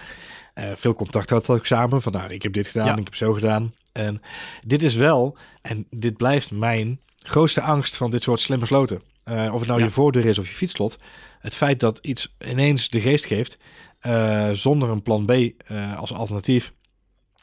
Uh, 0.54 0.64
veel 0.74 0.94
contact 0.94 1.30
had 1.30 1.48
ik 1.48 1.64
samen. 1.64 2.02
Van 2.02 2.12
nou, 2.12 2.32
ik 2.32 2.42
heb 2.42 2.52
dit 2.52 2.66
gedaan, 2.68 2.86
Ja. 2.86 2.96
ik 2.96 3.04
heb 3.04 3.14
zo 3.14 3.32
gedaan. 3.32 3.74
En 3.92 4.22
dit 4.66 4.82
is 4.82 4.94
wel, 4.94 5.36
en 5.62 5.86
dit 5.90 6.16
blijft 6.16 6.50
mijn 6.50 7.00
grootste 7.28 7.60
angst 7.60 7.96
van 7.96 8.10
dit 8.10 8.22
soort 8.22 8.40
slimme 8.40 8.66
sloten. 8.66 9.02
Eh, 9.24 9.50
of 9.52 9.58
het 9.58 9.68
nou 9.68 9.78
Ja. 9.80 9.84
je 9.86 9.90
voordeur 9.90 10.26
is 10.26 10.38
of 10.38 10.48
je 10.48 10.54
fietsslot. 10.54 10.98
Het 11.40 11.54
feit 11.54 11.80
dat 11.80 11.98
iets 12.02 12.36
ineens 12.48 12.88
de 12.88 13.00
geest 13.00 13.26
geeft 13.26 13.56
eh, 14.00 14.50
zonder 14.50 14.88
een 14.88 15.02
plan 15.02 15.24
B 15.26 15.30
eh, 15.30 15.96
als 15.98 16.12
alternatief. 16.12 16.72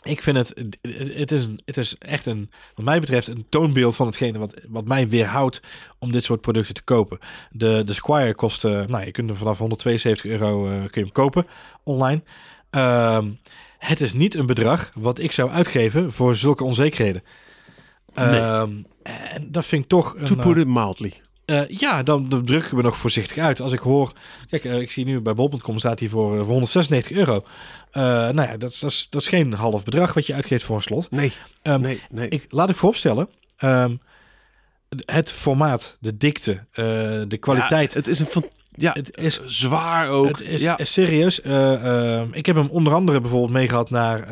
Ik 0.04 0.22
vind 0.24 0.38
het, 0.38 0.54
het, 1.16 1.32
is, 1.32 1.46
een- 1.46 1.60
het 1.66 1.78
is 1.78 1.98
echt 1.98 2.26
een, 2.26 2.50
wat 2.76 2.86
mij 2.86 3.00
betreft, 3.00 3.28
een 3.28 3.46
toonbeeld 3.50 3.96
van 3.96 4.06
hetgene 4.06 4.38
wat, 4.38 4.62
wat 4.70 4.86
mij 4.86 5.10
weerhoudt 5.10 5.62
om 6.00 6.12
dit 6.12 6.24
soort 6.24 6.42
producten 6.42 6.74
te 6.74 6.84
kopen. 6.84 7.18
De, 7.52 7.82
de 7.86 7.94
Squire 7.94 8.36
kost, 8.36 8.64
nou 8.64 9.06
je 9.06 9.12
kunt 9.12 9.30
hem 9.30 9.38
vanaf 9.38 9.58
172 9.58 10.26
euro 10.32 10.64
kun 10.66 10.90
je 10.92 11.00
hem 11.00 11.12
kopen 11.12 11.48
online. 11.84 12.24
Ehm, 12.70 13.32
het 13.78 14.02
is 14.02 14.14
niet 14.14 14.36
een 14.36 14.46
bedrag 14.46 14.92
wat 14.96 15.20
ik 15.20 15.32
zou 15.32 15.50
uitgeven 15.50 16.12
voor 16.12 16.36
zulke 16.36 16.64
onzekerheden. 16.64 17.24
Nee. 18.16 18.40
Ehm, 18.40 18.72
en 19.04 19.48
dat 19.52 19.66
vind 19.66 19.84
ik 19.84 19.90
toch 19.90 20.14
een, 20.18 20.26
To 20.26 20.36
eh, 20.36 20.42
put 20.42 20.58
it 20.58 20.68
mildly. 20.68 21.14
eh, 21.46 21.68
ja, 21.68 22.04
dan, 22.04 22.30
dan 22.30 22.46
druk 22.46 22.66
ik 22.66 22.72
me 22.72 22.82
nog 22.82 22.98
voorzichtig 22.98 23.38
uit. 23.38 23.60
Als 23.62 23.74
ik 23.74 23.80
hoor, 23.80 24.12
kijk, 24.50 24.64
eh, 24.66 24.80
ik 24.80 24.92
zie 24.92 25.06
nu 25.06 25.22
bij 25.22 25.34
bol.com 25.34 25.80
staat 25.80 26.00
hij 26.00 26.10
voor, 26.10 26.32
eh, 26.34 26.38
voor 26.44 26.52
196 26.52 27.18
euro. 27.18 27.44
Nou 27.94 28.42
ja, 28.42 28.58
dat, 28.58 28.72
is- 28.72 28.80
dat, 28.80 28.92
is, 28.92 29.08
dat 29.10 29.22
is 29.22 29.28
geen 29.28 29.54
half 29.54 29.84
bedrag 29.84 30.14
wat 30.14 30.28
je 30.28 30.34
uitgeeft 30.34 30.64
voor 30.64 30.76
een 30.76 30.82
slot. 30.82 31.12
Nee, 31.12 31.32
Ehm, 31.62 31.82
nee, 31.82 32.02
nee. 32.10 32.30
Ik, 32.30 32.46
laat 32.50 32.70
ik 32.70 32.76
vooropstellen, 32.76 33.30
ehm, 33.58 33.96
het 35.06 35.32
formaat, 35.32 35.98
de 36.00 36.18
dikte, 36.18 36.66
de 37.28 37.38
kwaliteit. 37.40 37.92
Ja, 37.94 37.98
het 38.00 38.08
is 38.08 38.20
een 38.36 38.44
ja, 38.78 38.92
het 38.94 39.18
is 39.18 39.40
zwaar 39.46 40.10
ook. 40.10 40.28
het 40.28 40.42
is, 40.42 40.62
ja. 40.62 40.78
is 40.78 40.92
serieus. 40.94 41.40
ik 42.32 42.46
heb 42.46 42.56
hem 42.56 42.68
onder 42.70 42.94
andere 42.94 43.22
bijvoorbeeld 43.22 43.52
meegehad 43.52 43.90
naar 43.90 44.28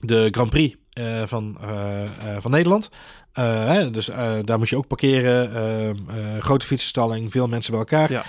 de 0.00 0.28
Grand 0.30 0.50
Prix 0.50 0.76
eh, 0.96 1.22
van, 1.26 1.56
eh, 1.60 2.02
eh, 2.04 2.08
van 2.40 2.50
Nederland. 2.50 2.88
Hè, 3.32 3.90
dus 3.90 4.06
daar 4.44 4.58
moet 4.58 4.68
je 4.68 4.76
ook 4.76 4.86
parkeren. 4.86 6.42
grote 6.42 6.66
fietsenstalling, 6.66 7.30
veel 7.30 7.48
mensen 7.48 7.70
bij 7.70 7.80
elkaar. 7.80 8.10
Ja. 8.10 8.24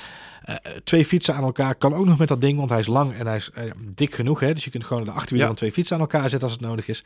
Twee 0.83 1.05
fietsen 1.05 1.35
aan 1.35 1.43
elkaar 1.43 1.75
kan 1.75 1.93
ook 1.93 2.05
nog 2.05 2.17
met 2.17 2.27
dat 2.27 2.41
ding, 2.41 2.57
want 2.57 2.69
hij 2.69 2.79
is 2.79 2.87
lang 2.87 3.13
en 3.13 3.27
hij 3.27 3.35
is 3.35 3.49
dik 3.95 4.15
genoeg. 4.15 4.39
Hè? 4.39 4.53
Dus 4.53 4.63
je 4.63 4.69
kunt 4.69 4.83
gewoon 4.83 5.03
de 5.03 5.09
achterwielen 5.11 5.41
Ja. 5.41 5.47
van 5.47 5.55
twee 5.55 5.71
fietsen 5.71 5.95
aan 5.95 6.01
elkaar 6.01 6.29
zetten 6.29 6.41
als 6.49 6.51
het 6.51 6.61
nodig 6.61 6.87
is. 6.87 7.03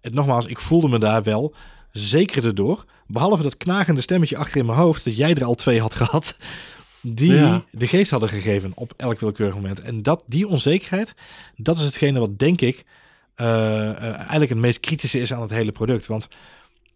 En 0.00 0.14
nogmaals, 0.14 0.46
ik 0.46 0.60
voelde 0.60 0.88
me 0.88 0.98
daar 0.98 1.22
wel 1.22 1.54
zeker 1.92 2.44
erdoor. 2.46 2.84
Behalve 3.06 3.42
dat 3.42 3.56
knagende 3.56 4.00
stemmetje 4.00 4.36
achter 4.36 4.56
in 4.56 4.66
mijn 4.66 4.78
hoofd, 4.78 5.04
dat 5.04 5.16
jij 5.16 5.34
er 5.34 5.44
al 5.44 5.54
twee 5.54 5.80
had 5.80 5.94
gehad. 5.94 6.36
Die 7.02 7.32
Ja. 7.34 7.62
de 7.70 7.86
geest 7.86 8.10
hadden 8.10 8.28
gegeven 8.28 8.72
op 8.74 8.92
elk 8.96 9.20
willekeurig 9.20 9.54
moment. 9.54 9.80
En 9.80 10.02
dat, 10.02 10.22
die 10.26 10.48
onzekerheid, 10.48 11.14
dat 11.56 11.76
is 11.78 11.84
hetgene 11.84 12.18
wat 12.18 12.38
denk 12.38 12.60
ik 12.60 12.84
eigenlijk 13.36 14.48
het 14.50 14.58
meest 14.58 14.80
kritische 14.80 15.18
is 15.20 15.32
aan 15.32 15.40
het 15.42 15.50
hele 15.50 15.72
product. 15.72 16.06
Want 16.06 16.28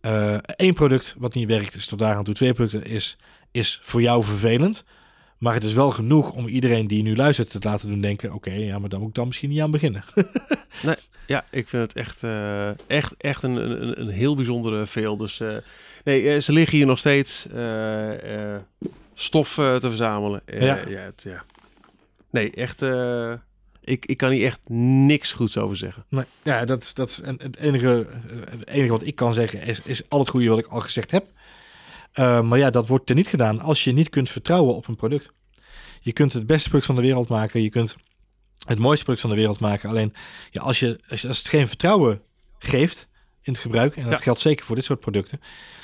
eh, 0.01 0.35
één 0.35 0.75
product 0.75 1.15
wat 1.19 1.35
niet 1.35 1.49
werkt 1.49 1.75
is 1.75 1.87
tot 1.87 1.99
daar 1.99 2.15
aan 2.15 2.25
toe. 2.25 2.35
Twee 2.35 2.53
producten 2.53 2.85
is, 2.91 3.17
is 3.51 3.81
voor 3.83 4.03
jou 4.03 4.25
vervelend. 4.25 4.85
Maar 5.39 5.55
het 5.55 5.65
is 5.65 5.73
wel 5.73 5.91
genoeg 5.91 6.33
om 6.33 6.47
iedereen 6.47 6.87
die 6.87 7.03
nu 7.03 7.17
luistert 7.17 7.51
te 7.51 7.59
laten 7.63 7.89
doen 7.89 8.01
denken... 8.01 8.33
oké, 8.33 8.51
ja, 8.53 8.79
maar 8.79 8.89
dan 8.89 8.99
moet 9.01 9.09
ik 9.09 9.15
dan 9.15 9.27
misschien 9.27 9.49
niet 9.51 9.61
aan 9.61 9.71
beginnen. 9.71 10.05
Ja, 11.27 11.45
ik 11.51 11.69
vind 11.69 11.83
het 11.83 11.93
echt, 11.97 12.23
eh, 12.23 12.69
echt, 12.89 13.15
echt 13.19 13.43
een, 13.43 13.57
een, 13.83 14.01
een 14.01 14.09
heel 14.09 14.37
bijzondere 14.37 14.87
veel. 14.87 15.17
Dus 15.17 15.41
eh, 15.41 15.57
nee, 16.05 16.31
eh, 16.35 16.41
ze 16.41 16.53
liggen 16.53 16.77
hier 16.77 16.87
nog 16.87 16.99
steeds 16.99 17.47
eh, 17.49 18.55
eh, 18.55 18.61
stof 19.15 19.59
eh, 19.59 19.75
te 19.77 19.89
verzamelen. 19.89 20.43
Eh, 20.45 20.63
Ja. 20.63 20.79
ja. 20.89 20.99
het, 20.99 21.23
ja. 21.23 21.45
Nee, 22.31 22.51
echt. 22.51 22.83
Ik, 23.81 24.07
ik 24.07 24.17
kan 24.17 24.31
hier 24.31 24.47
echt 24.47 24.61
niks 24.69 25.33
goeds 25.33 25.57
over 25.59 25.77
zeggen. 25.77 26.05
Nee, 26.09 26.25
ja, 26.43 26.65
dat, 26.65 26.83
is- 26.83 26.95
dat 26.95 27.09
is 27.09 27.17
het 27.39 27.57
enige, 27.57 28.07
het 28.51 28.67
enige 28.69 28.91
wat 28.93 29.07
ik 29.07 29.15
kan 29.15 29.35
zeggen 29.35 29.63
is, 29.63 29.81
is 29.83 30.09
al 30.09 30.19
het 30.19 30.29
goede 30.29 30.49
wat 30.49 30.59
ik 30.59 30.67
al 30.67 30.81
gezegd 30.81 31.11
heb. 31.11 31.27
Eh, 32.13 32.41
maar 32.41 32.59
ja, 32.59 32.71
dat 32.71 32.87
wordt 32.87 33.09
er 33.09 33.15
niet 33.15 33.27
gedaan 33.29 33.61
als 33.61 33.85
je 33.85 33.93
niet 33.93 34.09
kunt 34.09 34.31
vertrouwen 34.31 34.75
op 34.75 34.89
een 34.89 34.97
product. 34.97 35.33
Je 36.01 36.13
kunt 36.13 36.33
het 36.33 36.47
beste 36.47 36.65
product 36.69 36.87
van 36.87 36.95
de 36.97 37.03
wereld 37.03 37.29
maken. 37.29 37.63
Je 37.63 37.71
kunt 37.71 37.97
het 38.67 38.79
mooiste 38.79 39.05
product 39.05 39.27
van 39.27 39.31
de 39.35 39.41
wereld 39.41 39.61
maken. 39.61 39.89
Alleen 39.89 40.15
ja, 40.51 40.61
als, 40.63 40.81
je, 40.81 40.99
als, 41.09 41.21
je- 41.21 41.29
als 41.29 41.39
het 41.39 41.49
geen 41.49 41.69
vertrouwen 41.69 42.23
geeft 42.59 43.09
in 43.43 43.53
het 43.53 43.63
gebruik, 43.63 43.97
en 43.97 44.03
dat 44.03 44.13
Ja. 44.13 44.19
geldt 44.19 44.41
zeker 44.41 44.65
voor 44.65 44.75
dit 44.77 44.85
soort 44.85 45.01
producten, 45.01 45.41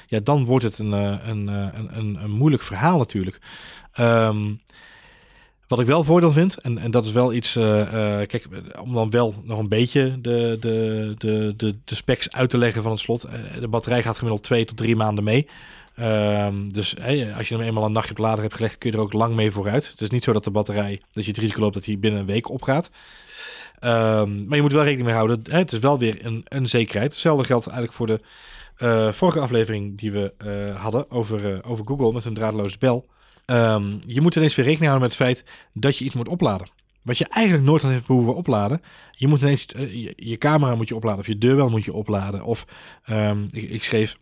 ja, 0.06 0.20
dan 0.20 0.44
wordt 0.44 0.64
het 0.64 0.78
een, 0.78 0.92
eh, 0.92 1.18
een, 1.28 1.48
eh, 1.48 1.68
een, 1.72 1.98
een, 1.98 2.22
een 2.22 2.30
moeilijk 2.30 2.62
verhaal 2.62 2.98
natuurlijk. 2.98 3.38
Ehm, 3.92 4.52
wat 5.68 5.80
ik 5.80 5.86
wel 5.86 6.04
voordeel 6.04 6.32
vind, 6.32 6.60
en, 6.60 6.78
en 6.78 6.90
dat 6.90 7.04
is 7.04 7.12
wel 7.12 7.32
iets, 7.32 7.56
eh, 7.56 7.80
eh, 7.80 8.28
kijk, 8.28 8.46
om 8.80 8.94
dan 8.94 9.10
wel 9.10 9.34
nog 9.42 9.58
een 9.58 9.68
beetje 9.68 10.20
de, 10.20 10.56
de, 10.60 11.14
de, 11.18 11.54
de, 11.56 11.76
de 11.84 11.94
specs 11.94 12.32
uit 12.32 12.50
te 12.50 12.58
leggen 12.58 12.82
van 12.82 12.90
het 12.90 13.00
slot. 13.00 13.24
Eh, 13.24 13.40
de 13.60 13.68
batterij 13.68 14.02
gaat 14.02 14.16
gemiddeld 14.16 14.42
twee 14.42 14.64
tot 14.64 14.76
drie 14.76 14.96
maanden 14.96 15.24
mee. 15.24 15.46
Ehm, 15.94 16.68
dus 16.68 16.96
als 17.36 17.48
je 17.48 17.56
hem 17.56 17.66
eenmaal 17.66 17.84
een 17.84 17.92
nachtje 17.92 18.10
op 18.10 18.18
lader 18.18 18.42
hebt 18.42 18.54
gelegd, 18.54 18.78
kun 18.78 18.90
je 18.90 18.96
er 18.96 19.02
ook 19.02 19.12
lang 19.12 19.34
mee 19.34 19.50
vooruit. 19.50 19.90
Het 19.90 20.00
is 20.00 20.10
niet 20.10 20.24
zo 20.24 20.32
dat 20.32 20.44
de 20.44 20.50
batterij, 20.50 21.00
dat 21.12 21.24
je 21.24 21.30
het 21.30 21.40
risico 21.40 21.60
loopt 21.60 21.74
dat 21.74 21.84
hij 21.84 21.98
binnen 21.98 22.20
een 22.20 22.26
week 22.26 22.50
opgaat. 22.50 22.90
Ehm, 23.78 24.46
maar 24.46 24.56
je 24.56 24.62
moet 24.62 24.72
wel 24.72 24.82
rekening 24.82 25.06
mee 25.06 25.16
houden, 25.16 25.40
hè, 25.50 25.58
het 25.58 25.72
is 25.72 25.78
wel 25.78 25.98
weer 25.98 26.26
een, 26.26 26.44
een 26.48 26.68
zekerheid. 26.68 27.12
Hetzelfde 27.12 27.44
geldt 27.44 27.66
eigenlijk 27.66 27.96
voor 27.96 28.06
de 28.06 28.18
vorige 29.12 29.40
aflevering 29.40 29.98
die 29.98 30.10
we 30.10 30.32
hadden 30.76 31.10
over, 31.10 31.64
over 31.64 31.86
Google 31.86 32.12
met 32.12 32.24
hun 32.24 32.34
draadloze 32.34 32.76
bel. 32.78 33.06
Ehm, 33.46 33.94
je 34.06 34.20
moet 34.20 34.36
ineens 34.36 34.54
weer 34.54 34.64
rekening 34.64 34.90
houden 34.90 35.08
met 35.08 35.18
het 35.18 35.26
feit 35.26 35.44
dat 35.72 35.98
je 35.98 36.04
iets 36.04 36.14
moet 36.14 36.28
opladen. 36.28 36.68
Wat 37.02 37.18
je 37.18 37.26
eigenlijk 37.28 37.66
nooit 37.66 37.82
had 37.82 37.90
heeft 37.90 38.06
behoeven 38.06 38.34
opladen. 38.34 38.80
Je 39.12 39.26
moet 39.26 39.40
ineens 39.40 39.66
eh, 39.66 39.94
je, 39.94 40.12
je 40.16 40.38
camera 40.38 40.74
moet 40.74 40.88
je 40.88 40.94
opladen 40.94 41.20
of 41.20 41.26
je 41.26 41.38
deurbel 41.38 41.68
moet 41.68 41.84
je 41.84 41.92
opladen. 41.92 42.44
Of 42.44 42.66
ehm, 43.04 43.44
ik, 43.50 43.70
ik 43.70 43.84
schreef 43.84 44.18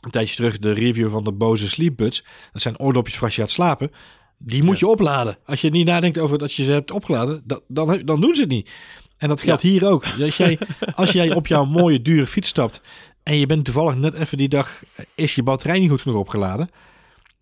een 0.00 0.10
tijdje 0.10 0.34
terug 0.34 0.58
de 0.58 0.72
review 0.72 1.10
van 1.10 1.24
de 1.24 1.32
Bose 1.32 1.68
Sleep 1.68 1.96
Buds. 1.96 2.24
Dat 2.52 2.62
zijn 2.62 2.78
oordopjes 2.78 3.16
voor 3.16 3.26
als 3.26 3.36
je 3.36 3.42
gaat 3.42 3.50
slapen. 3.50 3.90
Die 4.38 4.62
moet 4.62 4.78
je 4.78 4.86
opladen. 4.86 5.36
Als 5.44 5.60
je 5.60 5.70
niet 5.70 5.86
nadenkt 5.86 6.18
over 6.18 6.38
dat 6.38 6.54
je 6.54 6.64
ze 6.64 6.72
hebt 6.72 6.90
opgeladen, 6.90 7.42
dan, 7.68 8.02
dan 8.04 8.20
doen 8.20 8.34
ze 8.34 8.40
het 8.40 8.50
niet. 8.50 8.70
En 9.18 9.28
dat 9.28 9.42
geldt 9.42 9.62
hier 9.62 9.86
ook. 9.86 10.04
Als 10.20 10.36
jij, 10.36 10.58
als 10.94 11.12
jij 11.12 11.34
op 11.34 11.46
jouw 11.46 11.64
mooie 11.64 12.02
dure 12.02 12.26
fiets 12.26 12.48
stapt 12.48 12.80
en 13.22 13.36
je 13.36 13.46
bent 13.46 13.64
toevallig 13.64 13.96
net 13.96 14.14
even 14.14 14.38
die 14.38 14.48
dag, 14.48 14.82
eh, 14.94 15.04
is 15.14 15.34
je 15.34 15.42
batterij 15.42 15.78
niet 15.78 15.90
goed 15.90 16.00
genoeg 16.00 16.18
opgeladen. 16.18 16.68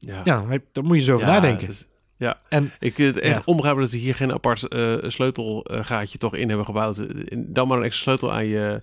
Ja, 0.07 0.21
Ja, 0.25 0.45
dan 0.73 0.85
moet 0.85 0.95
je 0.95 1.01
eens 1.03 1.11
over 1.11 1.27
Ja, 1.27 1.33
nadenken. 1.33 1.67
dus- 1.67 1.87
ja, 2.17 2.39
En 2.49 2.73
ik 2.79 2.95
vind 2.95 3.15
het 3.15 3.25
echt 3.25 3.37
Ja. 3.37 3.43
onbegrijpelijk 3.45 3.91
dat 3.91 4.01
ze 4.01 4.07
hier 4.07 4.15
geen 4.15 4.33
apart 4.33 4.69
eh, 4.69 4.95
sleutelgaatje 5.07 6.19
toch 6.19 6.35
in 6.37 6.49
hebben 6.49 6.67
gebouwd. 6.67 7.03
Dan 7.37 7.69
maar 7.69 7.79
een 7.79 7.85
extra 7.85 8.03
sleutel 8.03 8.33
aan 8.33 8.45
je, 8.47 8.83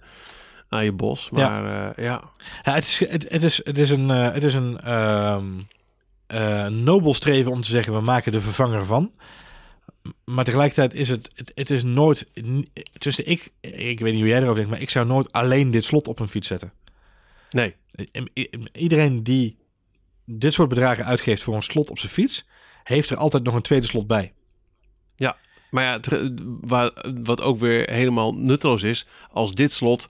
aan 0.69 0.84
je 0.84 0.91
bos. 0.91 1.29
Maar 1.29 1.63
eh, 1.95 2.03
ja, 2.05 2.21
Ja, 2.63 2.73
het, 2.73 2.84
is, 2.84 2.99
het, 2.99 3.25
het, 3.29 3.43
is, 3.43 3.62
het 3.65 3.77
is 3.77 3.89
een, 3.89 4.10
eh, 4.12 4.32
het 4.32 4.43
is 4.43 4.53
een 4.53 4.79
ehm, 4.79 5.45
eh, 6.27 6.67
nobel 6.67 7.13
streven 7.13 7.51
om 7.51 7.62
te 7.62 7.69
zeggen, 7.69 7.93
we 7.93 8.01
maken 8.01 8.32
de 8.32 8.41
vervanger 8.41 8.86
van. 8.86 9.12
Maar 10.25 10.45
tegelijkertijd 10.45 10.93
is 10.93 11.10
het, 11.10 11.29
het, 11.36 11.51
het 11.55 11.69
is 11.69 11.84
nooit, 11.84 12.25
tussen 12.97 13.27
ik, 13.27 13.51
ik 13.62 13.99
weet 13.99 14.12
niet 14.12 14.21
hoe 14.21 14.29
jij 14.29 14.38
erover 14.38 14.55
denkt, 14.55 14.69
maar 14.71 14.82
ik 14.82 14.89
zou 14.89 15.05
nooit 15.08 15.32
alleen 15.32 15.71
dit 15.71 15.84
slot 15.84 16.08
op 16.08 16.19
een 16.19 16.27
fiets 16.27 16.47
zetten. 16.47 16.71
nee. 17.49 17.75
Iedereen 18.73 19.23
die 19.23 19.58
dit 20.32 20.54
soort 20.54 20.70
bedragen 20.70 21.06
uitgeeft 21.06 21.44
voor 21.44 21.56
een 21.56 21.63
slot 21.63 21.89
op 21.89 22.00
zijn 22.00 22.12
fiets, 22.12 22.46
heeft 22.84 23.10
er 23.10 23.18
altijd 23.18 23.44
nog 23.44 23.54
een 23.56 23.62
tweede 23.62 23.86
slot 23.88 24.08
bij. 24.08 24.34
Maar 25.70 25.84
ja, 25.84 26.00
ter- 26.00 26.32
wa- 26.62 26.94
wat 27.24 27.42
ook 27.42 27.60
weer 27.60 27.89
helemaal 27.92 28.34
nutteloos 28.36 28.84
is, 28.84 29.06
als 29.32 29.54
dit 29.54 29.72
slot 29.72 30.10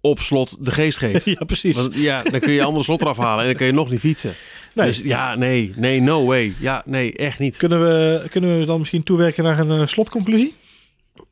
op 0.00 0.20
slot 0.20 0.64
de 0.64 0.70
geest 0.70 0.98
geeft. 0.98 1.24
ja, 1.38 1.44
precies. 1.44 1.76
Want 1.76 1.94
ja, 1.94 2.22
dan 2.22 2.40
kun 2.40 2.52
je 2.52 2.62
andere 2.64 2.84
slot 2.84 3.00
eraf 3.00 3.16
halen 3.16 3.40
en 3.40 3.46
dan 3.46 3.56
kun 3.56 3.66
je 3.66 3.72
nog 3.72 3.90
niet 3.90 4.00
fietsen. 4.00 4.34
Nee. 4.74 4.86
Dus 4.86 4.98
ja, 4.98 5.34
nee, 5.34 5.72
nee, 5.76 6.00
no 6.00 6.24
way. 6.24 6.54
Ja, 6.58 6.82
nee, 6.86 7.16
echt 7.16 7.38
niet. 7.38 7.56
Kunnen 7.56 7.80
we, 7.82 8.26
kunnen 8.30 8.58
we 8.58 8.64
dan 8.64 8.78
misschien 8.78 9.02
toewerken 9.02 9.44
naar 9.44 9.58
een 9.58 9.80
eh, 9.80 9.86
slotconclusie? 9.86 10.54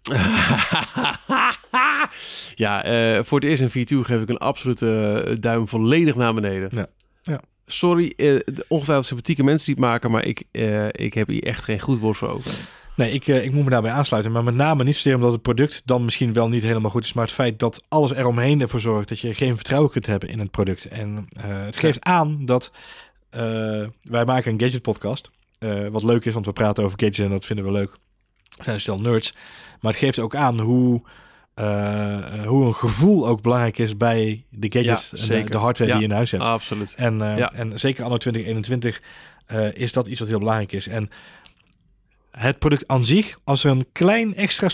ja, 2.55 2.85
eh, 2.85 3.23
voor 3.23 3.41
het 3.41 3.49
eerst 3.49 3.75
in 3.75 3.87
V2 3.87 4.07
geef 4.07 4.21
ik 4.23 4.29
een 4.29 4.39
absolute 4.39 5.23
eh, 5.27 5.37
duim 5.41 5.69
volledig 5.69 6.15
naar 6.15 6.35
beneden. 6.35 6.69
Ja, 6.73 6.87
ja. 7.23 7.41
Sorry, 7.73 8.13
de 8.17 8.65
ongetwijfeld 8.69 9.07
sympathieke 9.07 9.45
mensen 9.45 9.67
die 9.67 9.75
het 9.75 9.85
maken, 9.85 10.11
maar 10.11 10.25
ik, 10.25 10.43
eh, 10.51 10.87
ik 10.87 11.15
heb 11.15 11.29
hier 11.29 11.43
echt 11.43 11.65
geen 11.65 11.81
goed 11.81 11.99
woord 11.99 12.17
voor 12.17 12.29
over. 12.29 12.53
Nee, 12.97 13.13
ik, 13.13 13.29
eh, 13.29 13.45
ik 13.45 13.53
moet 13.53 13.65
me 13.65 13.71
daarbij 13.71 13.91
aansluiten. 13.91 14.33
Maar 14.33 14.45
met 14.45 14.55
name 14.55 14.85
niet 14.85 14.95
zozeer 14.95 15.15
omdat 15.15 15.33
het 15.33 15.43
product 15.43 15.83
dan 15.85 16.05
misschien 16.05 16.33
wel 16.33 16.49
niet 16.49 16.63
helemaal 16.63 16.91
goed 16.91 17.05
is. 17.05 17.13
Maar 17.13 17.25
het 17.25 17.35
feit 17.35 17.59
dat 17.59 17.85
alles 17.89 18.13
eromheen 18.13 18.61
ervoor 18.61 18.81
zorgt 18.81 19.09
dat 19.09 19.21
je 19.21 19.35
geen 19.35 19.55
vertrouwen 19.55 19.91
kunt 19.91 20.07
hebben 20.07 20.29
in 20.29 20.39
het 20.39 20.51
product. 20.51 20.85
En 20.85 21.29
het 21.39 21.77
geeft 21.77 22.05
aan 22.05 22.45
dat 22.45 22.71
wij 24.03 24.25
maken 24.25 24.53
een 24.53 24.61
gadget 24.61 24.83
podcast. 24.83 25.31
Wat 25.91 26.03
leuk 26.03 26.25
is, 26.25 26.35
want 26.35 26.47
we 26.47 26.53
praten 26.53 26.85
over 26.85 26.99
gadgets 26.99 27.19
en 27.19 27.31
dat 27.31 27.45
vinden 27.45 27.65
we 27.65 27.73
leuk. 27.73 27.91
We 28.57 28.65
zijn 28.65 28.81
stel 28.81 29.01
nerds. 29.01 29.35
Maar 29.81 29.93
het 29.93 30.01
geeft 30.01 30.19
ook 30.19 30.35
aan 30.35 30.61
hoe, 30.61 31.03
eh, 31.61 32.47
hoe 32.47 32.65
een 32.67 32.75
gevoel 32.75 33.27
ook 33.29 33.43
belangrijk 33.43 33.79
is 33.79 33.97
bij 33.97 34.45
de 34.51 34.73
gadgets 34.73 35.11
Ja, 35.27 35.35
en 35.35 35.45
de, 35.45 35.51
de 35.51 35.57
hardware 35.57 35.91
Ja. 35.91 35.97
die 35.97 36.07
je 36.07 36.11
in 36.11 36.17
huis 36.17 36.31
hebt. 36.31 36.45
Absoluut. 36.45 36.95
En, 36.97 37.23
eh, 37.23 37.39
Ja. 37.39 37.53
en 37.53 37.79
zeker 37.79 38.05
anno 38.05 38.17
2021 38.17 39.03
eh, 39.47 39.73
is 39.75 39.93
dat 39.93 40.07
iets 40.07 40.21
wat 40.21 40.29
heel 40.29 40.39
belangrijk 40.39 40.73
is. 40.73 40.89
En 40.89 41.11
het 42.31 42.59
product 42.59 42.85
aan 42.89 43.05
zich, 43.05 43.39
als 43.45 43.65
er 43.65 43.71
een 43.71 43.87
klein 43.93 44.37
extra 44.37 44.69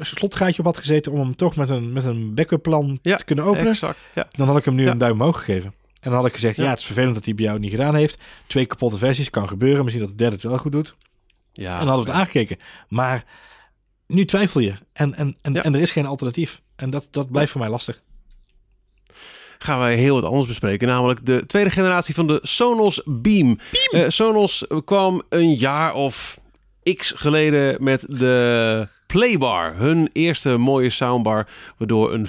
slotgaatje 0.00 0.58
op 0.58 0.64
had 0.64 0.76
gezeten 0.78 1.12
om 1.12 1.18
hem 1.18 1.36
toch 1.36 1.56
met 1.56 1.70
een, 1.70 1.92
met 1.92 2.04
een 2.04 2.34
backup 2.34 2.62
plan 2.62 2.98
te 3.02 3.22
kunnen 3.24 3.44
openen, 3.44 3.70
Exact. 3.70 4.10
Ja. 4.14 4.26
dan 4.30 4.46
had 4.46 4.56
ik 4.56 4.64
hem 4.64 4.74
nu 4.74 4.88
een 4.88 4.98
duim 4.98 5.12
omhoog 5.12 5.38
gegeven. 5.38 5.74
En 6.00 6.10
dan 6.10 6.20
had 6.20 6.26
ik 6.28 6.34
gezegd, 6.34 6.56
ja. 6.56 6.62
Ja. 6.62 6.70
het 6.70 6.78
is 6.78 6.84
vervelend 6.86 7.14
dat 7.14 7.24
hij 7.24 7.34
bij 7.34 7.44
jou 7.44 7.58
niet 7.58 7.70
gedaan 7.70 7.94
heeft. 7.94 8.22
Twee 8.46 8.66
kapotte 8.66 8.98
versies, 8.98 9.30
kan 9.30 9.48
gebeuren. 9.48 9.84
Misschien 9.84 10.04
dat 10.06 10.12
de 10.12 10.22
derde 10.22 10.34
het 10.34 10.44
wel 10.44 10.58
goed 10.58 10.72
doet. 10.72 10.94
Ja, 11.52 11.72
en 11.72 11.78
dan 11.78 11.86
hadden 11.88 12.04
we 12.04 12.10
het 12.10 12.20
aangekeken. 12.20 12.56
Maar 12.88 13.24
nu 14.06 14.24
twijfel 14.24 14.60
je. 14.60 14.74
En, 14.92 15.14
en, 15.14 15.36
en, 15.42 15.52
Ja. 15.52 15.62
en 15.62 15.74
er 15.74 15.80
is 15.80 15.90
geen 15.90 16.06
alternatief. 16.06 16.60
En 16.76 16.90
dat, 16.90 17.08
dat 17.10 17.30
blijft 17.30 17.50
voor 17.50 17.60
mij 17.60 17.70
lastig. 17.70 18.02
gaan 19.58 19.78
wij 19.78 19.94
heel 19.96 20.14
wat 20.14 20.24
anders 20.24 20.46
bespreken. 20.46 20.88
Namelijk 20.88 21.26
de 21.26 21.46
tweede 21.46 21.70
generatie 21.70 22.14
van 22.14 22.26
de 22.26 22.38
Sonos 22.42 23.02
Beam. 23.04 23.58
Eh, 23.90 24.04
Sonos 24.08 24.66
kwam 24.84 25.22
een 25.28 25.54
jaar 25.54 25.94
of 25.94 26.40
x 26.96 27.12
geleden 27.16 27.84
met 27.84 28.04
de 28.08 28.88
Playbar. 29.06 29.74
Hun 29.76 30.08
eerste 30.12 30.56
mooie 30.56 30.90
soundbar. 30.90 31.46
Waardoor 31.76 32.12
een 32.12 32.26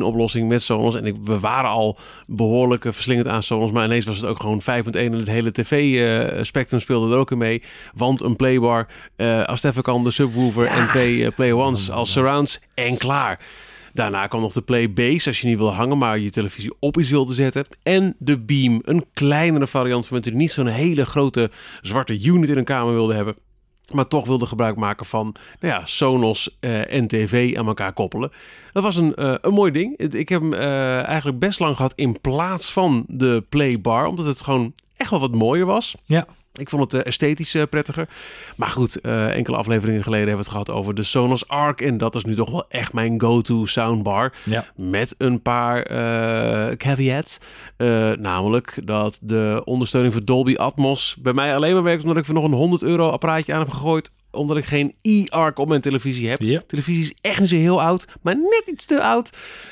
5.1 0.00 0.02
oplossing 0.02 0.48
met 0.48 0.62
Sonos. 0.62 0.94
En 0.94 1.06
ik, 1.06 1.16
we 1.24 1.38
waren 1.38 1.70
al 1.70 1.98
behoorlijk 2.26 2.84
eh, 2.84 2.92
verslingend 2.92 3.28
aan 3.28 3.42
Sonos. 3.42 3.70
Maar 3.70 3.84
ineens 3.84 4.04
was 4.04 4.16
het 4.16 4.26
ook 4.26 4.40
gewoon 4.40 4.60
5.1. 4.60 4.66
En 4.90 5.12
het 5.12 5.28
hele 5.28 5.52
tv-spectrum 5.52 6.80
speelde 6.80 7.12
er 7.12 7.18
ook 7.18 7.30
in 7.30 7.38
mee. 7.38 7.62
Want 7.94 8.22
een 8.22 8.36
Playbar, 8.36 8.86
eh 9.16 9.44
als 9.44 9.62
het 9.62 9.70
even 9.70 9.82
kan, 9.82 10.04
de 10.04 10.10
subwoofer 10.10 10.66
en 10.66 10.88
twee 10.88 11.24
eh, 11.24 11.32
Play 11.34 11.52
Ones 11.52 11.90
als 11.90 12.12
surrounds. 12.12 12.60
En 12.74 12.96
klaar. 12.96 13.38
Daarna 13.92 14.26
kwam 14.26 14.40
nog 14.40 14.52
de 14.52 14.62
Play 14.62 14.90
Base 14.90 15.28
als 15.28 15.40
je 15.40 15.46
niet 15.46 15.58
wil 15.58 15.74
hangen, 15.74 15.98
maar 15.98 16.18
je 16.18 16.30
televisie 16.30 16.74
op 16.78 16.98
iets 16.98 17.10
wilde 17.10 17.34
zetten. 17.34 17.66
En 17.82 18.14
de 18.18 18.38
Beam, 18.38 18.80
een 18.84 19.04
kleinere 19.12 19.66
variant 19.66 20.04
voor 20.06 20.12
mensen 20.12 20.32
die 20.32 20.40
niet 20.40 20.52
zo'n 20.52 20.66
hele 20.66 21.06
grote 21.06 21.50
zwarte 21.80 22.22
unit 22.22 22.48
in 22.48 22.54
hun 22.54 22.64
kamer 22.64 22.92
wilden 22.92 23.16
hebben. 23.16 23.36
Maar 23.92 24.08
toch 24.08 24.26
wilden 24.26 24.48
gebruik 24.48 24.76
maken 24.76 25.06
van 25.06 25.34
nou 25.60 25.74
ja, 25.74 25.84
Sonos 25.84 26.56
eh, 26.60 26.92
en 26.92 27.06
tv 27.06 27.56
aan 27.56 27.66
elkaar 27.66 27.92
koppelen. 27.92 28.32
Dat 28.72 28.82
was 28.82 28.96
een, 28.96 29.14
eh, 29.14 29.34
een 29.40 29.52
mooi 29.52 29.72
ding. 29.72 29.98
Ik 29.98 30.28
heb 30.28 30.40
hem 30.40 30.52
eh, 30.52 31.06
eigenlijk 31.06 31.38
best 31.38 31.58
lang 31.58 31.76
gehad 31.76 31.92
in 31.94 32.20
plaats 32.20 32.72
van 32.72 33.04
de 33.08 33.44
Playbar. 33.48 34.06
Omdat 34.06 34.26
het 34.26 34.42
gewoon 34.42 34.72
echt 34.96 35.10
wel 35.10 35.20
wat 35.20 35.34
mooier 35.34 35.66
was. 35.66 35.96
Ja. 36.04 36.26
Ik 36.54 36.68
vond 36.68 36.92
het 36.92 37.00
eh, 37.00 37.06
esthetisch 37.06 37.54
eh, 37.54 37.62
prettiger. 37.70 38.08
Maar 38.56 38.68
goed, 38.68 39.00
eh, 39.00 39.36
enkele 39.36 39.56
afleveringen 39.56 40.02
geleden 40.02 40.28
hebben 40.28 40.44
we 40.44 40.50
het 40.50 40.60
gehad 40.60 40.78
over 40.78 40.94
de 40.94 41.02
Sonos 41.02 41.48
Arc. 41.48 41.80
En 41.80 41.98
dat 41.98 42.14
is 42.14 42.24
nu 42.24 42.34
toch 42.34 42.50
wel 42.50 42.64
echt 42.68 42.92
mijn 42.92 43.20
go-to 43.20 43.64
soundbar. 43.64 44.32
Ja. 44.44 44.66
Met 44.76 45.14
een 45.18 45.42
paar 45.42 45.82
eh, 45.82 46.76
caveats. 46.76 47.38
Namelijk 48.18 48.78
dat 48.84 49.18
de 49.20 49.62
ondersteuning 49.64 50.12
voor 50.12 50.24
Dolby 50.24 50.54
Atmos 50.56 51.16
bij 51.18 51.32
mij 51.32 51.54
alleen 51.54 51.74
maar 51.74 51.82
werkt 51.82 52.02
omdat 52.02 52.16
ik 52.16 52.26
er 52.26 52.34
nog 52.34 52.44
een 52.44 52.52
100 52.52 52.82
euro 52.82 53.08
apparaatje 53.08 53.52
aan 53.52 53.60
heb 53.60 53.70
gegooid. 53.70 54.12
Omdat 54.32 54.56
ik 54.56 54.64
geen 54.64 54.94
e-arc 55.02 55.58
op 55.58 55.68
mijn 55.68 55.80
televisie 55.80 56.28
heb. 56.28 56.40
Televisie 56.66 57.02
is 57.02 57.14
echt 57.20 57.40
niet 57.40 57.48
zo 57.48 57.56
heel 57.56 57.82
oud, 57.82 58.06
maar 58.22 58.36
net 58.36 58.62
iets 58.66 58.86
te 58.86 59.02
oud. 59.02 59.30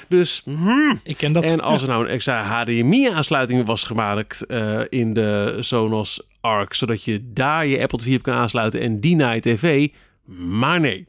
Dus 0.09 0.43
hmm. 0.45 1.01
Ik 1.03 1.17
ken 1.17 1.33
dat. 1.33 1.45
En 1.45 1.61
als 1.61 1.83
er 1.83 1.89
nou 1.89 2.05
een 2.05 2.11
extra 2.11 2.43
HDMI-aansluiting 2.43 3.67
was 3.67 3.83
gemaakt 3.85 4.47
eh, 4.47 4.81
in 4.89 5.15
de 5.15 5.57
Sonos 5.61 6.23
Arc, 6.41 6.75
zodat 6.75 7.05
je 7.05 7.33
daar 7.33 7.67
je 7.67 7.81
Apple 7.81 7.99
TV 7.99 8.17
op 8.17 8.23
kan 8.23 8.35
aansluiten 8.35 8.81
en 8.81 9.01
die 9.01 9.17
naar 9.17 9.35
je 9.35 9.41
tv. 9.41 9.89
Maar 10.37 10.81
nee. 10.81 11.05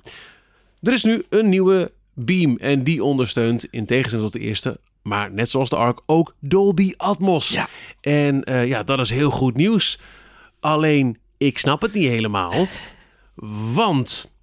Er 0.81 0.93
is 0.93 1.03
nu 1.03 1.23
een 1.29 1.49
nieuwe 1.49 1.91
Beam 2.13 2.57
en 2.57 2.83
die 2.83 3.03
ondersteunt 3.03 3.67
in 3.71 3.85
tegenstelling 3.85 4.31
tot 4.31 4.41
de 4.41 4.47
eerste, 4.47 4.79
maar 5.01 5.31
net 5.31 5.49
zoals 5.49 5.69
de 5.69 5.75
Arc 5.75 6.01
ook 6.05 6.35
Dolby 6.39 6.93
Atmos. 6.97 7.49
Ja. 7.49 7.67
En 8.01 8.43
eh, 8.43 8.67
ja, 8.67 8.83
dat 8.83 8.99
is 8.99 9.09
heel 9.09 9.31
goed 9.31 9.55
nieuws. 9.55 9.99
Alleen, 10.59 11.17
ik 11.37 11.57
snap 11.57 11.81
het 11.81 11.93
niet 11.93 12.07
helemaal. 12.07 12.53
Want 13.73 14.35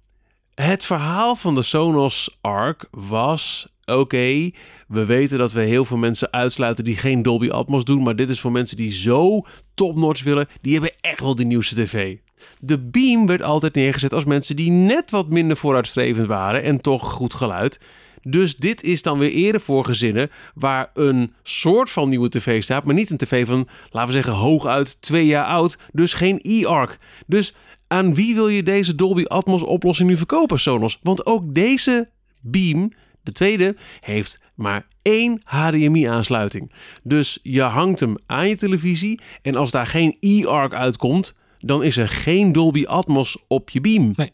het 0.55 0.85
verhaal 0.85 1.35
van 1.35 1.55
de 1.55 1.61
Sonos 1.61 2.37
Arc 2.41 2.87
was... 2.91 3.67
Oké, 3.85 4.51
we 4.87 5.05
weten 5.05 5.37
dat 5.37 5.51
we 5.51 5.61
heel 5.61 5.85
veel 5.85 5.97
mensen 5.97 6.31
uitsluiten 6.31 6.83
die 6.83 6.95
geen 6.95 7.21
Dolby 7.21 7.49
Atmos 7.49 7.83
doen. 7.83 8.03
Maar 8.03 8.15
dit 8.15 8.29
is 8.29 8.39
voor 8.39 8.51
mensen 8.51 8.77
die 8.77 8.91
zo 8.91 9.45
topnotch 9.73 10.23
willen. 10.23 10.47
Die 10.61 10.73
hebben 10.73 10.91
echt 11.01 11.19
wel 11.19 11.35
de 11.35 11.43
nieuwste 11.43 11.75
tv. 11.75 12.17
De 12.59 12.79
Beam 12.79 13.27
werd 13.27 13.41
altijd 13.41 13.75
neergezet 13.75 14.13
als 14.13 14.25
mensen 14.25 14.55
die 14.55 14.71
net 14.71 15.11
wat 15.11 15.29
minder 15.29 15.57
vooruitstrevend 15.57 16.27
waren. 16.27 16.63
En 16.63 16.81
toch 16.81 17.11
goed 17.11 17.33
geluid. 17.33 17.79
Dus 18.21 18.57
dit 18.57 18.83
is 18.83 19.01
dan 19.01 19.19
weer 19.19 19.31
eerder 19.31 19.61
voor 19.61 19.85
gezinnen 19.85 20.31
waar 20.53 20.91
een 20.93 21.33
soort 21.43 21.89
van 21.89 22.09
nieuwe 22.09 22.29
tv 22.29 22.63
staat, 22.63 22.83
maar 22.83 22.95
niet 22.95 23.09
een 23.09 23.17
tv 23.17 23.47
van, 23.47 23.67
laten 23.89 24.07
we 24.07 24.15
zeggen, 24.15 24.33
hooguit 24.33 25.01
twee 25.01 25.25
jaar 25.25 25.45
oud. 25.45 25.77
Dus 25.91 26.13
geen 26.13 26.39
e-arc. 26.41 26.97
Dus 27.27 27.53
aan 27.89 28.13
wie 28.13 28.35
wil 28.35 28.47
je 28.47 28.63
deze 28.63 28.95
Dolby 28.95 29.23
Atmos 29.23 29.63
oplossing 29.63 30.09
nu 30.09 30.17
verkopen, 30.17 30.59
Sonos? 30.59 30.99
Want 31.03 31.25
ook 31.25 31.53
deze 31.55 32.09
Beam, 32.41 32.91
de 33.23 33.31
tweede, 33.31 33.75
heeft 33.99 34.41
maar 34.55 34.87
één 35.01 35.41
HDMI-aansluiting. 35.43 36.71
Dus 37.03 37.39
je 37.43 37.61
hangt 37.61 37.99
hem 37.99 38.15
aan 38.25 38.47
je 38.47 38.55
televisie 38.55 39.19
en 39.41 39.55
als 39.55 39.71
daar 39.71 39.87
geen 39.87 40.17
e-arc 40.19 40.73
uitkomt, 40.73 41.35
dan 41.59 41.83
is 41.83 41.97
er 41.97 42.09
geen 42.09 42.51
Dolby 42.51 42.85
Atmos 42.85 43.37
op 43.47 43.69
je 43.69 43.81
Beam. 43.81 44.13
Nee. 44.15 44.31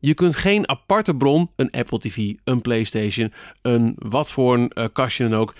Je 0.00 0.14
kunt 0.14 0.36
geen 0.36 0.68
aparte 0.68 1.14
bron, 1.14 1.50
een 1.56 1.70
Apple 1.70 1.98
TV, 1.98 2.32
een 2.44 2.60
PlayStation, 2.60 3.32
een 3.62 3.94
wat 3.98 4.30
voor 4.30 4.54
een 4.54 4.68
eh, 4.68 4.84
kastje 4.92 5.28
dan 5.28 5.38
ook, 5.38 5.54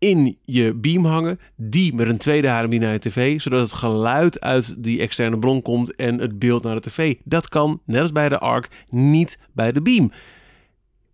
in 0.00 0.38
je 0.44 0.74
beam 0.74 1.04
hangen. 1.04 1.40
Die 1.56 1.94
met 1.94 2.08
een 2.08 2.18
tweede 2.18 2.48
HDMI 2.48 2.78
naar 2.78 2.92
je 2.92 2.98
tv, 2.98 3.40
zodat 3.40 3.60
het 3.60 3.72
geluid 3.72 4.40
uit 4.40 4.82
die 4.82 5.00
externe 5.00 5.38
bron 5.38 5.62
komt 5.62 5.96
en 5.96 6.18
het 6.18 6.38
beeld 6.38 6.62
naar 6.62 6.74
de 6.74 6.90
tv. 6.90 7.14
Dat 7.24 7.48
kan, 7.48 7.80
net 7.84 8.00
als 8.00 8.12
bij 8.12 8.28
de 8.28 8.38
ARC, 8.38 8.68
niet 8.88 9.38
bij 9.52 9.72
de 9.72 9.82
beam. 9.82 10.12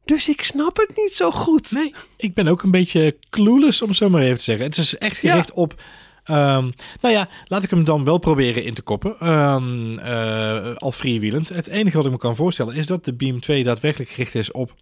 Dus 0.04 0.28
ik 0.28 0.42
snap 0.42 0.76
het 0.76 0.90
niet 0.96 1.12
zo 1.12 1.30
goed. 1.30 1.72
Nee, 1.72 1.94
ik 2.16 2.34
ben 2.34 2.48
ook 2.48 2.62
een 2.62 2.70
beetje 2.70 3.16
clueless, 3.30 3.82
om 3.82 3.88
het 3.88 3.96
zo 3.96 4.08
maar 4.08 4.22
even 4.22 4.36
te 4.36 4.42
zeggen. 4.42 4.64
Het 4.64 4.76
is 4.76 4.98
echt 4.98 5.16
gericht 5.16 5.52
op... 5.52 5.82
ehm, 6.24 6.70
nou 7.00 7.14
ja, 7.14 7.28
laat 7.44 7.62
ik 7.62 7.70
hem 7.70 7.84
dan 7.84 8.04
wel 8.04 8.18
proberen 8.18 8.64
in 8.64 8.74
te 8.74 8.82
koppen. 8.82 9.18
Eh, 9.20 10.76
al 10.76 10.92
freewheelend. 10.92 11.48
Het 11.48 11.66
enige 11.66 11.96
wat 11.96 12.06
ik 12.06 12.12
me 12.12 12.18
kan 12.18 12.36
voorstellen 12.36 12.74
is 12.74 12.86
dat 12.86 13.04
de 13.04 13.14
Beam 13.14 13.40
2 13.40 13.64
daadwerkelijk 13.64 14.10
gericht 14.10 14.34
is 14.34 14.50
op 14.52 14.74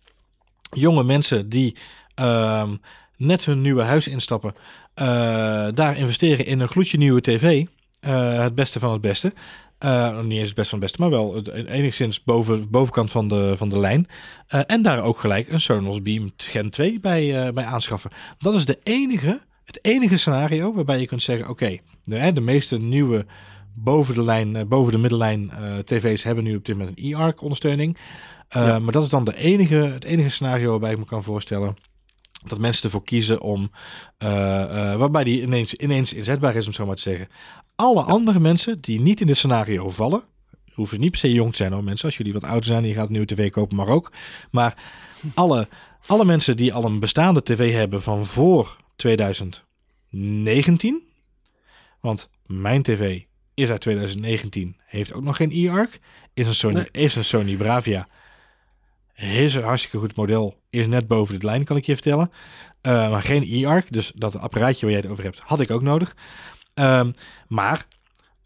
jonge 0.70 1.04
mensen 1.04 1.48
die 1.48 1.76
ehm, 2.14 2.74
net 3.16 3.44
hun 3.44 3.60
nieuwe 3.60 3.82
huis 3.82 4.08
instappen. 4.08 4.54
eh, 4.94 5.06
daar 5.74 5.96
investeren 5.96 6.46
in 6.46 6.60
een 6.60 6.68
gloedje 6.68 6.98
nieuwe 6.98 7.20
tv. 7.20 7.64
Eh, 8.00 8.42
het 8.42 8.54
beste 8.54 8.78
van 8.78 8.92
het 8.92 9.00
beste. 9.00 9.32
Eh, 9.78 10.20
niet 10.20 10.38
eens 10.38 10.46
het 10.46 10.54
beste 10.54 10.70
van 10.70 10.80
het 10.80 10.80
beste, 10.80 11.00
maar 11.00 11.10
wel 11.10 11.34
het, 11.34 11.48
enigszins 11.68 12.24
boven, 12.24 12.70
bovenkant 12.70 13.10
van 13.10 13.28
de, 13.28 13.54
van 13.56 13.68
de 13.68 13.78
lijn. 13.78 14.06
En 14.46 14.82
daar 14.82 15.02
ook 15.02 15.18
gelijk 15.18 15.48
een 15.48 15.60
Sonos 15.60 16.02
Beam 16.02 16.32
Gen 16.36 16.70
2 16.70 17.00
bij, 17.00 17.52
bij 17.52 17.64
aanschaffen. 17.64 18.10
Dat 18.38 18.54
is 18.54 18.64
de 18.64 18.78
enige, 18.82 19.40
het 19.64 19.78
enige 19.82 20.16
scenario 20.16 20.74
waarbij 20.74 21.00
je 21.00 21.06
kunt 21.06 21.22
zeggen: 21.22 21.48
oké, 21.48 21.78
de, 22.04 22.40
meeste 22.40 22.78
nieuwe 22.78 23.26
boven 23.74 24.14
de 24.14 24.22
lijn, 24.22 24.68
boven 24.68 24.92
de 24.92 24.98
middellijn 24.98 25.50
tv's 25.84 26.22
hebben 26.22 26.44
nu 26.44 26.56
op 26.56 26.64
dit 26.64 26.76
moment 26.78 26.98
een 26.98 27.12
e-arc 27.12 27.40
ondersteuning. 27.40 27.98
Ja. 28.48 28.78
Maar 28.78 28.92
dat 28.92 29.02
is 29.02 29.08
dan 29.08 29.24
de 29.24 29.36
enige, 29.36 29.76
het 29.76 30.04
enige 30.04 30.28
scenario 30.28 30.70
waarbij 30.70 30.92
ik 30.92 30.98
me 30.98 31.04
kan 31.04 31.22
voorstellen 31.22 31.76
dat 32.46 32.58
mensen 32.58 32.84
ervoor 32.84 33.04
kiezen 33.04 33.40
om, 33.40 33.70
eh, 34.18 34.28
waarbij 34.96 35.24
die 35.24 35.42
ineens, 35.42 35.74
ineens 35.74 36.12
inzetbaar 36.12 36.56
is, 36.56 36.66
om 36.66 36.72
zo 36.72 36.86
maar 36.86 36.96
te 36.96 37.02
zeggen. 37.02 37.28
Alle 37.76 38.02
andere 38.02 38.40
mensen 38.40 38.80
die 38.80 39.00
niet 39.00 39.20
in 39.20 39.26
dit 39.26 39.36
scenario 39.36 39.90
vallen, 39.90 40.22
hoeven 40.72 41.00
niet 41.00 41.10
per 41.10 41.20
se 41.20 41.32
jong 41.32 41.50
te 41.50 41.56
zijn 41.56 41.72
hoor 41.72 41.84
mensen. 41.84 42.06
Als 42.06 42.16
jullie 42.16 42.32
wat 42.32 42.44
ouder 42.44 42.64
zijn 42.64 42.84
je 42.84 42.94
gaat 42.94 43.06
een 43.06 43.12
nieuwe 43.12 43.26
tv 43.26 43.50
kopen, 43.50 43.76
maar 43.76 43.88
ook. 43.88 44.12
Maar 44.50 44.76
alle, 45.34 45.68
alle 46.06 46.24
mensen 46.24 46.56
die 46.56 46.72
al 46.72 46.84
een 46.84 47.00
bestaande 47.00 47.42
tv 47.42 47.72
hebben 47.72 48.02
van 48.02 48.26
voor 48.26 48.76
2019, 48.96 51.02
want 52.00 52.28
mijn 52.46 52.82
tv 52.82 53.22
is 53.54 53.70
uit 53.70 53.80
2019, 53.80 54.76
heeft 54.86 55.12
ook 55.12 55.22
nog 55.22 55.36
geen 55.36 55.50
e-arc, 55.52 55.98
is 56.34 56.46
een 56.46 56.54
Sony, 56.54 56.74
Nee. 56.74 56.88
is 56.90 57.16
een 57.16 57.24
Sony 57.24 57.56
Bravia. 57.56 58.08
Is 59.16 59.54
een 59.54 59.62
hartstikke 59.62 59.98
goed 59.98 60.16
model. 60.16 60.56
Is 60.70 60.86
net 60.86 61.06
boven 61.06 61.38
de 61.40 61.46
lijn, 61.46 61.64
kan 61.64 61.76
ik 61.76 61.86
je 61.86 61.92
vertellen. 61.92 62.30
Uh, 62.82 63.10
maar 63.10 63.22
geen 63.22 63.46
e-arc. 63.50 63.92
Dus 63.92 64.12
dat 64.14 64.38
apparaatje 64.38 64.80
waar 64.80 64.94
jij 64.94 65.00
het 65.02 65.10
over 65.10 65.24
hebt, 65.24 65.38
had 65.38 65.60
ik 65.60 65.70
ook 65.70 65.82
nodig. 65.82 66.16
Um, 66.74 67.14
maar 67.48 67.86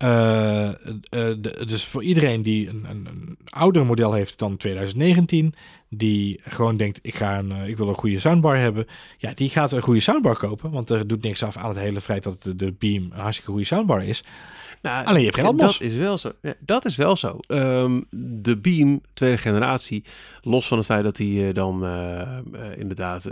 Uh, 0.03 0.71
de, 1.11 1.63
dus 1.67 1.85
voor 1.85 2.03
iedereen 2.03 2.43
die 2.43 2.69
een, 2.69 2.87
een, 2.89 3.07
een 3.07 3.39
ouder 3.45 3.87
model 3.87 4.13
heeft 4.13 4.39
dan 4.39 4.57
2019, 4.57 5.55
die 5.91 6.41
gewoon 6.43 6.77
denkt, 6.77 6.99
ik, 7.03 7.15
ga 7.15 7.39
een, 7.39 7.53
ik 7.53 7.77
wil 7.77 7.89
een 7.89 7.95
goede 7.95 8.21
soundbar 8.21 8.57
hebben, 8.57 8.87
ja, 9.17 9.33
die 9.35 9.49
gaat 9.49 9.73
een 9.73 9.83
goede 9.83 10.01
soundbar 10.01 10.37
kopen, 10.37 10.71
want 10.71 10.91
er 10.91 11.07
doet 11.07 11.23
niks 11.23 11.43
af 11.43 11.57
aan 11.57 11.69
het 11.69 11.79
hele 11.79 12.01
feit 12.01 12.23
dat 12.23 12.43
de, 12.43 12.57
de 12.57 12.73
Beam 12.73 13.03
een 13.03 13.19
hartstikke 13.19 13.51
goede 13.51 13.67
soundbar 13.67 14.05
is. 14.05 14.23
Nou, 14.83 15.07
Alleen 15.07 15.19
je 15.19 15.25
hebt 15.25 15.37
geen 15.37 15.47
Atmos. 15.47 15.79
Dat 15.79 15.89
is 15.89 15.95
wel 15.95 16.19
zo. 16.19 16.33
Ja, 16.43 16.55
dat 16.61 16.85
is 16.85 16.97
wel 16.97 17.17
zo. 17.17 17.39
Um, 17.49 18.05
de 18.11 18.57
Beam, 18.57 19.01
tweede 19.13 19.39
generatie, 19.39 20.05
los 20.43 20.69
van 20.69 20.77
het 20.77 20.87
feit 20.87 21.03
dat 21.03 21.17
hij 21.17 21.27
uh, 21.27 21.55
dan 21.55 21.85
uh, 21.85 21.91
uh, 22.53 22.79
inderdaad 22.79 23.29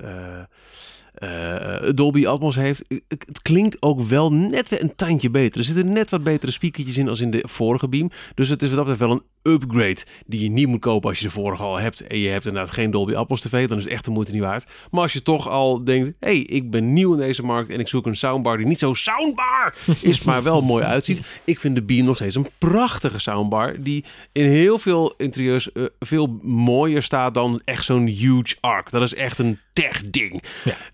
uh, 1.23 1.91
Dolby 1.95 2.27
Atmos 2.27 2.57
heeft. 2.57 2.85
Het 3.09 3.43
klinkt 3.43 3.83
ook 3.83 4.01
wel 4.01 4.33
net 4.33 4.69
weer 4.69 4.83
een 4.83 4.97
tandje 4.97 5.31
beter. 5.31 5.61
Er 5.61 5.67
zitten 5.67 5.93
net 5.93 6.11
wat 6.11 6.23
betere 6.23 6.53
speakertjes 6.53 6.99
in 6.99 7.09
als 7.09 7.21
in 7.21 7.31
de 7.31 7.45
vorige 7.49 7.89
Beam. 7.89 8.11
Dus 8.35 8.49
het 8.49 8.63
is 8.63 8.69
wat 8.69 8.77
dat 8.77 8.87
betreft 8.87 9.11
wel 9.11 9.21
een 9.21 9.53
upgrade 9.53 10.05
die 10.27 10.43
je 10.43 10.51
niet 10.51 10.67
moet 10.67 10.81
kopen 10.81 11.09
als 11.09 11.19
je 11.19 11.25
de 11.25 11.31
vorige 11.31 11.63
al 11.63 11.79
hebt. 11.79 12.07
En 12.07 12.19
je 12.19 12.29
hebt 12.29 12.47
inderdaad 12.47 12.75
geen 12.75 12.91
Dolby 12.91 13.15
Atmos 13.15 13.41
TV. 13.41 13.69
Dan 13.69 13.79
is 13.79 13.85
het 13.85 13.93
echt 13.93 14.05
de 14.05 14.11
moeite 14.11 14.33
niet 14.33 14.43
waard. 14.43 14.71
Maar 14.91 15.03
als 15.03 15.13
je 15.13 15.23
toch 15.23 15.49
al 15.49 15.85
denkt, 15.85 16.13
hey, 16.21 16.39
ik 16.39 16.71
ben 16.71 16.93
nieuw 16.93 17.13
in 17.13 17.19
deze 17.19 17.43
markt 17.43 17.71
en 17.71 17.81
ik 17.81 17.89
zoek 17.89 18.07
een 18.07 18.17
soundbar 18.17 18.57
die 18.57 18.67
niet 18.67 18.79
zo 18.79 18.95
soundbar 18.95 19.75
is, 20.01 20.23
maar 20.23 20.43
wel 20.43 20.63
mooi 20.63 20.85
uitziet. 20.85 21.21
Ik 21.45 21.61
vind 21.61 21.75
de 21.75 21.83
Beam 21.83 22.05
nog 22.05 22.17
steeds 22.17 22.35
een 22.35 22.49
prachtige 22.59 23.19
soundbar 23.19 23.83
die 23.83 24.05
in 24.33 24.47
heel 24.47 24.79
veel 24.79 25.15
interieurs 25.17 25.71
uh, 25.75 25.87
veel 25.99 26.39
mooier 26.43 27.03
staat 27.03 27.35
dan 27.35 27.61
echt 27.65 27.85
zo'n 27.85 28.07
huge 28.07 28.57
arc. 28.61 28.91
Dat 28.91 29.03
is 29.03 29.15
echt 29.15 29.39
een 29.39 29.59
tech 29.77 30.03
ding. 30.11 30.43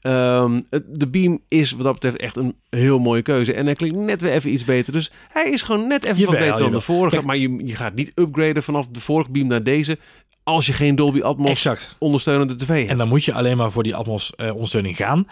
Ja. 0.02 0.42
Um, 0.42 0.62
de 0.86 1.08
Beam 1.08 1.40
is 1.48 1.70
wat 1.70 1.82
dat 1.82 1.92
betreft 1.92 2.16
echt 2.16 2.36
een 2.36 2.56
heel 2.70 2.98
mooie 2.98 3.22
keuze. 3.22 3.52
En 3.52 3.64
hij 3.64 3.74
klinkt 3.74 3.96
net 3.96 4.22
weer 4.22 4.32
even 4.32 4.52
iets 4.52 4.64
beter. 4.64 4.92
Dus 4.92 5.10
hij 5.28 5.50
is 5.50 5.62
gewoon 5.62 5.86
net 5.86 6.04
even 6.04 6.24
wat 6.24 6.38
beter 6.38 6.58
dan 6.58 6.72
de 6.72 6.80
vorige. 6.80 7.14
Kijk, 7.14 7.26
maar 7.26 7.36
je, 7.36 7.60
je 7.64 7.76
gaat 7.76 7.94
niet 7.94 8.12
upgraden 8.14 8.62
vanaf 8.62 8.88
de 8.88 9.00
vorige 9.00 9.30
Beam 9.30 9.46
naar 9.46 9.62
deze 9.62 9.98
als 10.42 10.66
je 10.66 10.72
geen 10.72 10.94
Dolby 10.94 11.20
Atmos 11.20 11.50
exact. 11.50 11.96
ondersteunende 11.98 12.56
tv 12.56 12.68
hebt. 12.68 12.90
En 12.90 12.96
dan 12.96 13.08
moet 13.08 13.24
je 13.24 13.32
alleen 13.32 13.56
maar 13.56 13.72
voor 13.72 13.82
die 13.82 13.94
Atmos 13.94 14.32
uh, 14.36 14.52
ondersteuning 14.54 14.96
gaan. 14.96 15.26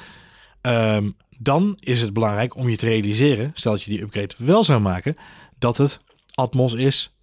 Um, 0.62 1.16
dan 1.38 1.76
is 1.80 2.00
het 2.00 2.12
belangrijk 2.12 2.56
om 2.56 2.68
je 2.68 2.76
te 2.76 2.86
realiseren, 2.86 3.50
stel 3.54 3.72
dat 3.72 3.82
je 3.82 3.90
die 3.90 4.02
upgrade 4.02 4.34
wel 4.36 4.64
zou 4.64 4.80
maken, 4.80 5.16
dat 5.58 5.76
het 5.76 5.98
Atmos 6.34 6.74
is 6.74 7.14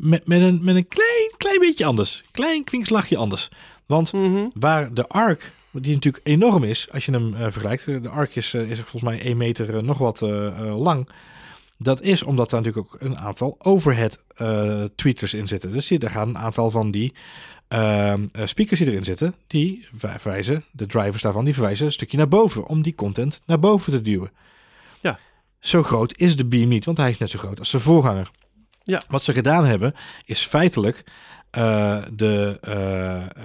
met, 0.00 0.26
met, 0.26 0.42
een, 0.42 0.60
met 0.62 0.76
een 0.76 0.88
klein, 0.88 1.32
klein 1.36 1.58
beetje 1.58 1.84
anders. 1.84 2.22
Klein 2.30 2.64
kwinkslagje 2.64 3.16
anders. 3.16 3.48
Want 3.86 4.12
mm 4.12 4.34
-hmm. 4.34 4.50
waar 4.54 4.94
de 4.94 5.08
ARC, 5.08 5.52
die 5.70 5.94
natuurlijk 5.94 6.26
enorm 6.26 6.64
is, 6.64 6.90
als 6.90 7.06
je 7.06 7.12
hem 7.12 7.34
uh, 7.34 7.40
vergelijkt. 7.40 7.84
De 7.84 8.08
ARC 8.08 8.34
is, 8.36 8.54
uh, 8.54 8.70
is 8.70 8.78
volgens 8.78 9.02
mij 9.02 9.20
1 9.22 9.36
meter 9.36 9.84
nog 9.84 9.98
wat 9.98 10.20
lang. 10.76 11.08
Dat 11.78 12.00
is 12.00 12.22
omdat 12.22 12.52
er 12.52 12.56
natuurlijk 12.56 12.94
ook 12.94 13.00
een 13.00 13.18
aantal 13.18 13.56
overhead 13.58 14.18
tweeters 14.94 15.34
in 15.34 15.48
zitten. 15.48 15.72
Dus 15.72 15.90
er 15.90 16.10
gaan 16.10 16.28
een 16.28 16.38
aantal 16.38 16.70
van 16.70 16.90
die 16.90 17.14
ehm, 17.68 18.26
speakers 18.44 18.78
die 18.80 18.88
erin 18.88 19.04
zitten, 19.04 19.34
die 19.46 19.86
verwijzen, 19.94 20.64
de 20.70 20.86
drivers 20.86 21.22
daarvan, 21.22 21.44
die 21.44 21.54
verwijzen 21.54 21.86
een 21.86 21.92
stukje 21.92 22.16
naar 22.16 22.28
boven. 22.28 22.66
Om 22.66 22.82
die 22.82 22.94
content 22.94 23.42
naar 23.46 23.58
boven 23.58 23.92
te 23.92 24.02
duwen. 24.02 24.30
Ja. 25.00 25.18
Zo 25.58 25.82
groot 25.82 26.18
is 26.18 26.36
de 26.36 26.46
beam 26.46 26.68
niet, 26.68 26.84
want 26.84 26.96
hij 26.96 27.10
is 27.10 27.18
net 27.18 27.30
zo 27.30 27.38
groot 27.38 27.58
als 27.58 27.70
zijn 27.70 27.82
voorganger. 27.82 28.30
Ja. 28.82 29.02
Wat 29.08 29.24
ze 29.24 29.32
gedaan 29.32 29.64
hebben, 29.64 29.94
is 30.24 30.46
feitelijk 30.46 31.04
uh, 31.58 32.02
de, 32.12 32.58
uh, 32.68 33.42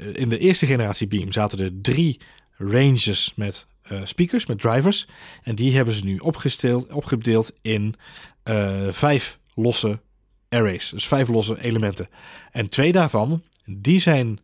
uh, 0.00 0.20
in 0.20 0.28
de 0.28 0.38
eerste 0.38 0.66
generatie 0.66 1.06
Beam 1.06 1.32
zaten 1.32 1.58
er 1.58 1.80
drie 1.82 2.20
ranges 2.54 3.32
met 3.36 3.66
speakers, 4.02 4.46
met 4.46 4.60
drivers. 4.60 5.08
En 5.42 5.54
die 5.54 5.76
hebben 5.76 5.94
ze 5.94 6.04
nu 6.04 6.18
opgesteeld, 6.18 6.92
opgedeeld 6.92 7.52
in 7.62 7.94
vijf 8.90 9.38
losse 9.54 10.00
arrays. 10.48 10.90
Dus 10.90 11.06
vijf 11.06 11.28
losse 11.28 11.60
elementen. 11.62 12.08
En 12.52 12.68
twee 12.68 12.92
daarvan, 12.92 13.42
die 13.64 14.00
zijn 14.00 14.38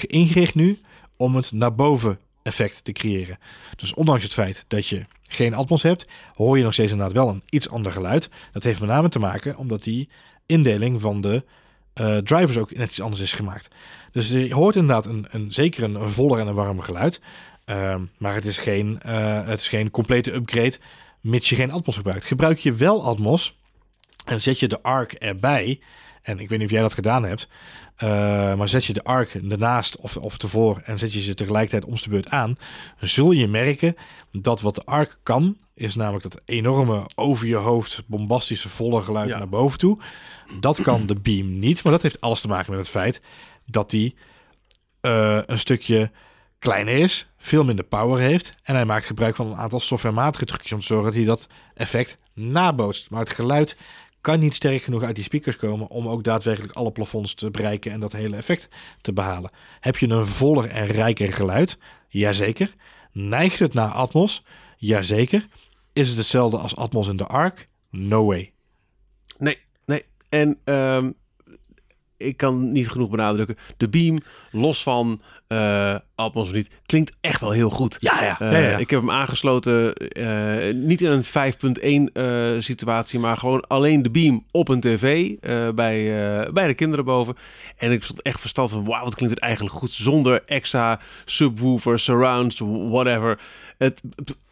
ingericht 0.00 0.54
nu 0.54 0.78
om 1.16 1.36
het 1.36 1.52
naar 1.52 1.74
boven 1.74 2.18
effect 2.42 2.84
te 2.84 2.92
creëren. 2.92 3.38
Dus 3.76 3.94
ondanks 3.94 4.22
het 4.22 4.32
feit 4.32 4.64
dat 4.68 4.86
je 4.86 5.04
geen 5.22 5.54
Atmos 5.54 5.82
hebt, 5.82 6.06
hoor 6.34 6.56
je 6.56 6.64
nog 6.64 6.72
steeds 6.72 6.92
inderdaad 6.92 7.16
wel 7.16 7.28
een 7.28 7.42
iets 7.48 7.68
ander 7.68 7.92
geluid. 7.92 8.28
Dat 8.52 8.62
heeft 8.62 8.80
met 8.80 8.88
name 8.88 9.08
te 9.08 9.18
maken 9.18 9.56
omdat 9.56 9.82
die 9.82 10.08
indeling 10.46 11.00
van 11.00 11.20
de 11.20 11.44
uh, 11.94 12.16
drivers 12.16 12.58
ook 12.58 12.76
net 12.76 12.88
iets 12.88 13.00
anders 13.00 13.20
is 13.20 13.32
gemaakt. 13.32 13.68
Dus 14.12 14.28
je 14.28 14.54
hoort 14.54 14.76
inderdaad 14.76 15.06
een, 15.06 15.26
een, 15.30 15.52
zeker 15.52 15.82
een, 15.82 16.10
voller 16.10 16.38
en 16.38 16.46
een 16.46 16.54
warmer 16.54 16.84
geluid. 16.84 17.20
Uh, 17.66 17.94
maar 18.18 18.34
het 18.34 18.44
is, 18.44 18.58
geen, 18.58 19.00
uh, 19.06 19.46
het 19.46 19.60
is 19.60 19.68
geen 19.68 19.90
complete 19.90 20.34
upgrade, 20.34 20.78
mits 21.20 21.48
je 21.48 21.56
geen 21.56 21.70
Atmos 21.70 21.96
gebruikt. 21.96 22.24
Gebruik 22.24 22.58
je 22.58 22.72
wel 22.72 23.04
Atmos 23.04 23.58
en 24.24 24.40
zet 24.40 24.60
je 24.60 24.68
de 24.68 24.82
ARC 24.82 25.12
erbij, 25.12 25.80
en 26.22 26.38
ik 26.38 26.48
weet 26.48 26.58
niet 26.58 26.66
of 26.66 26.72
jij 26.72 26.82
dat 26.82 26.94
gedaan 26.94 27.24
hebt, 27.24 27.48
uh, 28.02 28.08
maar 28.54 28.68
zet 28.68 28.84
je 28.84 28.92
de 28.92 29.04
ARC 29.04 29.34
ernaast 29.34 29.96
of, 29.96 30.16
of 30.16 30.36
tevoor 30.36 30.80
en 30.84 30.98
zet 30.98 31.12
je 31.12 31.20
ze 31.20 31.34
tegelijkertijd 31.34 31.84
om 31.84 31.96
de 31.96 32.08
beurt 32.08 32.28
aan, 32.28 32.56
zul 33.00 33.30
je 33.30 33.48
merken 33.48 33.96
dat 34.32 34.60
wat 34.60 34.74
de 34.74 34.84
ARC 34.84 35.18
kan, 35.22 35.56
is 35.74 35.94
namelijk 35.94 36.22
dat 36.22 36.40
enorme 36.44 37.06
over 37.14 37.46
je 37.46 37.56
hoofd 37.56 38.02
bombastische 38.06 38.68
volle 38.68 39.00
geluid 39.00 39.28
naar 39.28 39.48
boven 39.48 39.78
toe. 39.78 39.98
Dat 40.60 40.82
kan 40.82 41.06
de 41.06 41.20
Beam 41.20 41.58
niet, 41.58 41.82
maar 41.82 41.92
dat 41.92 42.02
heeft 42.02 42.20
alles 42.20 42.40
te 42.40 42.48
maken 42.48 42.70
met 42.70 42.80
het 42.80 42.88
feit 42.88 43.20
dat 43.66 43.90
die 43.90 44.14
uh, 45.00 45.38
een 45.46 45.58
stukje 45.58 46.10
kleiner 46.58 46.94
is, 46.94 47.28
veel 47.38 47.64
minder 47.64 47.84
power 47.84 48.20
heeft 48.20 48.54
en 48.62 48.74
hij 48.74 48.84
maakt 48.84 49.04
gebruik 49.04 49.36
van 49.36 49.46
een 49.46 49.56
aantal 49.56 49.80
softwarematige 49.80 50.44
trucjes 50.44 50.72
om 50.72 50.80
te 50.80 50.86
zorgen 50.86 51.06
dat 51.06 51.14
hij 51.14 51.24
dat 51.24 51.46
effect 51.74 52.18
nabootst. 52.34 53.10
Maar 53.10 53.20
het 53.20 53.30
geluid 53.30 53.76
kan 54.22 54.40
niet 54.40 54.54
sterk 54.54 54.82
genoeg 54.82 55.02
uit 55.02 55.14
die 55.14 55.24
speakers 55.24 55.56
komen 55.56 55.88
om 55.88 56.08
ook 56.08 56.24
daadwerkelijk 56.24 56.72
alle 56.72 56.92
plafonds 56.92 57.34
te 57.34 57.50
bereiken 57.50 57.92
en 57.92 58.00
dat 58.00 58.12
hele 58.12 58.36
effect 58.36 58.68
te 59.00 59.12
behalen. 59.12 59.50
Heb 59.80 59.96
je 59.96 60.08
een 60.08 60.26
voller 60.26 60.70
en 60.70 60.86
rijker 60.86 61.32
geluid? 61.32 61.78
Jazeker. 62.08 62.72
Neigt 63.12 63.58
het 63.58 63.74
naar 63.74 63.90
Atmos? 63.90 64.44
Jazeker. 64.76 65.46
Is 65.92 66.08
het 66.08 66.18
hetzelfde 66.18 66.58
als 66.58 66.76
Atmos 66.76 67.08
in 67.08 67.16
de 67.16 67.26
ARC? 67.26 67.68
No 67.90 68.24
way. 68.24 68.52
Nee, 69.38 69.58
nee. 69.84 70.04
En 70.28 70.58
um, 70.64 71.14
ik 72.22 72.36
kan 72.36 72.72
niet 72.72 72.88
genoeg 72.88 73.10
benadrukken. 73.10 73.56
De 73.76 73.88
Beam, 73.88 74.18
los 74.50 74.82
van 74.82 75.20
uh, 75.48 75.94
Atmos 76.14 76.48
of 76.48 76.54
niet, 76.54 76.70
klinkt 76.86 77.16
echt 77.20 77.40
wel 77.40 77.50
heel 77.50 77.70
goed. 77.70 77.96
Ja, 78.00 78.22
ja. 78.22 78.40
Uh, 78.42 78.52
ja, 78.52 78.58
ja. 78.58 78.76
Ik 78.76 78.90
heb 78.90 79.00
hem 79.00 79.10
aangesloten, 79.10 79.94
uh, 80.18 80.74
niet 80.74 81.00
in 81.00 81.10
een 81.10 82.10
5.1 82.58 82.62
situatie, 82.62 83.18
maar 83.18 83.36
gewoon 83.36 83.66
alleen 83.66 84.02
de 84.02 84.10
Beam 84.10 84.44
op 84.50 84.68
een 84.68 84.80
tv 84.80 85.34
bij, 85.74 86.04
bij 86.52 86.66
de 86.66 86.74
kinderen 86.74 87.04
boven. 87.04 87.36
En 87.76 87.92
ik 87.92 88.04
stond 88.04 88.22
echt 88.22 88.40
verstand 88.40 88.70
van, 88.70 88.84
wauw, 88.84 89.04
wat 89.04 89.14
klinkt 89.14 89.34
het 89.34 89.44
eigenlijk 89.44 89.74
goed 89.74 89.92
zonder 89.92 90.42
extra 90.46 91.00
subwoofer, 91.24 91.98
surrounds, 91.98 92.60
whatever. 92.88 93.40
Het 93.78 94.02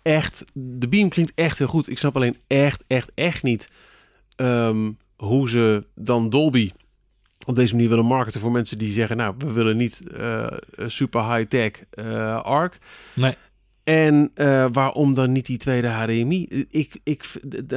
echt, 0.03 0.45
de 0.53 0.89
Beam 0.89 1.09
klinkt 1.09 1.33
echt 1.35 1.59
heel 1.59 1.67
goed. 1.67 1.91
Ik 1.91 1.99
snap 1.99 2.17
alleen 2.17 2.37
echt, 2.47 2.85
echt, 2.87 3.11
echt 3.15 3.43
niet 3.43 3.71
um, 4.37 4.99
hoe 5.17 5.49
ze 5.49 5.87
dan 5.95 6.31
Dolby 6.31 6.71
op 7.47 7.55
deze 7.55 7.75
manier 7.75 7.89
willen 7.89 8.05
marketen 8.05 8.41
voor 8.41 8.51
mensen 8.51 8.79
die 8.79 8.93
zeggen, 8.93 9.17
nou, 9.17 9.35
we 9.39 9.53
willen 9.53 9.77
niet 9.77 10.03
uh, 10.19 10.47
super 10.87 11.35
high-tech 11.35 11.71
uh, 11.95 12.43
ARC. 12.43 12.79
Nee. 13.15 13.35
En 13.85 14.31
uh, 14.35 14.67
waarom 14.73 15.15
dan 15.15 15.33
niet 15.33 15.47
die 15.47 15.59
tweede 15.59 15.89
HDMI? 15.89 16.67
Ik, 16.71 17.01
ik, 17.03 17.25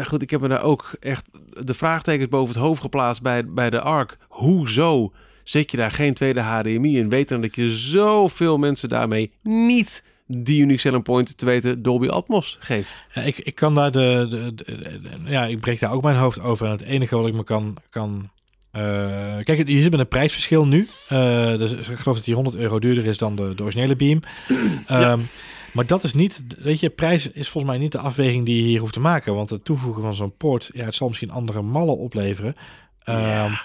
goed, 0.04 0.22
ik 0.22 0.30
heb 0.30 0.42
me 0.42 0.48
daar 0.48 0.64
ook 0.64 0.92
echt 1.00 1.26
de 1.64 1.74
vraagtekens 1.74 2.30
boven 2.30 2.54
het 2.56 2.64
hoofd 2.64 2.82
geplaatst 2.82 3.22
bij, 3.22 3.46
bij 3.46 3.70
de 3.70 3.82
ARC. 3.82 4.18
Hoezo 4.28 5.14
zet 5.44 5.72
je 5.72 5.78
daar 5.78 5.92
geen 5.92 6.14
tweede 6.14 6.42
HDMI 6.42 6.98
in? 6.98 7.10
Weten 7.10 7.42
dat 7.42 7.56
je 7.56 7.70
zoveel 7.70 8.58
mensen 8.58 8.90
daarmee 8.90 9.32
niet 9.42 10.04
die 10.28 10.62
unique 10.62 10.80
selling 10.80 11.04
point 11.04 11.38
te 11.38 11.46
weten 11.46 11.82
Dolby 11.82 12.08
Atmos 12.08 12.58
geeft. 12.60 12.98
Ja, 13.14 13.22
ik, 13.22 13.38
ik 13.38 13.56
kan 13.56 13.76
daar 13.76 13.92
de, 13.92 14.26
de, 14.30 14.54
de, 14.56 15.02
de, 15.02 15.10
ja, 15.26 15.46
ik 15.46 15.60
breek 15.60 15.80
daar 15.80 15.92
ook 15.92 16.04
mijn 16.04 16.16
hoofd 16.16 16.40
over. 16.40 16.66
En 16.66 16.72
het 16.72 16.82
enige 16.82 17.16
wat 17.16 17.28
ik 17.28 17.34
me 17.34 17.44
kan, 17.44 17.78
kan 17.90 18.30
kijk, 19.44 19.68
je 19.68 19.82
zit 19.82 19.92
met 19.92 20.00
een 20.00 20.08
prijsverschil 20.08 20.68
nu. 20.68 20.88
Uh, 21.12 21.58
dus 21.58 21.72
ik 21.74 21.86
geloof 21.86 22.16
dat 22.16 22.26
die 22.26 22.36
100 22.36 22.56
euro 22.56 22.80
duurder 22.80 23.06
is 23.06 23.18
dan 23.18 23.36
de, 23.36 23.56
de 23.56 23.64
originele 23.64 23.96
Beam. 23.96 24.20
ja. 24.88 25.12
um, 25.12 25.28
maar 25.72 25.86
dat 25.86 26.04
is 26.04 26.14
niet, 26.14 26.44
weet 26.58 26.80
je, 26.80 26.90
prijs 26.90 27.32
is 27.32 27.50
volgens 27.50 27.74
mij 27.74 27.82
niet 27.82 27.92
de 27.92 27.98
afweging 27.98 28.46
die 28.46 28.62
je 28.62 28.68
hier 28.68 28.80
hoeft 28.80 28.94
te 28.94 29.00
maken. 29.00 29.34
Want 29.34 29.50
het 29.50 29.66
toevoegen 29.66 30.04
van 30.04 30.16
zo'n 30.16 30.38
poort, 30.38 30.70
ja, 30.74 30.86
het 30.86 30.96
zal 30.96 31.08
misschien 31.08 31.32
andere 31.32 31.62
mallen 31.62 31.98
opleveren. 31.98 32.56
Ja. 33.06 33.62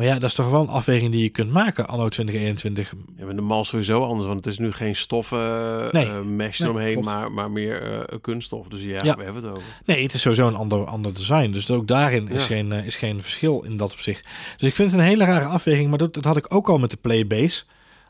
Maar 0.00 0.08
ja, 0.08 0.18
dat 0.18 0.30
is 0.30 0.34
toch 0.34 0.50
wel 0.50 0.60
een 0.60 0.68
afweging 0.68 1.12
die 1.12 1.22
je 1.22 1.28
kunt 1.28 1.50
maken 1.50 1.88
anno 1.88 2.08
2021. 2.08 2.92
Ja, 3.16 3.24
met 3.24 3.36
de 3.36 3.42
mal 3.42 3.64
sowieso 3.64 4.02
anders, 4.02 4.26
want 4.26 4.44
het 4.44 4.52
is 4.54 4.58
nu 4.58 4.72
geen 4.72 4.96
stoffen 4.96 5.38
uh, 5.38 5.90
nee. 5.90 6.06
uh, 6.06 6.20
mesh 6.20 6.58
nee, 6.58 6.70
omheen, 6.70 7.00
maar, 7.00 7.32
maar 7.32 7.50
meer 7.50 7.92
uh, 7.92 8.18
kunststof. 8.20 8.68
Dus 8.68 8.82
ja, 8.82 9.00
ja, 9.02 9.16
we 9.16 9.22
hebben 9.22 9.42
het 9.42 9.52
over. 9.52 9.62
Nee, 9.84 10.02
het 10.02 10.14
is 10.14 10.20
sowieso 10.20 10.46
een 10.46 10.56
ander, 10.56 10.84
ander 10.84 11.14
design. 11.14 11.50
Dus 11.50 11.70
ook 11.70 11.86
daarin 11.86 12.26
ja. 12.26 12.34
is, 12.34 12.44
geen, 12.44 12.72
is 12.72 12.96
geen 12.96 13.22
verschil 13.22 13.62
in 13.62 13.76
dat 13.76 13.92
opzicht. 13.92 14.28
Dus 14.56 14.68
ik 14.68 14.74
vind 14.74 14.90
het 14.90 15.00
een 15.00 15.06
hele 15.06 15.24
rare 15.24 15.44
afweging, 15.44 15.88
maar 15.88 15.98
dat, 15.98 16.14
dat 16.14 16.24
had 16.24 16.36
ik 16.36 16.54
ook 16.54 16.68
al 16.68 16.78
met 16.78 16.90
de 16.90 16.96
Playbase. 16.96 17.64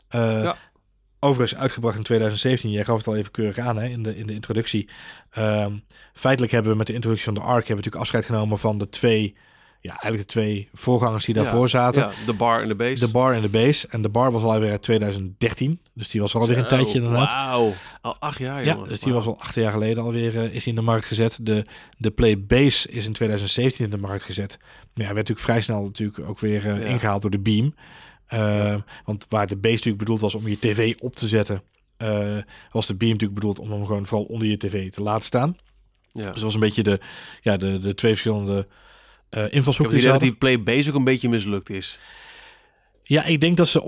ja. 0.09 0.57
overigens 1.19 1.59
uitgebracht 1.59 1.97
in 1.97 2.03
2017. 2.03 2.71
Jij 2.71 2.83
gaf 2.83 2.97
het 2.97 3.07
al 3.07 3.15
even 3.15 3.31
keurig 3.31 3.57
aan 3.57 3.77
hè, 3.77 3.87
in, 3.87 4.03
de, 4.03 4.17
in 4.17 4.27
de 4.27 4.33
introductie. 4.33 4.89
Ehm, 5.31 5.73
feitelijk 6.13 6.53
hebben 6.53 6.71
we 6.71 6.77
met 6.77 6.87
de 6.87 6.93
introductie 6.93 7.33
van 7.33 7.35
de 7.35 7.41
ARC... 7.41 7.67
hebben 7.67 7.67
we 7.67 7.75
natuurlijk 7.75 8.03
afscheid 8.03 8.25
genomen 8.25 8.59
van 8.59 8.77
de 8.77 8.89
twee... 8.89 9.35
Ja, 9.83 9.89
eigenlijk 9.89 10.21
de 10.23 10.33
twee 10.33 10.69
voorgangers 10.73 11.25
die 11.25 11.35
daarvoor 11.35 11.61
Ja, 11.61 11.67
zaten. 11.67 12.01
Ja, 12.01 12.11
de 12.25 12.33
bar 12.33 12.61
en 12.61 12.67
de 12.67 12.75
base. 12.75 13.05
De 13.05 13.11
bar 13.11 13.33
en 13.33 13.41
de 13.41 13.49
base. 13.49 13.87
En 13.87 14.01
de 14.01 14.09
bar 14.09 14.31
was 14.31 14.43
alweer 14.43 14.71
uit 14.71 14.81
2013. 14.81 15.79
Dus 15.93 16.07
die 16.09 16.21
was 16.21 16.35
alweer 16.35 16.57
een 16.57 16.67
tijdje 16.67 16.93
inderdaad. 16.97 17.31
Wauw. 17.31 17.73
Al 18.01 18.15
acht 18.19 18.37
jaar, 18.39 18.65
Ja, 18.65 18.73
jongen. 18.73 18.89
dus 18.89 18.99
die 18.99 19.13
was 19.13 19.25
al 19.25 19.39
acht 19.39 19.55
jaar 19.55 19.71
geleden 19.71 20.03
alweer 20.03 20.37
eh, 20.43 20.53
is 20.55 20.67
in 20.67 20.75
de 20.75 20.81
markt 20.81 21.05
gezet. 21.05 21.37
De, 21.41 21.65
de 21.97 22.11
Play 22.11 22.39
Base 22.45 22.89
is 22.89 23.05
in 23.05 23.13
2017 23.13 23.85
in 23.85 23.91
de 23.91 23.97
markt 23.97 24.23
gezet. 24.23 24.57
Maar 24.59 24.69
ja, 24.93 25.13
werd 25.13 25.15
natuurlijk 25.15 25.39
vrij 25.39 25.61
snel 25.61 25.83
natuurlijk 25.83 26.19
ook 26.29 26.39
weer 26.39 26.69
eh, 26.69 26.81
Ja. 26.81 26.85
ingehaald 26.87 27.21
door 27.21 27.31
de 27.31 27.39
Beam. 27.39 27.75
Eh, 28.27 28.75
Want 29.05 29.25
waar 29.29 29.47
de 29.47 29.55
Base 29.57 29.75
natuurlijk 29.75 30.03
bedoeld 30.03 30.19
was 30.19 30.35
om 30.35 30.47
je 30.47 30.59
tv 30.59 30.95
op 30.99 31.15
te 31.15 31.27
zetten, 31.27 31.63
was 32.71 32.87
de 32.87 32.95
Beam 32.95 33.11
natuurlijk 33.11 33.39
bedoeld 33.39 33.59
om 33.59 33.71
hem 33.71 33.85
gewoon 33.85 34.05
vooral 34.05 34.25
onder 34.27 34.47
je 34.47 34.57
tv 34.57 34.91
te 34.91 35.01
laten 35.03 35.25
staan. 35.25 35.55
Ja. 36.11 36.21
Dus 36.21 36.25
dat 36.25 36.41
was 36.41 36.53
een 36.53 36.59
beetje 36.59 36.83
de, 36.83 36.99
ja, 37.41 37.57
de, 37.57 37.77
de 37.79 37.93
twee 37.93 38.11
verschillende 38.11 38.67
eh 39.31 39.43
Ik 39.45 39.53
heb 39.53 39.65
het 39.65 39.77
die 39.77 39.87
idee 39.87 40.01
ze 40.01 40.07
dat 40.07 40.19
die 40.19 40.33
Play 40.33 40.63
Base 40.63 40.89
ook 40.89 40.95
een 40.95 41.03
beetje 41.03 41.29
mislukt 41.29 41.69
is. 41.69 41.99
Ja, 43.03 43.25
ik 43.25 43.41
denk 43.41 43.57
dat 43.57 43.67
ze 43.67 43.83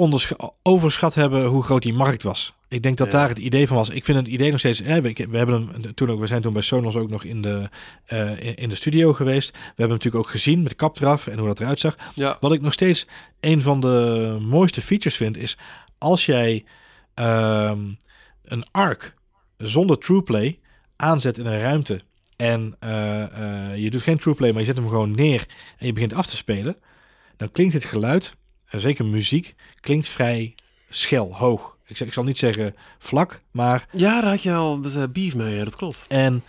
overschat 0.64 1.14
hebben 1.16 1.46
hoe 1.46 1.64
groot 1.64 1.82
die 1.82 1.94
markt 1.94 2.24
was. 2.24 2.54
Ik 2.68 2.84
denk 2.84 2.98
dat 2.98 3.12
Ja. 3.12 3.18
daar 3.18 3.30
het 3.30 3.38
idee 3.38 3.68
van 3.68 3.78
was. 3.78 3.90
Ik 3.90 4.06
vind 4.06 4.18
het 4.18 4.28
idee 4.28 4.52
nog 4.52 4.60
steeds. 4.60 4.80
Hè, 4.80 5.02
we, 5.02 5.14
we 5.30 5.38
hebben 5.38 5.70
hem 5.82 5.94
toen 5.94 6.10
ook. 6.12 6.20
We 6.20 6.28
zijn 6.28 6.42
toen 6.42 6.54
bij 6.54 6.62
Sonos 6.62 6.96
ook 6.96 7.10
nog 7.10 7.24
in 7.24 7.42
de, 7.42 7.70
eh, 8.06 8.30
in, 8.46 8.56
in 8.56 8.70
de 8.70 8.76
studio 8.76 9.14
geweest. 9.14 9.52
We 9.52 9.58
hebben 9.58 9.76
hem 9.86 9.90
natuurlijk 9.90 10.26
ook 10.26 10.32
gezien 10.32 10.60
met 10.62 10.70
de 10.70 10.76
kap 10.76 11.00
eraf 11.02 11.28
en 11.28 11.38
hoe 11.38 11.48
dat 11.48 11.60
eruit 11.60 11.80
zag. 11.80 11.96
Ja. 12.16 12.38
Wat 12.40 12.52
ik 12.54 12.62
nog 12.62 12.74
steeds 12.74 13.08
een 13.40 13.62
van 13.62 13.80
de 13.80 14.38
mooiste 14.42 14.82
features 14.82 15.18
vind 15.18 15.38
is 15.38 15.58
als 15.98 16.26
jij 16.26 16.66
ehm, 17.14 17.80
een 18.44 18.66
ARC 18.72 19.14
zonder 19.58 19.98
TruePlay 19.98 20.60
aanzet 20.96 21.38
in 21.38 21.46
een 21.46 21.60
ruimte 21.60 22.02
en 22.36 22.76
eh, 22.80 23.24
eh, 23.24 23.78
je 23.78 23.90
doet 23.90 24.02
geen 24.02 24.18
TruePlay, 24.18 24.52
maar 24.52 24.60
je 24.60 24.66
zet 24.66 24.76
hem 24.76 24.88
gewoon 24.88 25.16
neer 25.16 25.46
en 25.78 25.86
je 25.86 25.94
begint 25.94 26.14
af 26.14 26.26
te 26.26 26.36
spelen, 26.36 26.76
dan 27.38 27.50
klinkt 27.50 27.74
het 27.74 27.86
geluid, 27.86 28.36
en 28.70 28.80
zeker 28.80 29.06
muziek, 29.06 29.56
klinkt 29.80 30.08
vrij 30.08 30.56
schel, 30.90 31.36
hoog. 31.36 31.78
Ik, 31.86 32.00
ik 32.00 32.14
zal 32.14 32.24
niet 32.24 32.38
zeggen 32.38 32.76
vlak, 32.98 33.42
maar 33.52 33.88
Ja, 33.92 34.22
daar 34.22 34.30
had 34.30 34.44
je 34.44 34.54
al 34.54 34.80
eh, 34.84 35.04
beef 35.12 35.36
mee, 35.36 35.56
ja, 35.56 35.64
dat 35.64 35.76
klopt. 35.76 36.06
en 36.08 36.44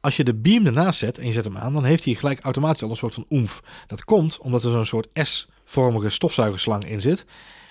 als 0.00 0.16
je 0.16 0.24
de 0.24 0.34
beam 0.34 0.66
ernaast 0.66 0.98
zet 0.98 1.18
en 1.18 1.26
je 1.26 1.32
zet 1.32 1.44
hem 1.44 1.58
aan, 1.58 1.72
dan 1.72 1.84
heeft 1.84 2.04
hij 2.04 2.14
gelijk 2.14 2.40
automatisch 2.40 2.82
al 2.82 2.90
een 2.90 2.96
soort 2.96 3.14
van 3.14 3.26
oemf. 3.30 3.62
Dat 3.86 4.04
komt 4.04 4.38
omdat 4.38 4.64
er 4.64 4.70
zo'n 4.70 4.86
soort 4.86 5.08
S-vormige 5.14 6.10
stofzuigerslang 6.10 6.84
in 6.84 7.00
zit. 7.00 7.24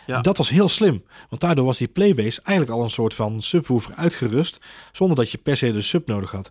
Ja. 0.08 0.22
Dat 0.22 0.38
was 0.38 0.50
heel 0.50 0.70
slim, 0.70 1.04
want 1.30 1.42
daardoor 1.42 1.66
was 1.66 1.78
die 1.78 1.88
Playbase 1.88 2.42
eigenlijk 2.44 2.78
al 2.78 2.84
een 2.84 2.90
soort 2.90 3.14
van 3.14 3.42
subwoofer 3.42 3.94
uitgerust, 3.96 4.60
zonder 4.92 5.16
dat 5.18 5.32
je 5.32 5.38
per 5.38 5.58
se 5.58 5.72
de 5.72 5.82
sub 5.82 6.08
nodig 6.08 6.32
had. 6.32 6.48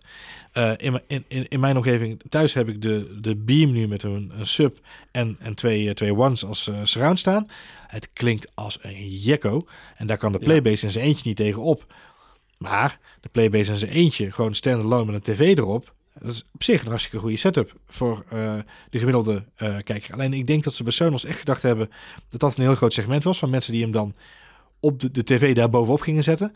Eh, 0.51 0.71
in, 0.77 0.91
mijn- 0.91 1.23
in, 1.27 1.45
in, 1.49 1.59
mijn 1.59 1.77
omgeving 1.77 2.21
thuis 2.29 2.53
heb 2.53 2.67
ik 2.69 2.81
de, 2.81 3.17
de 3.21 3.35
beam 3.35 3.71
nu 3.71 3.87
met 3.87 4.03
een, 4.03 4.31
een 4.37 4.47
sub 4.47 4.77
en, 5.11 5.37
en 5.39 5.55
twee, 5.55 5.87
eh, 5.87 5.93
twee 5.93 6.15
ones 6.15 6.45
als 6.45 6.67
eh, 6.67 6.75
surround 6.83 7.19
staan. 7.19 7.49
Het 7.87 8.09
klinkt 8.13 8.51
als 8.53 8.77
een 8.81 9.07
jekko 9.07 9.65
en 9.97 10.07
daar 10.07 10.17
kan 10.17 10.31
de. 10.31 10.39
Playbase 10.39 10.85
in 10.85 10.91
zijn 10.91 11.05
eentje 11.05 11.27
niet 11.27 11.37
tegen 11.37 11.61
op. 11.61 11.85
Maar 12.57 12.99
de 13.21 13.29
Playbase 13.29 13.71
in 13.71 13.77
zijn 13.77 13.91
eentje, 13.91 14.31
gewoon 14.31 14.55
standalone 14.55 15.11
met 15.11 15.27
een 15.27 15.33
tv 15.35 15.57
erop. 15.57 15.93
Dat 16.19 16.31
is 16.31 16.43
op 16.53 16.63
zich 16.63 16.81
een 16.81 16.87
hartstikke 16.87 17.19
goede 17.19 17.37
setup 17.37 17.75
voor 17.87 18.25
eh, 18.29 18.57
de 18.89 18.99
gemiddelde 18.99 19.43
eh, 19.55 19.75
kijker. 19.83 20.13
Alleen 20.13 20.33
ik 20.33 20.47
denk 20.47 20.63
dat 20.63 20.73
ze 20.73 20.83
bij 20.83 20.91
Sonos 20.91 21.25
echt 21.25 21.39
gedacht 21.39 21.61
hebben 21.61 21.89
dat 22.29 22.39
dat 22.39 22.57
een 22.57 22.63
heel 22.63 22.75
groot 22.75 22.93
segment 22.93 23.23
was 23.23 23.39
van 23.39 23.49
mensen 23.49 23.71
die 23.73 23.81
hem 23.81 23.91
dan 23.91 24.15
op 24.79 24.99
de, 24.99 25.11
de 25.11 25.23
tv 25.23 25.55
daar 25.55 25.69
bovenop 25.69 26.01
gingen 26.01 26.23
zetten. 26.23 26.55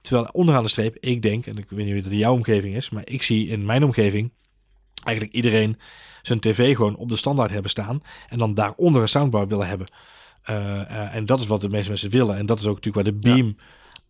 Terwijl 0.00 0.28
onderaan 0.32 0.62
de 0.62 0.68
streep, 0.68 0.96
ik 1.00 1.22
denk, 1.22 1.46
en 1.46 1.56
ik 1.56 1.66
weet 1.68 1.84
niet 1.84 1.94
hoe 1.94 2.02
dat 2.02 2.12
in 2.12 2.18
jouw 2.18 2.32
omgeving 2.32 2.76
is, 2.76 2.90
maar 2.90 3.02
ik 3.06 3.22
zie 3.22 3.48
in 3.48 3.64
mijn 3.64 3.84
omgeving 3.84 4.32
eigenlijk 5.04 5.36
iedereen 5.36 5.78
zijn 6.22 6.40
tv 6.40 6.76
gewoon 6.76 6.96
op 6.96 7.08
de 7.08 7.16
standaard 7.16 7.50
hebben 7.50 7.70
staan 7.70 8.02
en 8.28 8.38
dan 8.38 8.54
daaronder 8.54 9.02
een 9.02 9.08
soundbar 9.08 9.48
willen 9.48 9.68
hebben. 9.68 9.86
Eh, 10.42 11.14
en 11.14 11.26
dat 11.26 11.40
is 11.40 11.46
wat 11.46 11.60
de 11.60 11.68
meeste 11.68 11.88
mensen 11.88 12.10
willen. 12.10 12.36
En 12.36 12.46
dat 12.46 12.58
is 12.58 12.66
ook 12.66 12.84
natuurlijk 12.84 13.22
waar 13.22 13.32
de 13.32 13.36
Ja. 13.36 13.52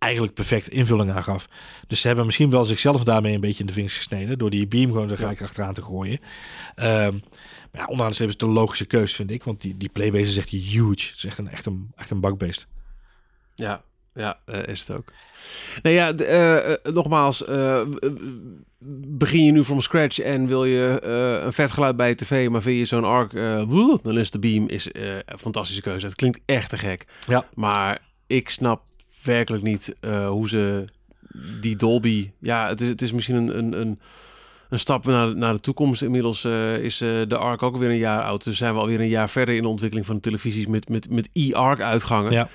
Eigenlijk 0.07 0.35
perfect 0.35 0.69
invulling 0.69 1.11
aan 1.11 1.25
gaf. 1.25 1.49
Dus 1.87 2.01
ze 2.01 2.07
hebben 2.07 2.27
misschien 2.27 2.51
wel 2.51 2.64
zichzelf 2.64 3.05
daarmee 3.05 3.35
een 3.35 3.40
beetje 3.40 3.61
in 3.61 3.66
de 3.66 3.73
vingers 3.73 3.97
gesneden. 3.97 4.38
Door 4.38 4.51
die 4.51 4.66
Beam 4.66 4.92
gewoon 4.92 5.11
er 5.11 5.16
gelijk 5.16 5.42
achteraan 5.42 5.75
te 5.75 5.83
gooien. 5.83 6.19
Ehm, 6.75 7.12
maar 7.73 7.81
ja, 7.81 7.87
onderaan 7.87 8.11
is 8.11 8.19
het 8.19 8.42
een 8.42 8.49
logische 8.49 8.85
keus, 8.85 9.14
vind 9.14 9.31
ik. 9.31 9.45
Want 9.45 9.61
die, 9.61 9.77
die 9.77 9.88
Playbase 9.88 10.25
is 10.25 10.37
echt 10.37 10.49
huge. 10.49 10.90
Het 10.90 11.16
is 11.16 11.25
echt 11.25 11.38
een, 11.38 11.49
echt 11.49 11.66
een, 11.66 11.92
echt 11.97 12.11
een 12.11 12.21
bakbeest. 12.21 12.66
Ja, 13.55 13.83
ja 14.14 14.38
eh, 14.45 14.66
is 14.66 14.87
het 14.87 14.97
ook. 14.97 15.12
Nou 15.83 15.95
ja, 15.95 16.14
eh, 16.14 16.73
eh, 16.73 16.79
nogmaals, 16.83 17.45
begin 19.19 19.45
je 19.45 19.53
nu 19.53 19.64
from 19.64 19.81
scratch 19.81 20.19
en 20.19 20.47
wil 20.47 20.64
je 20.64 21.01
een 21.45 21.53
vet 21.53 21.73
geluid 21.73 21.97
bij 21.97 22.09
je 22.09 22.14
tv, 22.14 22.49
maar 22.49 22.62
vind 22.62 22.79
je 22.79 22.85
zo'n 22.85 23.05
ARC, 23.05 23.33
dan 24.03 24.19
is 24.19 24.31
de 24.31 24.38
Beam 24.38 24.69
is, 24.69 24.88
een 24.92 25.38
fantastische 25.38 25.83
keuze. 25.83 26.07
Het 26.07 26.14
klinkt 26.14 26.42
echt 26.45 26.71
te 26.71 26.79
gek. 26.79 27.07
Ja. 27.27 27.47
Maar 27.55 27.99
ik 28.27 28.49
snap 28.49 28.83
werkelijk 29.27 29.62
niet 29.62 29.95
eh, 30.01 30.29
hoe 30.29 30.49
ze 30.49 30.85
die 31.61 31.77
Dolby... 31.77 32.31
Ja, 32.39 32.69
het 32.69 32.81
is, 32.81 32.89
het 32.89 33.03
is 33.03 33.12
misschien 33.12 33.35
een, 33.35 33.59
een, 33.59 33.81
een, 33.81 34.01
een 34.69 34.79
stap 34.79 35.05
naar, 35.05 35.37
naar 35.37 35.53
de 35.53 35.61
toekomst. 35.61 36.03
Inmiddels 36.03 36.45
eh, 36.45 36.79
is 36.79 37.01
eh, 37.01 37.11
de 37.29 37.37
ARC 37.37 37.62
ook 37.62 37.77
weer 37.77 37.91
een 37.91 37.97
jaar 37.97 38.23
oud. 38.23 38.45
Dus 38.45 38.57
zijn 38.57 38.75
we 38.75 38.81
alweer 38.81 39.01
een 39.01 39.09
jaar 39.09 39.29
verder 39.29 39.55
in 39.55 39.62
de 39.62 39.69
ontwikkeling 39.69 40.07
van 40.07 40.17
de 40.17 40.23
televisies 40.23 40.67
met, 40.67 40.89
met, 40.89 41.11
met 41.11 41.29
e-ARC 41.33 41.81
uitgangen. 41.81 42.33
Ja. 42.33 42.49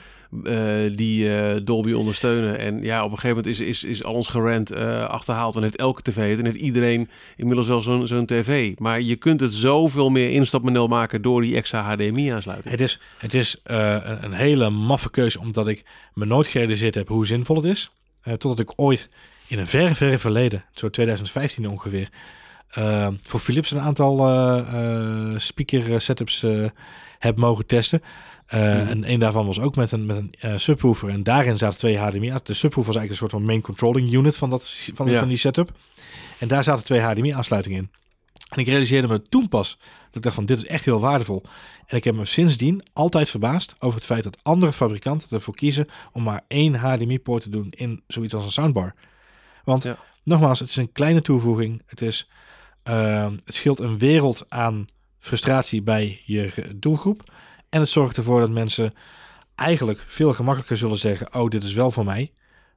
Eh, 0.43 0.95
die 0.95 1.35
eh, 1.35 1.61
Dolby 1.63 1.91
ondersteunen. 1.91 2.59
En 2.59 2.83
ja, 2.83 3.03
op 3.03 3.11
een 3.11 3.19
gegeven 3.19 3.37
moment 3.37 3.59
is, 3.59 3.59
is, 3.59 3.83
is 3.83 4.03
al 4.03 4.13
ons 4.13 4.27
gerend 4.27 4.71
eh, 4.71 5.09
achterhaald. 5.09 5.53
Dan 5.53 5.63
heeft 5.63 5.75
elke 5.75 6.01
tv 6.01 6.37
en 6.37 6.45
heeft 6.45 6.57
iedereen 6.57 7.09
inmiddels 7.37 7.67
wel 7.67 7.81
zo'n 7.81 8.07
zo'n 8.07 8.25
tv. 8.25 8.73
Maar 8.77 9.01
je 9.01 9.15
kunt 9.15 9.41
het 9.41 9.53
zoveel 9.53 10.09
meer 10.09 10.29
instapmodel 10.29 10.87
maken 10.87 11.21
door 11.21 11.41
die 11.41 11.55
extra 11.55 11.81
HDMI-aansluiting. 11.81 12.71
Het 12.71 12.81
is, 12.81 12.99
het 13.17 13.33
is 13.33 13.59
een, 13.63 14.23
een 14.23 14.33
hele 14.33 14.69
maffe 14.69 15.11
keuze, 15.11 15.39
omdat 15.39 15.67
ik 15.67 15.83
me 16.13 16.25
nooit 16.25 16.47
gerealiseerd 16.47 16.95
heb 16.95 17.07
hoe 17.07 17.25
zinvol 17.25 17.55
het 17.55 17.65
is. 17.65 17.91
Totdat 18.23 18.59
ik 18.59 18.73
ooit 18.75 19.09
in 19.47 19.59
een 19.59 19.67
verre, 19.67 19.95
verre 19.95 20.19
verleden, 20.19 20.65
zo 20.71 20.89
2015 20.89 21.69
ongeveer, 21.69 22.09
eh, 22.71 23.07
voor 23.21 23.39
Philips 23.39 23.71
een 23.71 23.79
aantal 23.79 24.27
eh, 24.27 24.57
eh, 25.33 25.39
speaker 25.39 26.01
setups 26.01 26.45
heb 27.19 27.37
mogen 27.37 27.65
testen. 27.65 28.01
Mhm. 28.49 28.59
En 28.61 29.11
een 29.11 29.19
daarvan 29.19 29.45
was 29.45 29.59
ook 29.59 29.75
met 29.75 29.91
een, 29.91 30.05
met 30.05 30.15
een 30.17 30.33
eh, 30.39 30.57
subwoofer. 30.57 31.09
En 31.09 31.23
daarin 31.23 31.57
zaten 31.57 31.79
twee 31.79 31.97
HDMI. 31.97 32.33
De 32.43 32.53
subwoofer 32.53 32.93
was 32.93 32.95
eigenlijk 32.95 33.09
een 33.09 33.15
soort 33.15 33.31
van 33.31 33.45
main 33.45 33.61
controlling 33.61 34.13
unit 34.13 34.37
van, 34.37 34.49
dat, 34.49 34.77
van, 34.93 35.09
Ja. 35.09 35.19
van 35.19 35.27
die 35.27 35.37
setup. 35.37 35.71
En 36.37 36.47
daar 36.47 36.63
zaten 36.63 36.83
twee 36.83 36.99
HDMI-aansluitingen 36.99 37.77
in. 37.77 37.91
En 38.49 38.59
ik 38.59 38.67
realiseerde 38.67 39.07
me 39.07 39.21
toen 39.21 39.47
pas 39.47 39.77
dat 39.79 40.15
ik 40.15 40.21
dacht 40.21 40.35
van 40.35 40.45
dit 40.45 40.57
is 40.57 40.65
echt 40.65 40.85
heel 40.85 40.99
waardevol. 40.99 41.43
En 41.85 41.97
ik 41.97 42.03
heb 42.03 42.15
me 42.15 42.25
sindsdien 42.25 42.83
altijd 42.93 43.29
verbaasd 43.29 43.75
over 43.79 43.95
het 43.97 44.05
feit 44.05 44.23
dat 44.23 44.37
andere 44.43 44.73
fabrikanten 44.73 45.27
ervoor 45.31 45.55
kiezen 45.55 45.87
om 46.11 46.23
maar 46.23 46.41
één 46.47 46.75
HDMI-poort 46.75 47.41
te 47.43 47.49
doen 47.49 47.67
in 47.69 48.03
zoiets 48.07 48.33
als 48.33 48.45
een 48.45 48.51
soundbar. 48.51 48.93
Want 49.63 49.83
Ja. 49.83 49.97
nogmaals, 50.23 50.59
het 50.59 50.69
is 50.69 50.75
een 50.75 50.91
kleine 50.91 51.21
toevoeging. 51.21 51.81
Het, 51.85 52.01
is, 52.01 52.29
ehm, 52.83 53.31
het 53.45 53.55
scheelt 53.55 53.79
een 53.79 53.97
wereld 53.97 54.45
aan 54.49 54.85
frustratie 55.19 55.81
bij 55.81 56.21
je 56.25 56.51
doelgroep. 56.75 57.31
En 57.69 57.79
het 57.79 57.89
zorgt 57.89 58.17
ervoor 58.17 58.39
dat 58.39 58.49
mensen 58.49 58.93
eigenlijk 59.55 60.03
veel 60.07 60.33
gemakkelijker 60.33 60.77
zullen 60.77 60.97
zeggen: 60.97 61.33
Oh, 61.35 61.49
dit 61.49 61.63
is 61.63 61.73
wel 61.73 61.91
voor 61.91 62.05
mij. 62.05 62.31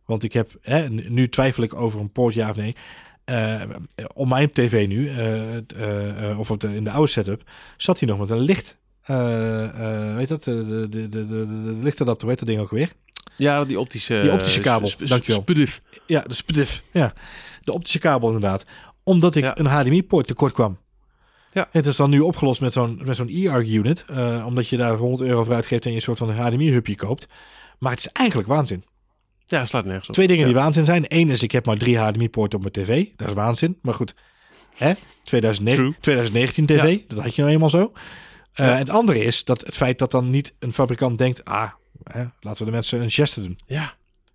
Want 0.05 0.23
ik 0.23 0.33
heb, 0.33 0.51
hè, 0.61 0.89
nu 0.89 1.29
twijfel 1.29 1.63
ik 1.63 1.75
over 1.75 2.01
een 2.01 2.13
poort 2.13 2.35
ja 2.35 2.51
of 2.51 2.57
nee. 2.57 2.77
Eh, 3.25 3.61
op 4.15 4.29
mijn 4.29 4.51
tv 4.51 4.87
nu, 4.87 5.09
eh, 5.09 5.57
eh, 5.57 6.31
eh, 6.31 6.39
of 6.39 6.51
op 6.51 6.61
de, 6.61 6.75
in 6.77 6.85
de 6.85 6.91
oude 6.91 7.11
setup, 7.11 7.43
zat 7.77 7.99
hij 7.99 8.09
nog 8.09 8.19
met 8.19 8.31
een 8.31 8.39
licht. 8.41 8.77
eh, 9.03 9.65
eh, 10.11 10.17
weet 10.17 10.29
dat, 10.29 10.45
de, 10.45 10.87
de, 10.91 11.09
de, 11.09 11.27
de, 11.27 11.77
lichtadapter, 11.83 12.29
dat 12.37 12.47
ding 12.47 12.61
ook 12.61 12.71
weer? 12.71 12.93
Ja, 13.37 13.65
die 13.65 13.79
optische, 13.81 14.21
Die 14.23 14.33
optische 14.33 14.61
kabel, 14.61 14.89
sp- 14.89 15.01
sp- 15.01 15.09
dankjewel. 15.09 15.41
Ja, 16.07 16.21
de 16.21 16.35
SPDIF. 16.35 16.83
Ja, 16.93 17.13
de 17.63 17.73
optische 17.73 17.99
kabel 17.99 18.29
inderdaad. 18.33 18.63
Omdat 19.05 19.35
ik 19.35 19.43
Ja. 19.45 19.59
een 19.59 19.67
HDMI-poort 19.67 20.27
tekort 20.27 20.53
kwam. 20.53 20.79
Ja. 21.53 21.69
Het 21.71 21.87
is 21.87 21.97
dan 21.97 22.11
nu 22.11 22.21
opgelost 22.21 22.61
met 22.61 22.73
zo'n 22.73 23.01
met 23.05 23.17
zo'n 23.17 23.29
e-ARC-unit. 23.29 24.05
eh, 24.09 24.43
omdat 24.47 24.69
je 24.69 24.77
daar 24.77 24.97
100 24.97 25.29
euro 25.29 25.45
voor 25.45 25.55
uitgeeft 25.55 25.85
en 25.85 25.91
je 25.91 25.97
een 25.97 26.03
soort 26.03 26.19
van 26.19 26.31
HDMI-hubje 26.31 26.97
koopt. 26.97 27.27
Maar 27.79 27.91
het 27.91 28.01
is 28.01 28.09
eigenlijk 28.13 28.49
waanzin. 28.49 28.85
Ja, 29.47 29.59
het 29.59 29.69
slaat 29.69 29.85
nergens 29.85 30.09
op. 30.09 30.15
Twee 30.15 30.27
dingen 30.27 30.47
Ja. 30.47 30.53
die 30.53 30.61
waanzin 30.61 30.85
zijn. 30.85 31.05
Eén 31.09 31.31
is, 31.31 31.43
ik 31.43 31.53
heb 31.53 31.67
maar 31.67 31.77
drie 31.77 31.99
HDMI-poorten 31.99 32.59
op 32.59 32.73
mijn 32.75 32.87
tv. 32.87 33.07
Dat 33.17 33.29
is 33.29 33.35
waanzin. 33.35 33.79
Maar 33.83 33.95
goed, 33.95 34.15
hè? 34.77 34.93
2009, 35.25 35.83
True. 35.85 35.95
2019 36.01 36.67
tv, 36.67 36.99
dat 37.09 37.19
had 37.19 37.35
je 37.35 37.41
nou 37.43 37.55
eenmaal 37.55 37.71
zo. 37.71 37.93
Eh, 38.53 38.69
en 38.73 38.77
het 38.79 38.91
andere 38.91 39.25
is 39.25 39.45
dat 39.45 39.61
het 39.61 39.77
feit 39.77 39.99
dat 39.99 40.11
dan 40.11 40.31
niet 40.31 40.55
een 40.59 40.73
fabrikant 40.73 41.19
denkt... 41.19 41.45
ah, 41.45 41.71
hè, 42.05 42.25
laten 42.41 42.59
we 42.59 42.65
de 42.65 42.77
mensen 42.77 43.01
een 43.01 43.11
geste 43.11 43.41
doen. 43.41 43.59
Ja. 43.67 43.95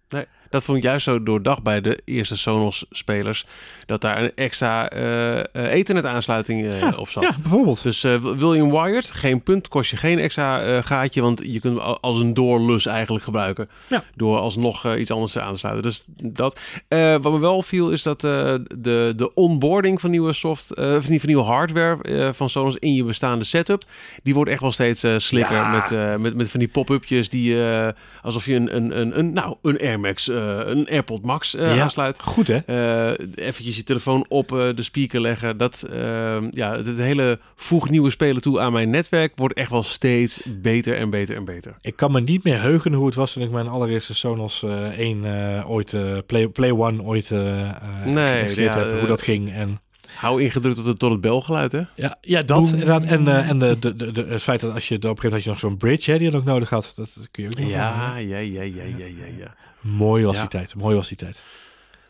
Nee. 0.09 0.25
Dat 0.49 0.63
vond 0.63 0.77
ik 0.77 0.83
juist 0.83 1.03
zo 1.03 1.23
doordacht 1.23 1.63
bij 1.63 1.81
de 1.81 1.99
eerste 2.05 2.37
Sonos-spelers. 2.37 3.45
Dat 3.85 4.01
daar 4.01 4.23
een 4.23 4.31
extra 4.35 4.89
eh, 4.89 5.37
eh, 5.39 5.45
ethernet-aansluiting 5.53 6.65
eh, 6.65 6.79
Ja, 6.79 6.93
op 6.97 7.09
zat. 7.09 7.23
Ja, 7.23 7.31
bijvoorbeeld. 7.41 7.83
Dus 7.83 8.03
eh, 8.03 8.21
wil 8.21 8.53
je 8.53 8.61
een 8.61 8.71
wired, 8.71 9.11
geen 9.11 9.43
punt, 9.43 9.67
kost 9.67 9.89
je 9.89 9.97
geen 9.97 10.19
extra 10.19 10.61
eh, 10.61 10.83
gaatje. 10.83 11.21
Want 11.21 11.41
je 11.45 11.59
kunt 11.59 11.77
hem 11.77 11.87
als 12.01 12.19
een 12.21 12.33
doorlus 12.33 12.85
eigenlijk 12.85 13.23
gebruiken. 13.23 13.69
Ja. 13.87 14.03
Door 14.15 14.37
alsnog 14.37 14.85
eh, 14.85 14.99
iets 14.99 15.11
anders 15.11 15.37
aan 15.37 15.53
te 15.53 15.59
sluiten. 15.59 15.83
Dus 15.83 16.03
dat. 16.23 16.59
Eh, 16.87 17.15
wat 17.21 17.31
me 17.31 17.39
wel 17.39 17.61
viel 17.61 17.89
is 17.89 18.03
dat 18.03 18.23
eh, 18.23 18.55
de, 18.77 19.13
de 19.15 19.33
onboarding 19.33 20.01
van 20.01 20.09
nieuwe 20.09 20.33
soft, 20.33 20.73
eh, 20.73 20.91
van, 20.91 21.01
van 21.01 21.19
nieuwe 21.21 21.43
hardware 21.43 22.01
eh, 22.03 22.29
van 22.33 22.49
Sonos 22.49 22.75
in 22.75 22.93
je 22.93 23.03
bestaande 23.03 23.45
setup. 23.45 23.83
Die 24.23 24.33
wordt 24.33 24.51
echt 24.51 24.61
wel 24.61 24.71
steeds 24.71 25.03
eh, 25.03 25.13
slikker. 25.17 25.55
Ja. 25.55 25.71
Met, 25.71 25.91
eh, 25.91 26.15
met, 26.15 26.35
met 26.35 26.49
van 26.49 26.59
die 26.59 26.69
pop-upjes 26.69 27.29
die 27.29 27.67
eh, 27.69 27.87
alsof 28.21 28.45
je 28.45 28.55
een, 28.55 28.75
een, 28.75 28.99
een, 28.99 29.19
een, 29.19 29.33
nou, 29.33 29.55
een 29.61 29.79
Air 29.79 29.99
Max, 29.99 30.27
eh, 30.29 30.38
een 30.65 30.87
AirPod 30.89 31.25
Max 31.25 31.55
eh, 31.55 31.75
Ja. 31.75 31.81
aansluit. 31.83 32.19
Goed, 32.21 32.47
hè? 32.47 32.57
Eh 32.57 33.27
eventjes 33.35 33.75
je 33.75 33.83
telefoon 33.83 34.25
op 34.27 34.51
eh, 34.51 34.75
de 34.75 34.83
speaker 34.83 35.21
leggen. 35.21 35.57
Dat, 35.57 35.87
eh, 35.91 36.37
ja, 36.51 36.75
het, 36.77 36.97
hele 36.97 37.39
voeg 37.55 37.89
nieuwe 37.89 38.09
spelen 38.09 38.41
toe 38.41 38.59
aan 38.59 38.71
mijn 38.73 38.89
netwerk 38.89 39.33
wordt 39.35 39.53
echt 39.57 39.69
wel 39.69 39.83
steeds 39.83 40.41
beter 40.61 40.95
en 40.97 41.09
beter 41.09 41.35
en 41.35 41.45
beter. 41.45 41.75
Ik 41.81 41.95
kan 41.95 42.11
me 42.11 42.21
niet 42.21 42.43
meer 42.43 42.61
heugen 42.61 42.93
hoe 42.93 43.05
het 43.05 43.15
was 43.15 43.33
toen 43.33 43.43
ik 43.43 43.51
mijn 43.51 43.67
allereerste 43.67 44.15
Sonos 44.15 44.63
eh 44.63 44.97
1 44.97 45.25
eh, 45.25 45.69
ooit, 45.69 45.93
eh, 45.93 46.17
Play, 46.25 46.47
Play 46.47 46.71
One 46.71 47.01
ooit 47.03 47.31
eh 47.31 47.59
eh, 47.69 47.75
Nee, 48.05 48.61
ja, 48.61 48.77
heb. 48.77 48.91
eh, 48.91 48.99
hoe 48.99 49.07
dat 49.07 49.21
ging. 49.21 49.51
En 49.53 49.79
Hou 50.15 50.41
ingedrukt 50.41 50.75
tot 50.75 50.85
het, 50.85 50.99
tot 50.99 51.11
het 51.11 51.21
belgeluid, 51.21 51.71
hè? 51.71 51.81
ja, 51.95 52.17
ja 52.21 52.41
dat 52.41 52.69
inderdaad. 52.71 53.03
En, 53.03 53.27
eh, 53.27 53.49
en 53.49 53.59
de, 53.59 53.79
de, 53.79 53.95
de, 53.95 54.11
de- 54.11 54.25
het 54.29 54.41
feit 54.41 54.59
dat 54.61 54.73
als 54.73 54.87
je 54.87 54.95
op 54.95 55.03
een 55.03 55.09
gegeven 55.09 55.23
moment 55.29 55.33
had 55.33 55.43
je 55.43 55.49
nog 55.49 55.59
zo'n 55.59 55.77
bridge 55.77 56.11
hè, 56.11 56.17
die 56.17 56.31
je 56.31 56.37
ook 56.37 56.43
nodig 56.43 56.69
had. 56.69 56.93
Dat, 56.95 57.09
dat 57.15 57.27
kun 57.31 57.43
je 57.43 57.49
ook 57.49 57.59
nog 57.59 57.69
Ja, 57.69 58.17
ja, 58.17 58.37
ja, 58.37 58.61
ja, 58.61 58.61
ja, 58.61 58.83
ja, 58.97 59.25
ja. 59.39 59.55
Mooi 59.81 60.25
was 60.25 60.35
Ja. 60.35 60.41
die 60.41 60.49
tijd. 60.49 60.75
Mooi 60.75 60.95
was 60.95 61.07
die 61.07 61.17
tijd. 61.17 61.41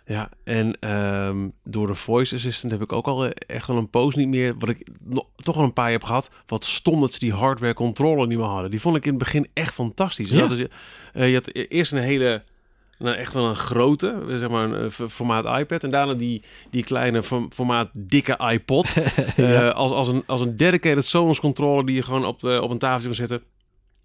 Ja, 0.05 0.29
en 0.43 0.79
ehm, 0.79 1.47
door 1.63 1.87
de 1.87 1.95
voice 1.95 2.35
assistant 2.35 2.71
heb 2.71 2.81
ik 2.81 2.93
ook 2.93 3.07
al 3.07 3.25
eh, 3.25 3.31
echt 3.47 3.67
wel 3.67 3.77
een 3.77 3.89
poos 3.89 4.15
niet 4.15 4.27
meer, 4.27 4.55
wat 4.59 4.69
ik 4.69 4.87
nog, 5.03 5.25
toch 5.35 5.55
al 5.55 5.63
een 5.63 5.73
paar 5.73 5.91
heb 5.91 6.03
gehad, 6.03 6.29
wat 6.45 6.65
stom 6.65 6.99
dat 6.99 7.13
ze 7.13 7.19
die 7.19 7.33
hardware 7.33 7.73
controle 7.73 8.27
niet 8.27 8.37
meer 8.37 8.47
hadden. 8.47 8.71
Die 8.71 8.81
vond 8.81 8.95
ik 8.95 9.03
in 9.03 9.09
het 9.09 9.19
begin 9.19 9.47
echt 9.53 9.73
fantastisch. 9.73 10.29
Ja. 10.29 10.47
Eh, 11.13 11.27
je 11.29 11.33
had 11.33 11.47
e- 11.47 11.61
eerst 11.69 11.91
een 11.91 11.97
hele, 11.97 12.43
nou 12.97 13.15
echt 13.15 13.33
wel 13.33 13.45
een 13.45 13.55
grote, 13.55 14.23
zeg 14.27 14.49
maar 14.49 14.63
een 14.71 14.91
eh, 14.99 15.07
formaat 15.07 15.59
iPad. 15.59 15.83
En 15.83 15.89
daarna 15.91 16.13
die, 16.13 16.43
die 16.71 16.83
kleine 16.83 17.23
form- 17.23 17.51
formaat 17.53 17.89
dikke 17.93 18.37
iPod. 18.51 18.87
Ja. 19.35 19.67
Als, 19.69 19.91
als, 19.91 20.07
een, 20.07 20.23
als 20.25 20.41
een 20.41 20.57
dedicated 20.57 21.05
Sonos 21.05 21.39
controller 21.39 21.85
die 21.85 21.95
je 21.95 22.01
gewoon 22.03 22.25
op, 22.25 22.39
de, 22.39 22.61
op 22.61 22.69
een 22.71 22.77
tafeltje 22.77 23.07
kan 23.07 23.15
zetten. 23.27 23.41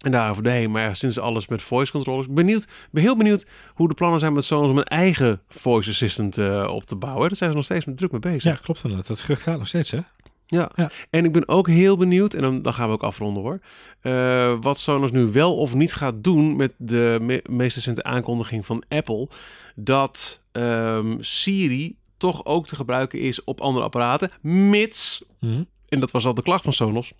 En 0.05 0.11
daar 0.11 0.29
over 0.29 0.43
de 0.43 0.49
heen. 0.49 0.71
Maar 0.71 0.95
sinds 0.95 1.19
alles 1.19 1.47
met 1.47 1.61
voice 1.61 1.91
controllers. 1.91 2.27
Benieuwd, 2.29 2.67
ben 2.91 3.03
heel 3.03 3.17
benieuwd 3.17 3.45
hoe 3.73 3.87
de 3.87 3.93
plannen 3.93 4.19
zijn 4.19 4.33
met 4.33 4.43
Sonos 4.43 4.69
om 4.69 4.77
een 4.77 4.83
eigen 4.83 5.41
voice 5.47 5.89
assistant 5.89 6.37
eh, 6.37 6.67
op 6.71 6.83
te 6.85 6.95
bouwen. 6.95 7.27
Daar 7.27 7.37
zijn 7.37 7.49
ze 7.49 7.55
nog 7.55 7.65
steeds 7.65 7.85
met 7.85 7.97
druk 7.97 8.11
mee 8.11 8.19
bezig. 8.19 8.43
Ja, 8.43 8.59
klopt 8.63 8.83
inderdaad. 8.83 9.07
Dat 9.07 9.19
gerucht 9.19 9.41
gaat 9.41 9.57
nog 9.57 9.67
steeds, 9.67 9.91
hè? 9.91 9.99
Ja. 10.47 10.71
Ja. 10.75 10.89
En 11.09 11.25
ik 11.25 11.31
ben 11.31 11.47
ook 11.47 11.67
heel 11.67 11.97
benieuwd, 11.97 12.33
en 12.33 12.41
dan, 12.41 12.61
dan 12.61 12.73
gaan 12.73 12.87
we 12.87 12.93
ook 12.93 13.03
afronden 13.03 13.43
hoor. 13.43 13.59
eh, 14.01 14.55
wat 14.61 14.79
Sonos 14.79 15.11
nu 15.11 15.25
wel 15.25 15.55
of 15.57 15.73
niet 15.73 15.93
gaat 15.93 16.23
doen 16.23 16.55
met 16.55 16.73
de 16.77 17.17
me 17.21 17.43
meest 17.49 17.75
recente 17.75 18.03
aankondiging 18.03 18.65
van 18.65 18.83
Apple. 18.89 19.27
Dat 19.75 20.41
ehm, 20.51 21.15
Siri 21.19 21.97
toch 22.17 22.45
ook 22.45 22.67
te 22.67 22.75
gebruiken 22.75 23.19
is 23.19 23.43
op 23.43 23.61
andere 23.61 23.85
apparaten. 23.85 24.31
Mits 24.41 25.23
Mhm. 25.39 25.63
en 25.89 25.99
dat 25.99 26.11
was 26.11 26.25
al 26.25 26.33
de 26.33 26.41
klacht 26.41 26.63
van 26.63 26.73
Sonos. 26.73 27.13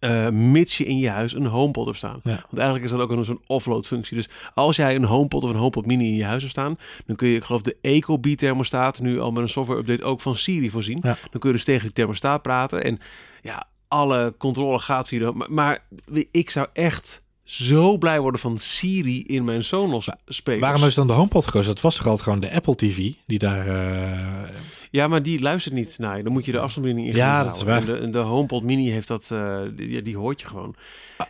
Eh, 0.00 0.28
mits 0.28 0.78
je 0.78 0.84
in 0.84 0.98
je 0.98 1.08
huis 1.08 1.34
een 1.34 1.46
HomePod 1.46 1.84
hebt 1.84 1.96
staan. 1.96 2.20
Ja. 2.22 2.30
Want 2.30 2.52
eigenlijk 2.52 2.84
is 2.84 2.90
dat 2.90 3.00
ook 3.00 3.10
een 3.10 3.24
zo'n 3.24 3.42
offload 3.46 3.86
functie. 3.86 4.16
Dus 4.16 4.28
als 4.54 4.76
jij 4.76 4.94
een 4.94 5.04
HomePod 5.04 5.44
of 5.44 5.50
een 5.50 5.56
HomePod 5.56 5.86
Mini 5.86 6.06
in 6.06 6.14
je 6.14 6.24
huis 6.24 6.40
hebt 6.42 6.54
staan, 6.54 6.78
dan 7.06 7.16
kun 7.16 7.28
je, 7.28 7.36
ik 7.36 7.44
geloof 7.44 7.62
de 7.62 7.76
Ecobee 7.80 8.36
thermostaat 8.36 9.00
nu 9.00 9.20
al 9.20 9.32
met 9.32 9.42
een 9.42 9.48
software 9.48 9.80
update 9.80 10.04
ook 10.04 10.20
van 10.20 10.34
Siri 10.34 10.70
voorzien. 10.70 10.98
Ja. 11.02 11.16
Dan 11.30 11.40
kun 11.40 11.50
je 11.50 11.56
dus 11.56 11.64
tegen 11.64 11.82
die 11.82 11.92
thermostaat 11.92 12.42
praten 12.42 12.84
en 12.84 12.98
ja, 13.42 13.66
alle 13.88 14.34
controle 14.38 14.78
gaat 14.78 15.08
via 15.08 15.18
de, 15.18 15.32
maar, 15.32 15.50
maar 15.50 15.84
ik 16.30 16.50
zou 16.50 16.66
echt 16.72 17.24
zo 17.50 17.98
blij 17.98 18.20
worden 18.20 18.40
van 18.40 18.58
Siri 18.58 19.22
in 19.22 19.44
mijn 19.44 19.64
Sonos 19.64 20.08
spelers. 20.26 20.62
Waarom 20.62 20.84
is 20.84 20.94
dan 20.94 21.06
de 21.06 21.12
HomePod 21.12 21.44
gekozen? 21.44 21.74
Dat 21.74 21.80
was 21.82 21.96
toch 21.96 22.04
altijd 22.06 22.22
gewoon 22.22 22.40
de 22.40 22.52
Apple 22.52 22.74
TV 22.74 23.12
die 23.26 23.38
daar... 23.38 23.66
eh, 23.66 24.48
Ja, 24.90 25.06
maar 25.06 25.22
die 25.22 25.40
luistert 25.40 25.74
niet 25.74 25.98
naar 25.98 26.16
je. 26.16 26.22
Dan 26.22 26.32
moet 26.32 26.44
je 26.44 26.52
de 26.52 26.60
afstandsbediening 26.60 27.14
in 27.14 27.20
Ja, 27.22 27.42
dat 27.44 27.56
is 27.56 27.62
waar. 27.62 27.88
En 27.88 28.00
de, 28.00 28.10
de 28.10 28.18
HomePod 28.18 28.62
Mini 28.62 28.90
heeft 28.90 29.08
dat, 29.08 29.30
eh, 29.32 29.58
die, 29.76 30.02
die 30.02 30.16
hoort 30.16 30.40
je 30.40 30.46
gewoon. 30.46 30.74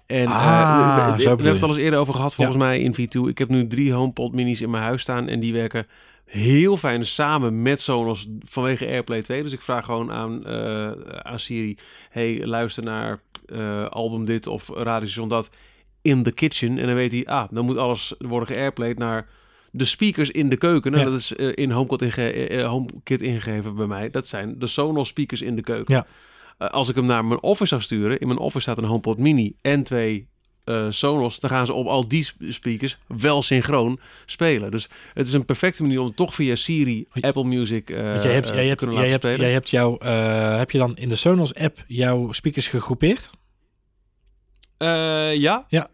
En 0.07 0.25
eh, 0.25 0.31
Ah, 0.33 1.17
we- 1.17 1.23
hebben 1.23 1.47
het 1.47 1.63
al 1.63 1.69
eens 1.69 1.79
eerder 1.79 1.99
over 1.99 2.15
gehad, 2.15 2.35
volgens 2.35 2.57
mij 2.57 2.81
in 2.81 2.95
V2. 2.95 3.29
Ik 3.29 3.39
heb 3.39 3.49
nu 3.49 3.67
drie 3.67 3.93
HomePod 3.93 4.33
Minis 4.33 4.63
in 4.63 4.71
mijn 4.71 4.83
huis 4.83 5.03
staan 5.03 5.29
en 5.29 5.41
die 5.41 5.53
werken 5.53 5.87
heel 6.25 6.77
fijn 6.77 7.07
samen 7.07 7.63
met 7.63 7.81
Sonos 7.81 8.29
vanwege 8.45 8.87
AirPlay 8.87 9.23
2. 9.23 9.43
Dus 9.43 9.53
ik 9.53 9.61
vraag 9.63 9.85
gewoon 9.85 10.13
aan, 10.13 10.47
aan 11.25 11.39
Siri, 11.41 11.77
hey, 12.11 12.41
luister 12.47 12.83
naar 12.83 13.21
album 13.91 14.25
dit 14.25 14.47
of 14.47 14.69
radiostation 14.75 15.29
dat 15.29 15.51
in 16.03 16.23
the 16.23 16.33
kitchen. 16.33 16.79
En 16.79 16.87
dan 16.87 16.95
weet 16.95 17.13
hij, 17.13 17.27
ah, 17.27 17.49
dan 17.51 17.65
moet 17.65 17.77
alles 17.77 18.15
worden 18.19 18.49
geairplayed 18.55 18.99
naar 18.99 19.27
de 19.71 19.85
speakers 19.85 20.31
in 20.31 20.49
de 20.49 20.57
keuken. 20.57 20.91
Nou, 20.93 21.05
Ja. 21.05 21.11
Dat 21.11 21.19
is 21.21 21.35
eh, 21.35 21.53
in 21.55 21.71
HomeKit, 21.71 22.03
inge 22.03 22.31
eh, 22.49 22.69
HomeKit 22.69 23.23
ingegeven 23.23 23.75
bij 23.75 23.87
mij. 23.87 24.11
Dat 24.11 24.29
zijn 24.29 24.55
de 24.59 24.67
Sonos 24.67 25.09
speakers 25.09 25.43
in 25.43 25.57
de 25.57 25.63
keuken. 25.63 25.95
Ja. 25.95 26.07
Eh, 26.59 26.69
als 26.69 26.89
ik 26.89 26.95
hem 26.95 27.07
naar 27.07 27.25
mijn 27.25 27.43
office 27.43 27.67
zou 27.69 27.81
sturen, 27.81 28.19
in 28.19 28.27
mijn 28.27 28.39
office 28.39 28.61
staat 28.61 28.79
een 28.79 28.85
HomePod 28.85 29.19
Mini 29.19 29.55
en 29.61 29.83
twee 29.83 30.29
eh, 30.65 30.87
Sonos, 30.89 31.41
dan 31.41 31.51
gaan 31.51 31.67
ze 31.67 31.73
op 31.73 31.87
al 31.87 32.09
die 32.09 32.25
sp- 32.25 32.43
speakers 32.49 32.99
wel 33.07 33.43
synchroon 33.43 34.01
spelen. 34.27 34.71
Dus 34.71 34.89
het 35.15 35.27
is 35.27 35.33
een 35.33 35.45
perfecte 35.45 35.83
manier 35.83 36.01
om 36.01 36.15
toch 36.15 36.35
via 36.35 36.55
Siri, 36.57 37.07
Apple 37.21 37.45
Music 37.45 37.91
eh 37.91 38.11
want 38.11 38.23
jij 38.23 38.33
hebt, 38.33 38.49
eh, 38.51 38.55
jij 38.55 38.67
hebt, 38.69 38.81
jij 38.83 39.09
hebt, 39.11 39.23
jij 39.41 39.53
hebt 39.53 39.71
jouw... 39.71 39.99
eh, 39.99 40.57
heb 40.59 40.71
je 40.71 40.79
dan 40.79 40.97
in 40.97 41.09
de 41.09 41.17
Sonos 41.17 41.55
app 41.55 41.85
jouw 41.87 42.33
speakers 42.33 42.69
gegroepeerd? 42.69 43.31
Eh, 44.81 45.35
ja. 45.37 45.65
Ja. 45.69 45.89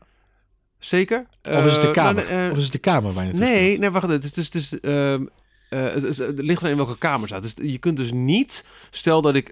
Zeker. 0.78 1.26
Of 1.42 1.64
is 1.64 1.72
het 1.72 1.80
de 1.82 1.86
Eh, 1.86 1.92
kamer? 1.92 2.14
nee, 2.30 2.44
eh, 2.46 2.50
of 2.50 2.56
is 2.56 2.62
het 2.62 2.72
de 2.72 2.78
kamer 2.78 3.12
waar 3.12 3.26
je 3.26 3.32
Nee, 3.32 3.70
gaat? 3.70 3.78
nee, 3.80 3.90
wacht. 3.90 4.06
Het 4.08 4.24
is, 4.24 4.28
het 4.36 4.38
is, 4.38 4.44
het 4.44 4.54
is, 4.54 4.80
ehm, 4.80 5.24
eh, 5.70 5.82
het, 5.94 6.02
is- 6.04 6.18
het 6.18 6.38
ligt 6.38 6.62
aan 6.64 6.70
in 6.70 6.76
welke 6.76 6.98
kamer 6.98 7.28
staat. 7.28 7.42
Dus 7.42 7.54
je 7.62 7.78
kunt 7.78 7.96
dus 7.96 8.12
niet... 8.12 8.64
Stel 8.90 9.22
dat 9.22 9.34
ik 9.34 9.50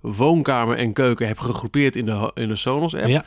woonkamer 0.00 0.76
en 0.76 0.92
keuken 0.92 1.26
heb 1.26 1.38
gegroepeerd 1.38 1.96
in 1.96 2.04
de, 2.06 2.30
in 2.34 2.48
de 2.48 2.54
Sonos 2.56 2.94
app. 2.94 3.06
Ja, 3.06 3.24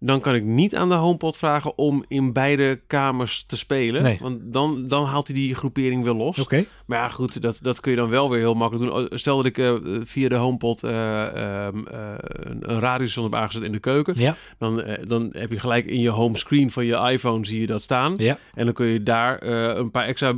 Dan 0.00 0.20
kan 0.20 0.34
ik 0.34 0.44
niet 0.44 0.76
aan 0.76 0.88
de 0.88 0.94
HomePod 0.94 1.36
vragen 1.36 1.78
om 1.78 2.04
in 2.08 2.32
beide 2.32 2.80
kamers 2.86 3.44
te 3.46 3.56
spelen. 3.56 4.02
Nee. 4.02 4.18
Want 4.20 4.38
dan, 4.42 4.86
dan 4.86 5.04
haalt 5.04 5.26
hij 5.26 5.36
die 5.36 5.54
groepering 5.54 6.04
wel 6.04 6.14
los. 6.14 6.38
oké. 6.38 6.64
Maar 6.86 6.98
ja, 6.98 7.08
goed, 7.08 7.42
dat, 7.42 7.58
dat 7.62 7.80
kun 7.80 7.90
je 7.90 7.96
dan 7.96 8.08
wel 8.08 8.30
weer 8.30 8.38
heel 8.38 8.54
makkelijk 8.54 8.90
doen. 8.92 9.02
Oh, 9.04 9.06
Stel 9.10 9.36
dat 9.36 9.44
ik 9.44 9.58
eh, 9.58 9.74
via 10.02 10.28
de 10.28 10.34
HomePod 10.34 10.82
eh, 10.82 11.22
ehm, 11.26 11.86
eh, 11.86 12.14
een, 12.18 12.70
een 12.70 12.80
radiostation 12.80 13.24
heb 13.30 13.40
aangezet 13.40 13.62
in 13.62 13.72
de 13.72 13.78
keuken. 13.78 14.14
Ja, 14.16 14.36
Dan, 14.58 14.84
dan 15.06 15.28
heb 15.32 15.52
je 15.52 15.58
gelijk 15.58 15.86
in 15.86 16.00
je 16.00 16.10
homescreen 16.10 16.70
van 16.70 16.84
je 16.86 16.96
iPhone 17.10 17.46
zie 17.46 17.60
je 17.60 17.66
dat 17.66 17.82
staan. 17.82 18.14
ja. 18.16 18.38
En 18.54 18.64
dan 18.64 18.74
kun 18.74 18.86
je 18.86 19.02
daar 19.02 19.42
een 19.76 19.90
paar 19.90 20.06
extra 20.06 20.34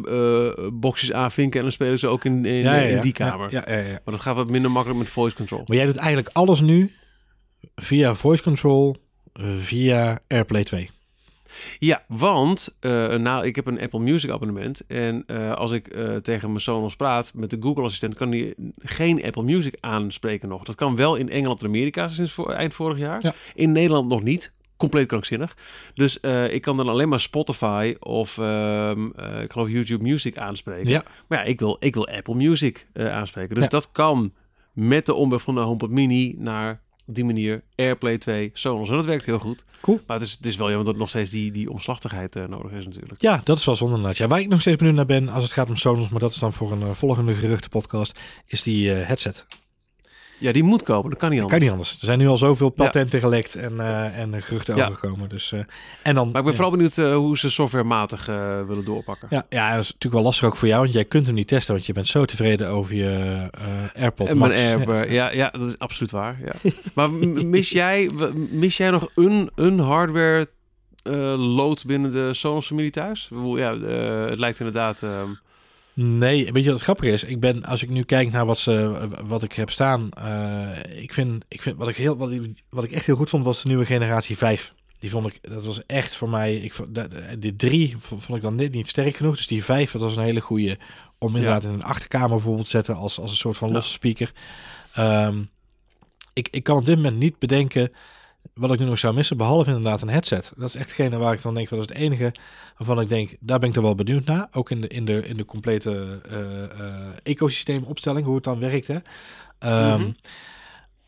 boxjes 0.73 1.13
aanvinken. 1.13 1.57
En 1.59 1.63
dan 1.63 1.73
spelen 1.73 1.99
ze 1.99 2.07
ook 2.07 2.25
in, 2.25 2.45
in, 2.45 2.55
ja, 2.55 2.75
ja, 2.75 2.81
in 2.97 3.01
die 3.01 3.13
kamer. 3.13 3.53
Ja, 3.53 3.65
ja, 3.67 3.77
ja, 3.77 3.83
ja. 3.85 3.91
Maar 4.05 4.15
dat 4.15 4.21
gaat 4.21 4.35
wat 4.37 4.51
minder 4.51 4.71
makkelijk 4.71 5.01
met 5.01 5.09
voice 5.09 5.37
control. 5.37 5.63
Maar 5.67 5.77
jij 5.77 5.87
doet 5.87 5.97
eigenlijk 5.97 6.31
alles 6.33 6.61
nu 6.61 6.93
via 7.75 8.15
voice 8.15 8.43
control, 8.43 8.97
via 9.59 10.19
AirPlay 10.29 10.65
2. 10.65 10.91
Ja, 11.79 12.05
want 12.09 12.77
eh, 12.81 13.15
nou, 13.15 13.47
ik 13.47 13.57
heb 13.57 13.67
een 13.67 13.81
Apple 13.81 13.99
Music 14.01 14.31
abonnement. 14.31 14.87
En 14.87 15.25
eh, 15.27 15.53
als 15.53 15.71
ik 15.71 15.89
eh, 15.89 16.17
tegen 16.17 16.49
mijn 16.49 16.61
Sonos 16.61 16.97
praat 16.97 17.33
met 17.35 17.51
de 17.51 17.57
Google 17.61 17.85
Assistent, 17.85 18.15
kan 18.15 18.31
die 18.31 18.55
geen 18.79 19.25
Apple 19.25 19.43
Music 19.43 19.77
aanspreken 19.81 20.49
nog. 20.49 20.65
Dat 20.65 20.75
kan 20.75 20.97
wel 20.97 21.15
in 21.17 21.31
Engeland 21.31 21.61
en 21.61 21.67
Amerika 21.67 22.09
sinds 22.09 22.33
voor, 22.33 22.51
eind 22.53 22.75
vorig 22.75 22.99
jaar. 22.99 23.19
Ja. 23.23 23.35
In 23.55 23.73
Nederland 23.73 24.09
nog 24.09 24.23
niet. 24.23 24.53
Compleet 24.77 25.07
krankzinnig. 25.07 25.57
Dus 25.95 26.21
ik 26.51 26.63
kan 26.63 26.77
dan 26.77 26.89
alleen 26.89 27.09
maar 27.09 27.21
Spotify 27.21 27.95
of 27.99 28.39
ehm, 28.39 29.11
eh, 29.17 29.43
ik 29.43 29.53
geloof 29.53 29.69
YouTube 29.69 30.03
Music 30.03 30.39
aanspreken. 30.39 30.91
Ja, 30.91 31.05
Maar 31.29 31.39
ja, 31.39 31.45
ik 31.45 31.59
wil, 31.61 31.77
ik 31.81 31.95
wil 31.95 32.09
Apple 32.09 32.35
Music 32.35 32.87
aanspreken. 32.95 33.55
Dus 33.55 33.65
Ja. 33.65 33.71
dat 33.71 33.93
kan 33.93 34.33
met 34.73 35.07
de 35.07 35.15
omweg 35.15 35.43
van 35.43 35.55
de 35.55 35.61
HomePod 35.61 35.91
Mini 35.91 36.35
naar 36.39 36.81
op 37.11 37.17
die 37.17 37.25
manier 37.25 37.63
AirPlay 37.77 38.19
2 38.19 38.51
Sonos. 38.53 38.89
En 38.89 38.95
dat 38.95 39.05
werkt 39.05 39.27
heel 39.27 39.39
goed. 39.39 39.65
Cool. 39.81 40.01
Maar 40.07 40.17
het 40.19 40.27
is, 40.27 40.33
het 40.33 40.47
is 40.47 40.57
wel 40.57 40.69
jammer 40.69 40.87
dat 40.87 40.97
nog 40.97 41.09
steeds 41.09 41.31
die, 41.31 41.53
die 41.53 41.71
omslachtigheid 41.71 42.37
eh, 42.37 42.45
nodig 42.45 42.73
is 42.73 42.85
natuurlijk. 42.85 43.23
ja, 43.23 43.41
dat 43.45 43.59
is 43.59 43.65
wel 43.65 43.75
zonde 43.75 43.95
inderdaad. 43.95 44.19
Ja, 44.19 44.27
waar 44.27 44.41
ik 44.41 44.49
nog 44.49 44.61
steeds 44.61 44.77
benieuwd 44.77 44.97
naar 44.97 45.07
ben 45.07 45.29
als 45.29 45.43
het 45.43 45.53
gaat 45.53 45.69
om 45.69 45.77
Sonos, 45.77 46.09
maar 46.09 46.21
dat 46.21 46.31
is 46.31 46.39
dan 46.39 46.53
voor 46.53 46.73
een 46.73 46.83
eh, 46.83 46.91
volgende 46.91 47.35
geruchtenpodcast, 47.35 48.21
is 48.47 48.63
die 48.63 48.95
eh, 48.95 49.07
headset. 49.07 49.47
Ja, 50.41 50.53
die 50.53 50.63
moet 50.63 50.83
komen. 50.83 51.11
Dat 51.11 51.19
kan 51.19 51.31
niet 51.31 51.39
Kan 51.39 51.47
anders. 51.49 51.63
niet 51.63 51.71
anders. 51.73 51.93
Er 51.93 52.05
zijn 52.07 52.19
nu 52.19 52.27
al 52.27 52.37
zoveel 52.37 52.71
patenten 52.71 53.21
gelekt 53.21 53.55
en, 53.55 53.81
eh, 53.81 54.19
en 54.19 54.35
eh, 54.35 54.43
geruchten 54.43 54.77
Ja. 54.77 54.87
overgekomen. 54.87 55.29
Dus, 55.29 55.53
eh, 55.53 55.61
en 56.03 56.15
dan, 56.15 56.29
Maar 56.31 56.39
ik 56.41 56.45
ben 56.47 56.55
vooral 56.55 56.71
benieuwd 56.71 56.97
hoe 56.97 57.39
ze 57.39 57.51
softwarematig 57.51 58.27
willen 58.67 58.85
doorpakken. 58.85 59.27
Ja, 59.31 59.47
ja, 59.49 59.71
dat 59.75 59.81
is 59.83 59.87
natuurlijk 59.87 60.15
wel 60.15 60.23
lastig 60.23 60.47
ook 60.47 60.57
voor 60.57 60.69
jou, 60.69 60.81
want 60.83 60.93
jij 60.93 61.05
kunt 61.05 61.27
hem 61.27 61.35
niet 61.35 61.49
testen, 61.49 61.75
want 61.75 61.87
je 61.87 61.93
bent 61.93 62.07
zo 62.07 62.25
tevreden 62.25 62.69
over 62.69 62.95
je 62.95 63.49
AirPod 63.95 64.29
En 64.29 64.39
mijn. 64.39 64.53
Air, 64.53 65.13
ja, 65.19 65.31
ja, 65.33 65.51
dat 65.51 65.69
is 65.69 65.79
absoluut 65.79 66.11
waar. 66.13 66.39
Ja. 66.45 66.71
maar 66.95 67.11
mis 67.11 67.71
jij, 67.71 68.11
mis 68.51 68.77
jij 68.77 68.91
nog 68.91 69.11
een, 69.15 69.51
een 69.55 69.79
hardware 69.79 70.49
lood 71.37 71.85
binnen 71.87 72.13
de 72.13 72.35
Sonos 72.35 72.67
familie 72.67 72.91
thuis? 72.91 73.31
Ja, 73.55 73.79
het 74.29 74.39
lijkt 74.39 74.59
inderdaad... 74.59 75.03
ehm, 75.03 75.29
Nee, 75.95 76.45
weet 76.53 76.63
je 76.63 76.71
wat 76.71 76.75
het 76.75 76.83
grappige 76.83 77.11
is? 77.13 77.25
Ik 77.25 77.41
ben, 77.41 77.65
als 77.65 77.83
ik 77.83 77.89
nu 77.91 78.03
kijk 78.03 78.31
naar 78.33 78.47
wat, 78.47 78.59
ze, 78.59 79.09
wat 79.25 79.43
ik 79.43 79.53
heb 79.53 79.71
staan, 79.71 80.11
eh, 80.11 81.03
ik 81.03 81.13
vind, 81.15 81.45
ik 81.49 81.63
vind 81.63 81.77
wat, 81.77 81.89
ik 81.89 81.97
heel, 81.97 82.17
wat, 82.17 82.31
ik- 82.31 82.63
wat 82.71 82.85
ik 82.85 82.91
echt 82.91 83.07
heel 83.07 83.17
goed 83.17 83.31
vond, 83.31 83.45
was 83.45 83.63
de 83.63 83.69
nieuwe 83.69 83.87
generatie 83.87 84.37
5. 84.37 84.75
Die 84.99 85.11
vond 85.11 85.27
ik, 85.27 85.39
dat 85.43 85.65
was 85.67 85.87
echt 85.87 86.17
voor 86.17 86.29
mij, 86.29 86.57
ik, 86.57 86.73
vond- 86.75 86.95
dat- 86.95 87.11
die 87.39 87.57
3 87.57 87.95
vond 87.99 88.29
ik 88.37 88.43
dan 88.43 88.55
net 88.55 88.73
niet 88.73 88.89
sterk 88.89 89.17
genoeg. 89.17 89.37
Dus 89.37 89.47
die 89.47 89.65
5, 89.65 89.91
dat 89.93 90.01
was 90.03 90.17
een 90.17 90.23
hele 90.23 90.41
goede 90.41 90.79
om 91.19 91.37
inderdaad 91.37 91.65
in 91.65 91.71
een 91.71 91.83
achterkamer 91.85 92.29
bijvoorbeeld 92.29 92.65
te 92.65 92.71
zetten 92.71 92.97
als, 92.97 93.19
als 93.21 93.31
een 93.31 93.37
soort 93.37 93.57
van 93.57 93.73
losse 93.73 93.93
speaker. 93.93 94.33
Ehm, 94.95 95.43
ik, 96.33 96.49
ik 96.51 96.63
kan 96.63 96.77
op 96.77 96.85
dit 96.85 96.97
moment 96.97 97.17
niet 97.19 97.39
bedenken 97.39 97.93
wat 98.55 98.73
ik 98.73 98.79
nu 98.79 98.85
nog 98.85 98.99
zou 98.99 99.15
missen, 99.15 99.37
behalve 99.37 99.71
inderdaad 99.71 100.03
een 100.03 100.09
headset. 100.09 100.53
Dat 100.57 100.69
is 100.69 100.75
echt 100.75 100.89
degene 100.89 101.17
waar 101.17 101.33
ik 101.33 101.43
dan 101.43 101.55
denk, 101.55 101.69
dat 101.69 101.79
is 101.79 101.87
het 101.89 101.97
enige 101.97 102.33
waarvan 102.77 103.01
ik 103.01 103.09
denk, 103.09 103.37
daar 103.41 103.59
ben 103.59 103.69
ik 103.69 103.77
er 103.77 103.83
wel 103.83 103.95
benieuwd 103.95 104.25
naar. 104.25 104.49
Ook 104.53 104.71
in 104.71 104.81
de, 104.81 104.89
in 104.89 105.05
de, 105.05 105.27
in 105.27 105.37
de 105.37 105.45
complete 105.45 106.21
eh, 106.29 106.63
eh, 106.65 106.69
ecosysteemopstelling, 107.23 108.27
hoe 108.27 108.35
het 108.35 108.45
dan 108.45 108.59
werkt. 108.61 108.87
Hè. 108.87 108.99
Ehm, 109.59 110.01
Mhm. 110.01 110.11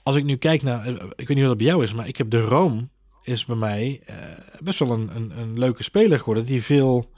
Als 0.03 0.17
ik 0.17 0.25
nu 0.25 0.37
kijk 0.37 0.63
naar, 0.63 0.87
eh, 0.87 0.93
ik 0.93 1.29
weet 1.29 1.29
niet 1.29 1.39
hoe 1.39 1.47
dat 1.47 1.57
bij 1.57 1.67
jou 1.67 1.83
is, 1.83 1.93
maar 1.93 2.09
ik 2.09 2.17
heb 2.17 2.31
de 2.31 2.41
Roam 2.41 2.91
is 3.23 3.45
bij 3.45 3.57
mij 3.57 4.03
best 4.61 4.79
wel 4.79 4.91
een, 4.91 5.11
een, 5.17 5.33
een 5.39 5.59
leuke 5.59 5.83
speler 5.83 6.19
geworden, 6.19 6.45
die 6.45 6.63
veel, 6.63 7.11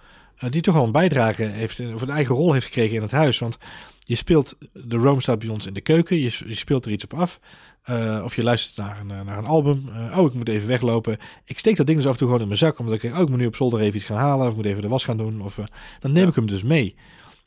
die 0.51 0.63
toch 0.63 0.75
wel 0.75 0.85
een 0.85 0.93
bijdrage 0.93 1.43
heeft, 1.43 1.81
of 1.95 2.03
een 2.03 2.11
eigen 2.11 2.35
rol 2.35 2.53
heeft 2.53 2.67
gekregen 2.67 2.97
in 2.97 3.03
het 3.03 3.11
huis. 3.11 3.39
Want 3.39 3.59
je 4.05 4.15
speelt, 4.15 4.57
de 4.73 4.97
Roam 4.97 5.21
staat 5.21 5.39
bij 5.39 5.49
ons 5.49 5.67
in 5.67 5.75
de 5.75 5.81
keuken, 5.81 6.17
je, 6.17 6.39
je 6.47 6.55
speelt 6.55 6.85
er 6.87 6.93
iets 6.93 7.05
op 7.05 7.15
af. 7.15 7.41
Eh, 7.83 8.21
of 8.25 8.37
je 8.37 8.43
luistert 8.43 8.77
naar 8.77 9.01
een, 9.01 9.11
eh, 9.11 9.21
naar 9.21 9.39
een 9.39 9.47
album. 9.47 9.89
Eh, 9.95 10.19
oh, 10.19 10.27
ik 10.27 10.35
moet 10.35 10.49
even 10.49 10.69
weglopen. 10.69 11.19
Ik 11.45 11.59
steek 11.59 11.77
dat 11.77 11.87
ding 11.87 11.99
dus 11.99 12.07
af 12.07 12.13
en 12.13 12.19
toe 12.19 12.27
gewoon 12.27 12.43
in 12.43 12.49
mijn 12.49 12.59
zak. 12.59 12.79
Omdat 12.79 12.95
ik 12.95 13.01
denk, 13.01 13.15
oh, 13.15 13.21
ik 13.21 13.29
moet 13.29 13.39
nu 13.39 13.47
op 13.47 13.57
zolder 13.57 13.81
even 13.81 13.97
iets 13.97 14.05
gaan 14.05 14.17
halen. 14.17 14.45
Of 14.45 14.51
ik 14.51 14.57
moet 14.57 14.67
even 14.67 14.83
de 14.83 14.89
was 14.89 15.05
gaan 15.05 15.17
doen. 15.17 15.43
Of, 15.43 15.55
dan 16.01 16.13
neem 16.13 16.23
Ja. 16.23 16.29
ik 16.29 16.35
hem 16.35 16.47
dus 16.47 16.63
mee. 16.63 16.95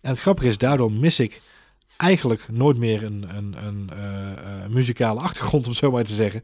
En 0.01 0.09
het 0.09 0.19
grappige 0.19 0.47
is, 0.47 0.57
daardoor 0.57 0.91
mis 0.91 1.19
ik 1.19 1.41
eigenlijk 1.97 2.47
nooit 2.51 2.77
meer 2.77 3.03
een, 3.03 3.25
een, 3.35 3.55
een 3.65 3.89
muzikale 4.69 5.19
achtergrond, 5.19 5.63
om 5.63 5.69
het 5.69 5.79
zo 5.79 5.91
maar 5.91 6.03
te 6.03 6.13
zeggen. 6.13 6.43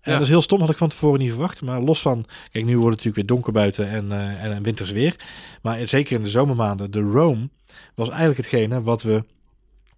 En 0.00 0.10
Ja. 0.10 0.12
dat 0.12 0.20
is 0.20 0.28
heel 0.28 0.42
stom, 0.42 0.60
had 0.60 0.70
ik 0.70 0.76
van 0.76 0.88
tevoren 0.88 1.20
niet 1.20 1.30
verwacht. 1.30 1.62
Maar 1.62 1.80
los 1.80 2.00
van, 2.00 2.24
kijk, 2.50 2.64
nu 2.64 2.78
wordt 2.78 2.96
het 2.96 3.04
natuurlijk 3.04 3.16
weer 3.16 3.26
donker 3.26 3.52
buiten 3.52 3.88
en, 3.88 4.12
en, 4.12 4.52
en 4.52 4.62
winters 4.62 4.90
weer. 4.90 5.16
Maar 5.62 5.86
zeker 5.86 6.16
in 6.16 6.22
de 6.22 6.28
zomermaanden, 6.28 6.90
de 6.90 7.00
Roam 7.00 7.50
was 7.94 8.08
eigenlijk 8.08 8.38
hetgene 8.38 8.82
wat 8.82 9.02
we 9.02 9.24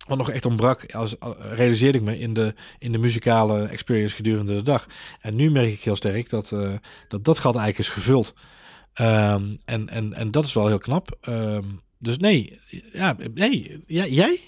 wat 0.08 0.18
nog 0.18 0.30
echt 0.30 0.46
ontbrak, 0.46 0.94
als, 0.94 1.20
al- 1.20 1.36
realiseerde 1.40 1.98
ik 1.98 2.04
me 2.04 2.18
in 2.18 2.34
de, 2.34 2.54
in 2.78 2.92
de 2.92 2.98
muzikale 2.98 3.64
experience 3.66 4.14
gedurende 4.16 4.54
de 4.54 4.62
dag. 4.62 4.86
En 5.20 5.34
nu 5.34 5.50
merk 5.50 5.68
ik 5.72 5.82
heel 5.82 5.96
sterk 5.96 6.30
dat 6.30 6.52
eh, 6.52 6.72
dat, 7.08 7.24
dat 7.24 7.38
gat 7.38 7.56
eigenlijk 7.56 7.88
is 7.88 7.94
gevuld. 7.94 8.34
Ehm, 8.92 9.56
en, 9.64 9.88
en, 9.88 10.12
en 10.12 10.30
dat 10.30 10.44
is 10.44 10.52
wel 10.52 10.66
heel 10.66 10.78
knap. 10.78 11.16
Ehm, 11.20 11.64
dus 11.98 12.16
nee, 12.18 12.60
ja, 12.92 13.16
nee, 13.34 13.82
jij? 13.86 14.40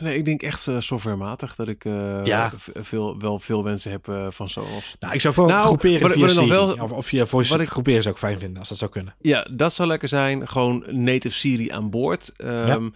Nee, 0.00 0.16
ik 0.16 0.24
denk 0.24 0.42
echt 0.42 0.66
eh, 0.66 0.76
softwarematig 0.78 1.54
dat 1.54 1.68
ik 1.68 1.84
eh, 1.84 2.24
Ja. 2.24 2.52
veel, 2.74 3.18
wel 3.18 3.38
veel 3.38 3.64
wensen 3.64 3.90
heb 3.90 4.08
eh, 4.08 4.26
van 4.30 4.48
Sonos. 4.48 4.96
Nou, 5.00 5.14
ik 5.14 5.20
zou 5.20 5.34
voor 5.34 5.46
Nou, 5.46 5.60
groeperen 5.60 6.00
wat 6.00 6.12
via 6.12 6.20
wat 6.20 6.30
Siri. 6.30 6.48
wel- 6.48 6.72
of, 6.72 6.92
of 6.92 7.06
via 7.06 7.26
voice 7.26 7.50
wat 7.52 7.60
ik- 7.60 7.68
groeperen 7.68 8.02
zou 8.02 8.14
ik 8.14 8.20
fijn 8.20 8.38
vinden, 8.38 8.58
als 8.58 8.68
dat 8.68 8.78
zou 8.78 8.90
kunnen. 8.90 9.14
Ja, 9.20 9.46
dat 9.52 9.72
zou 9.72 9.88
lekker 9.88 10.08
zijn. 10.08 10.48
Gewoon 10.48 10.84
native 10.88 11.34
Siri 11.34 11.70
aan 11.70 11.90
boord. 11.90 12.32
Ehm, 12.36 12.88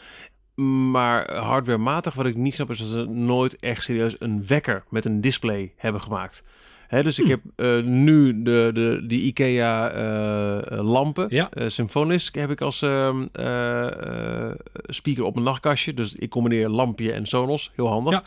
Maar 0.90 1.34
hardwarematig, 1.34 2.14
wat 2.14 2.26
ik 2.26 2.36
niet 2.36 2.54
snap, 2.54 2.70
is 2.70 2.78
dat 2.78 2.88
ze 2.88 3.04
nooit 3.08 3.56
echt 3.56 3.82
serieus 3.82 4.16
een 4.18 4.46
wekker 4.46 4.84
met 4.90 5.04
een 5.04 5.20
display 5.20 5.72
hebben 5.76 6.00
gemaakt. 6.00 6.42
Hè, 6.90 7.02
dus 7.02 7.18
ik 7.18 7.24
Hm. 7.24 7.30
heb 7.30 7.40
eh, 7.56 7.82
nu 7.84 8.42
de, 8.42 8.70
de, 8.74 9.04
die 9.06 9.20
IKEA 9.22 9.88
eh, 9.90 10.56
eh, 10.78 10.84
lampen. 10.84 11.26
Ja. 11.28 11.48
Symfonisk 11.66 12.34
heb 12.34 12.50
ik 12.50 12.60
als 12.60 12.82
ehm, 12.82 13.26
eh, 13.32 13.86
eh, 14.48 14.54
speaker 14.86 15.24
op 15.24 15.34
mijn 15.34 15.46
nachtkastje. 15.46 15.94
Dus 15.94 16.14
ik 16.14 16.30
combineer 16.30 16.68
lampje 16.68 17.12
en 17.12 17.26
Sonos. 17.26 17.70
Heel 17.74 17.88
handig. 17.88 18.12
Ja. 18.12 18.22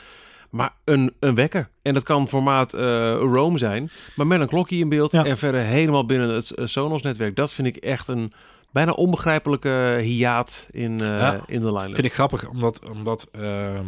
Maar 0.49 0.73
een, 0.83 1.13
een 1.19 1.35
wekker. 1.35 1.69
En 1.81 1.93
dat 1.93 2.03
kan 2.03 2.27
formaat 2.27 2.73
Roam 2.73 3.57
zijn. 3.57 3.89
Maar 4.15 4.27
met 4.27 4.39
een 4.41 4.47
klokje 4.47 4.77
in 4.77 4.89
beeld. 4.89 5.11
Ja. 5.11 5.25
En 5.25 5.37
verder 5.37 5.61
helemaal 5.61 6.05
binnen 6.05 6.29
het 6.29 6.51
Sonos-netwerk. 6.55 7.35
Dat 7.35 7.51
vind 7.53 7.67
ik 7.67 7.75
echt 7.75 8.07
een 8.07 8.31
bijna 8.71 8.91
onbegrijpelijke 8.91 9.99
hiaat 10.01 10.67
in, 10.71 10.97
Ja. 10.97 11.43
in 11.47 11.61
de 11.61 11.73
line-up. 11.73 11.93
Vind 11.95 12.05
ik 12.07 12.13
grappig, 12.13 12.49
omdat, 12.49 12.79
omdat 12.89 13.29
de, 13.31 13.81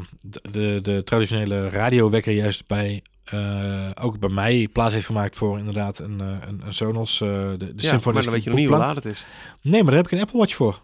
de, 0.51 0.79
de 0.81 1.01
traditionele 1.03 1.69
radiowekker 1.69 2.33
juist 2.33 2.67
bij, 2.67 3.01
eh, 3.25 3.89
ook 4.01 4.19
bij 4.19 4.29
mij 4.29 4.67
plaats 4.71 4.93
heeft 4.93 5.05
gemaakt 5.05 5.35
voor 5.35 5.57
inderdaad 5.57 5.99
een, 5.99 6.21
eh, 6.21 6.27
een, 6.47 6.61
een 6.65 6.73
Sonos, 6.73 7.21
eh, 7.21 7.27
de, 7.29 7.57
de 7.57 7.73
ja, 7.75 7.99
maar 8.03 8.13
dan 8.23 8.31
weet 8.33 8.43
je 8.43 8.49
nog 8.49 8.59
niet 8.59 8.67
hoe 8.67 8.77
laat 8.77 8.95
het 8.95 9.05
is. 9.05 9.25
Nee, 9.61 9.81
maar 9.83 9.91
daar 9.91 10.01
heb 10.01 10.05
ik 10.05 10.17
een 10.17 10.23
Apple 10.23 10.39
Watch 10.39 10.55
voor. 10.55 10.81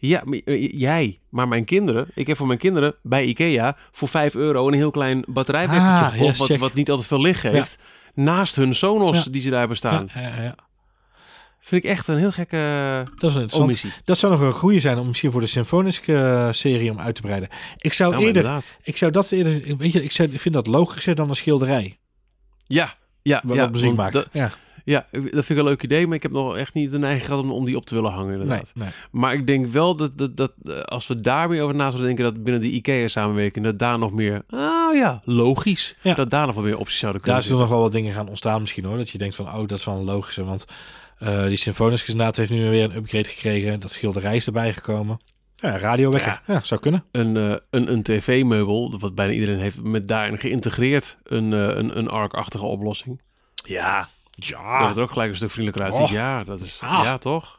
Ja, 0.00 0.22
maar, 0.24 0.38
jij. 0.58 1.18
Maar 1.28 1.48
mijn 1.48 1.64
kinderen. 1.64 2.08
Ik 2.14 2.26
heb 2.26 2.36
voor 2.36 2.46
mijn 2.46 2.58
kinderen 2.58 2.94
bij 3.02 3.24
Ikea 3.24 3.76
voor 3.90 4.08
5 4.08 4.34
euro 4.34 4.66
een 4.68 4.74
heel 4.74 4.90
klein 4.90 5.24
batterijwekkertje 5.26 6.04
Ah, 6.04 6.12
gekocht. 6.12 6.46
yes, 6.48 6.58
wat, 6.58 6.74
niet 6.74 6.90
altijd 6.90 7.08
veel 7.08 7.20
licht 7.20 7.42
heeft. 7.42 7.78
Naast 8.14 8.56
hun 8.56 8.74
Sonos 8.74 9.24
Ja. 9.24 9.30
die 9.30 9.40
ze 9.40 9.50
daar 9.50 9.58
hebben 9.58 9.76
staan. 9.76 10.08
Ja, 10.14 10.20
ja, 10.20 10.42
ja. 10.42 10.54
Vind 11.64 11.84
ik 11.84 11.90
echt 11.90 12.08
een 12.08 12.16
heel 12.16 12.32
gekke 12.32 12.56
Dat 13.04 13.30
is 13.30 13.34
een 13.36 13.40
interessant. 13.40 13.62
omissie. 13.62 13.92
Dat 14.04 14.18
zou 14.18 14.32
nog 14.32 14.40
een 14.40 14.52
goede 14.52 14.80
zijn 14.80 14.98
om 14.98 15.06
misschien 15.06 15.30
voor 15.30 15.40
de 15.40 15.46
Symfonisk-serie 15.46 16.90
om 16.90 16.98
uit 16.98 17.14
te 17.14 17.20
breiden. 17.20 17.48
Ik 17.78 17.92
zou 17.92 18.12
eerder, 18.12 18.26
inderdaad. 18.26 18.78
ik 18.82 18.96
zou 18.96 19.10
dat 19.10 19.30
eerder, 19.30 19.76
weet 19.76 19.92
je, 19.92 20.02
ik, 20.02 20.12
vind 20.40 20.54
dat 20.54 20.66
logischer 20.66 21.14
dan 21.14 21.28
een 21.28 21.36
schilderij. 21.36 21.98
Ja, 22.66 22.94
ja, 23.22 23.40
Wat 23.44 23.56
ja. 23.56 23.66
muziek 23.66 23.84
want 23.84 23.96
maakt. 23.96 24.12
dat- 24.12 24.28
ja, 24.32 24.50
ja, 24.84 25.06
dat 25.12 25.20
vind 25.22 25.48
ik 25.50 25.56
een 25.56 25.64
leuk 25.64 25.82
idee. 25.82 26.06
Maar 26.06 26.16
ik 26.16 26.22
heb 26.22 26.32
nog 26.32 26.56
echt 26.56 26.74
niet 26.74 26.90
de 26.90 26.98
neiging 26.98 27.26
gehad 27.26 27.42
om, 27.42 27.50
om 27.52 27.64
die 27.64 27.76
op 27.76 27.86
te 27.86 27.94
willen 27.94 28.10
hangen 28.12 28.32
inderdaad. 28.32 28.72
nee. 28.74 28.88
Maar 29.10 29.34
ik 29.34 29.46
denk 29.46 29.66
wel 29.66 29.96
dat, 29.96 30.18
dat, 30.18 30.36
dat 30.36 30.52
eh, 30.64 30.80
als 30.80 31.06
we 31.06 31.20
daar 31.20 31.48
weer 31.48 31.62
over 31.62 31.74
na 31.74 31.84
zouden 31.90 32.04
denken... 32.06 32.24
dat 32.24 32.42
binnen 32.42 32.62
de 32.62 32.70
IKEA-samenwerking... 32.70 33.64
dat 33.64 33.78
daar 33.78 33.98
nog 33.98 34.12
meer... 34.12 34.42
Ah 34.48 34.94
ja, 34.94 35.22
logisch. 35.24 35.94
Ja. 36.02 36.14
Dat 36.14 36.30
daar 36.30 36.46
nog 36.46 36.54
wel 36.54 36.64
meer 36.64 36.78
opties 36.78 36.98
zouden 36.98 37.20
kunnen 37.20 37.40
Daar 37.40 37.48
zullen 37.50 37.62
nog 37.64 37.72
wel 37.72 37.82
wat 37.82 37.92
dingen 37.92 38.14
gaan 38.14 38.28
ontstaan 38.28 38.60
misschien 38.60 38.84
hoor. 38.84 38.96
Dat 38.96 39.10
je 39.10 39.18
denkt 39.18 39.34
van, 39.34 39.46
oh, 39.46 39.68
dat 39.68 39.78
is 39.78 39.84
wel 39.84 39.96
een 39.96 40.04
logische. 40.04 40.44
Want 40.44 40.64
eh, 41.22 41.44
die 41.46 41.56
Symfonisk 41.56 42.08
inderdaad 42.08 42.36
heeft 42.36 42.50
nu 42.50 42.70
weer 42.70 42.84
een 42.84 42.96
upgrade 42.96 43.28
gekregen. 43.28 43.80
Dat 43.80 43.92
schilderij 43.92 44.36
is 44.36 44.46
erbij 44.46 44.72
gekomen. 44.72 45.20
Ja, 45.56 45.78
radiowekker. 45.78 46.42
Ja. 46.46 46.60
zou 46.62 46.80
kunnen. 46.80 47.04
Een, 47.10 47.36
eh, 47.36 47.56
een, 47.70 47.92
een 47.92 48.02
tv-meubel, 48.02 48.98
wat 48.98 49.14
bijna 49.14 49.32
iedereen 49.32 49.58
heeft... 49.58 49.82
met 49.82 50.08
daarin 50.08 50.38
geïntegreerd 50.38 51.18
een, 51.24 51.52
eh, 51.52 51.76
een, 51.76 51.98
een 51.98 52.08
ARC-achtige 52.08 52.64
oplossing. 52.64 53.20
Ja, 53.54 54.08
Dat 54.30 54.46
ja. 54.46 54.88
het 54.88 54.96
er 54.96 55.02
ook 55.02 55.10
gelijk 55.10 55.30
een 55.30 55.36
stuk 55.36 55.50
vriendelijker 55.50 55.84
uitziet. 55.84 56.16
Oh. 56.16 56.22
Ja, 56.22 56.44
dat 56.44 56.60
is... 56.60 56.78
Ah. 56.80 57.00
Ja, 57.04 57.18
toch? 57.18 57.58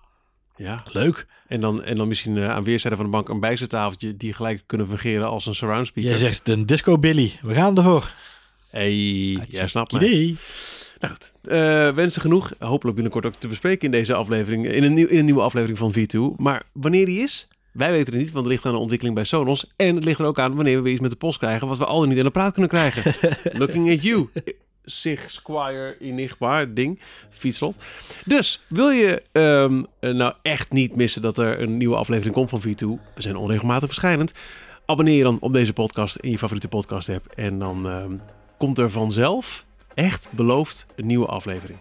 Ja. 0.55 0.83
Leuk. 0.85 1.27
En 1.47 1.61
dan, 1.61 1.83
en 1.83 1.95
dan 1.95 2.07
misschien 2.07 2.39
aan 2.39 2.63
weerszijden 2.63 2.99
van 2.99 3.09
de 3.09 3.15
bank 3.15 3.29
een 3.29 3.39
bijzettafeltje... 3.39 4.17
die 4.17 4.33
gelijk 4.33 4.63
kunnen 4.65 4.87
fungeren 4.87 5.27
als 5.27 5.45
een 5.45 5.55
surround 5.55 5.87
speaker. 5.87 6.11
Jij 6.11 6.19
zegt 6.19 6.49
een 6.49 6.65
disco 6.65 6.97
Billy. 6.97 7.39
We 7.41 7.53
gaan 7.53 7.77
ervoor. 7.77 8.13
Hey, 8.69 8.91
jij 9.49 9.67
snapt. 9.67 9.93
Idee. 9.93 10.37
Nou 11.03 11.15
goed, 11.15 11.33
eh, 11.41 11.89
wensen 11.89 12.21
genoeg. 12.21 12.53
Hopelijk 12.59 12.95
binnenkort 12.95 13.25
ook 13.25 13.33
te 13.33 13.47
bespreken 13.47 13.85
in 13.85 13.91
deze 13.91 14.13
aflevering, 14.13 14.67
in 14.67 14.83
een, 14.83 14.93
nieuw, 14.93 15.07
in 15.07 15.17
een 15.17 15.25
nieuwe 15.25 15.41
aflevering 15.41 15.77
van 15.77 15.93
V2. 15.93 16.35
Maar 16.37 16.63
wanneer 16.71 17.05
die 17.05 17.19
is, 17.19 17.47
wij 17.71 17.91
weten 17.91 18.13
het 18.13 18.21
niet, 18.21 18.31
want 18.31 18.45
het 18.45 18.53
ligt 18.53 18.65
aan 18.65 18.71
de 18.71 18.77
ontwikkeling 18.77 19.15
bij 19.15 19.25
Sonos. 19.25 19.67
En 19.75 19.95
het 19.95 20.05
ligt 20.05 20.19
er 20.19 20.25
ook 20.25 20.39
aan 20.39 20.55
wanneer 20.55 20.75
we 20.75 20.81
weer 20.81 20.91
iets 20.91 21.01
met 21.01 21.11
de 21.11 21.17
post 21.17 21.37
krijgen, 21.37 21.67
wat 21.67 21.77
we 21.77 21.85
al 21.85 22.03
niet 22.03 22.17
aan 22.17 22.23
de 22.23 22.31
praat 22.31 22.51
kunnen 22.51 22.69
krijgen. 22.69 23.13
Looking 23.59 23.91
at 23.91 24.03
you. 24.03 24.29
Sig 24.85 25.29
Squire 25.31 25.97
Enigma 25.99 26.65
ding, 26.65 26.99
fietslot. 27.29 27.83
Dus 28.25 28.61
wil 28.67 28.89
je 28.89 29.23
ehm, 29.31 29.83
eh, 29.99 30.13
nou 30.13 30.33
echt 30.41 30.71
niet 30.71 30.95
missen 30.95 31.21
dat 31.21 31.37
er 31.37 31.61
een 31.61 31.77
nieuwe 31.77 31.95
aflevering 31.95 32.35
komt 32.35 32.49
van 32.49 32.61
V2? 32.61 33.13
We 33.15 33.21
zijn 33.21 33.35
onregelmatig 33.35 33.87
verschijnend. 33.87 34.31
Abonneer 34.85 35.17
je 35.17 35.23
dan 35.23 35.37
op 35.39 35.53
deze 35.53 35.73
podcast 35.73 36.15
in 36.15 36.31
je 36.31 36.37
favoriete 36.37 36.67
podcast 36.67 37.09
app. 37.09 37.25
En 37.35 37.59
dan 37.59 37.89
ehm, 37.89 38.15
komt 38.57 38.77
er 38.77 38.91
vanzelf, 38.91 39.65
echt 39.93 40.27
beloofd, 40.31 40.85
een 40.95 41.05
nieuwe 41.05 41.25
aflevering. 41.25 41.77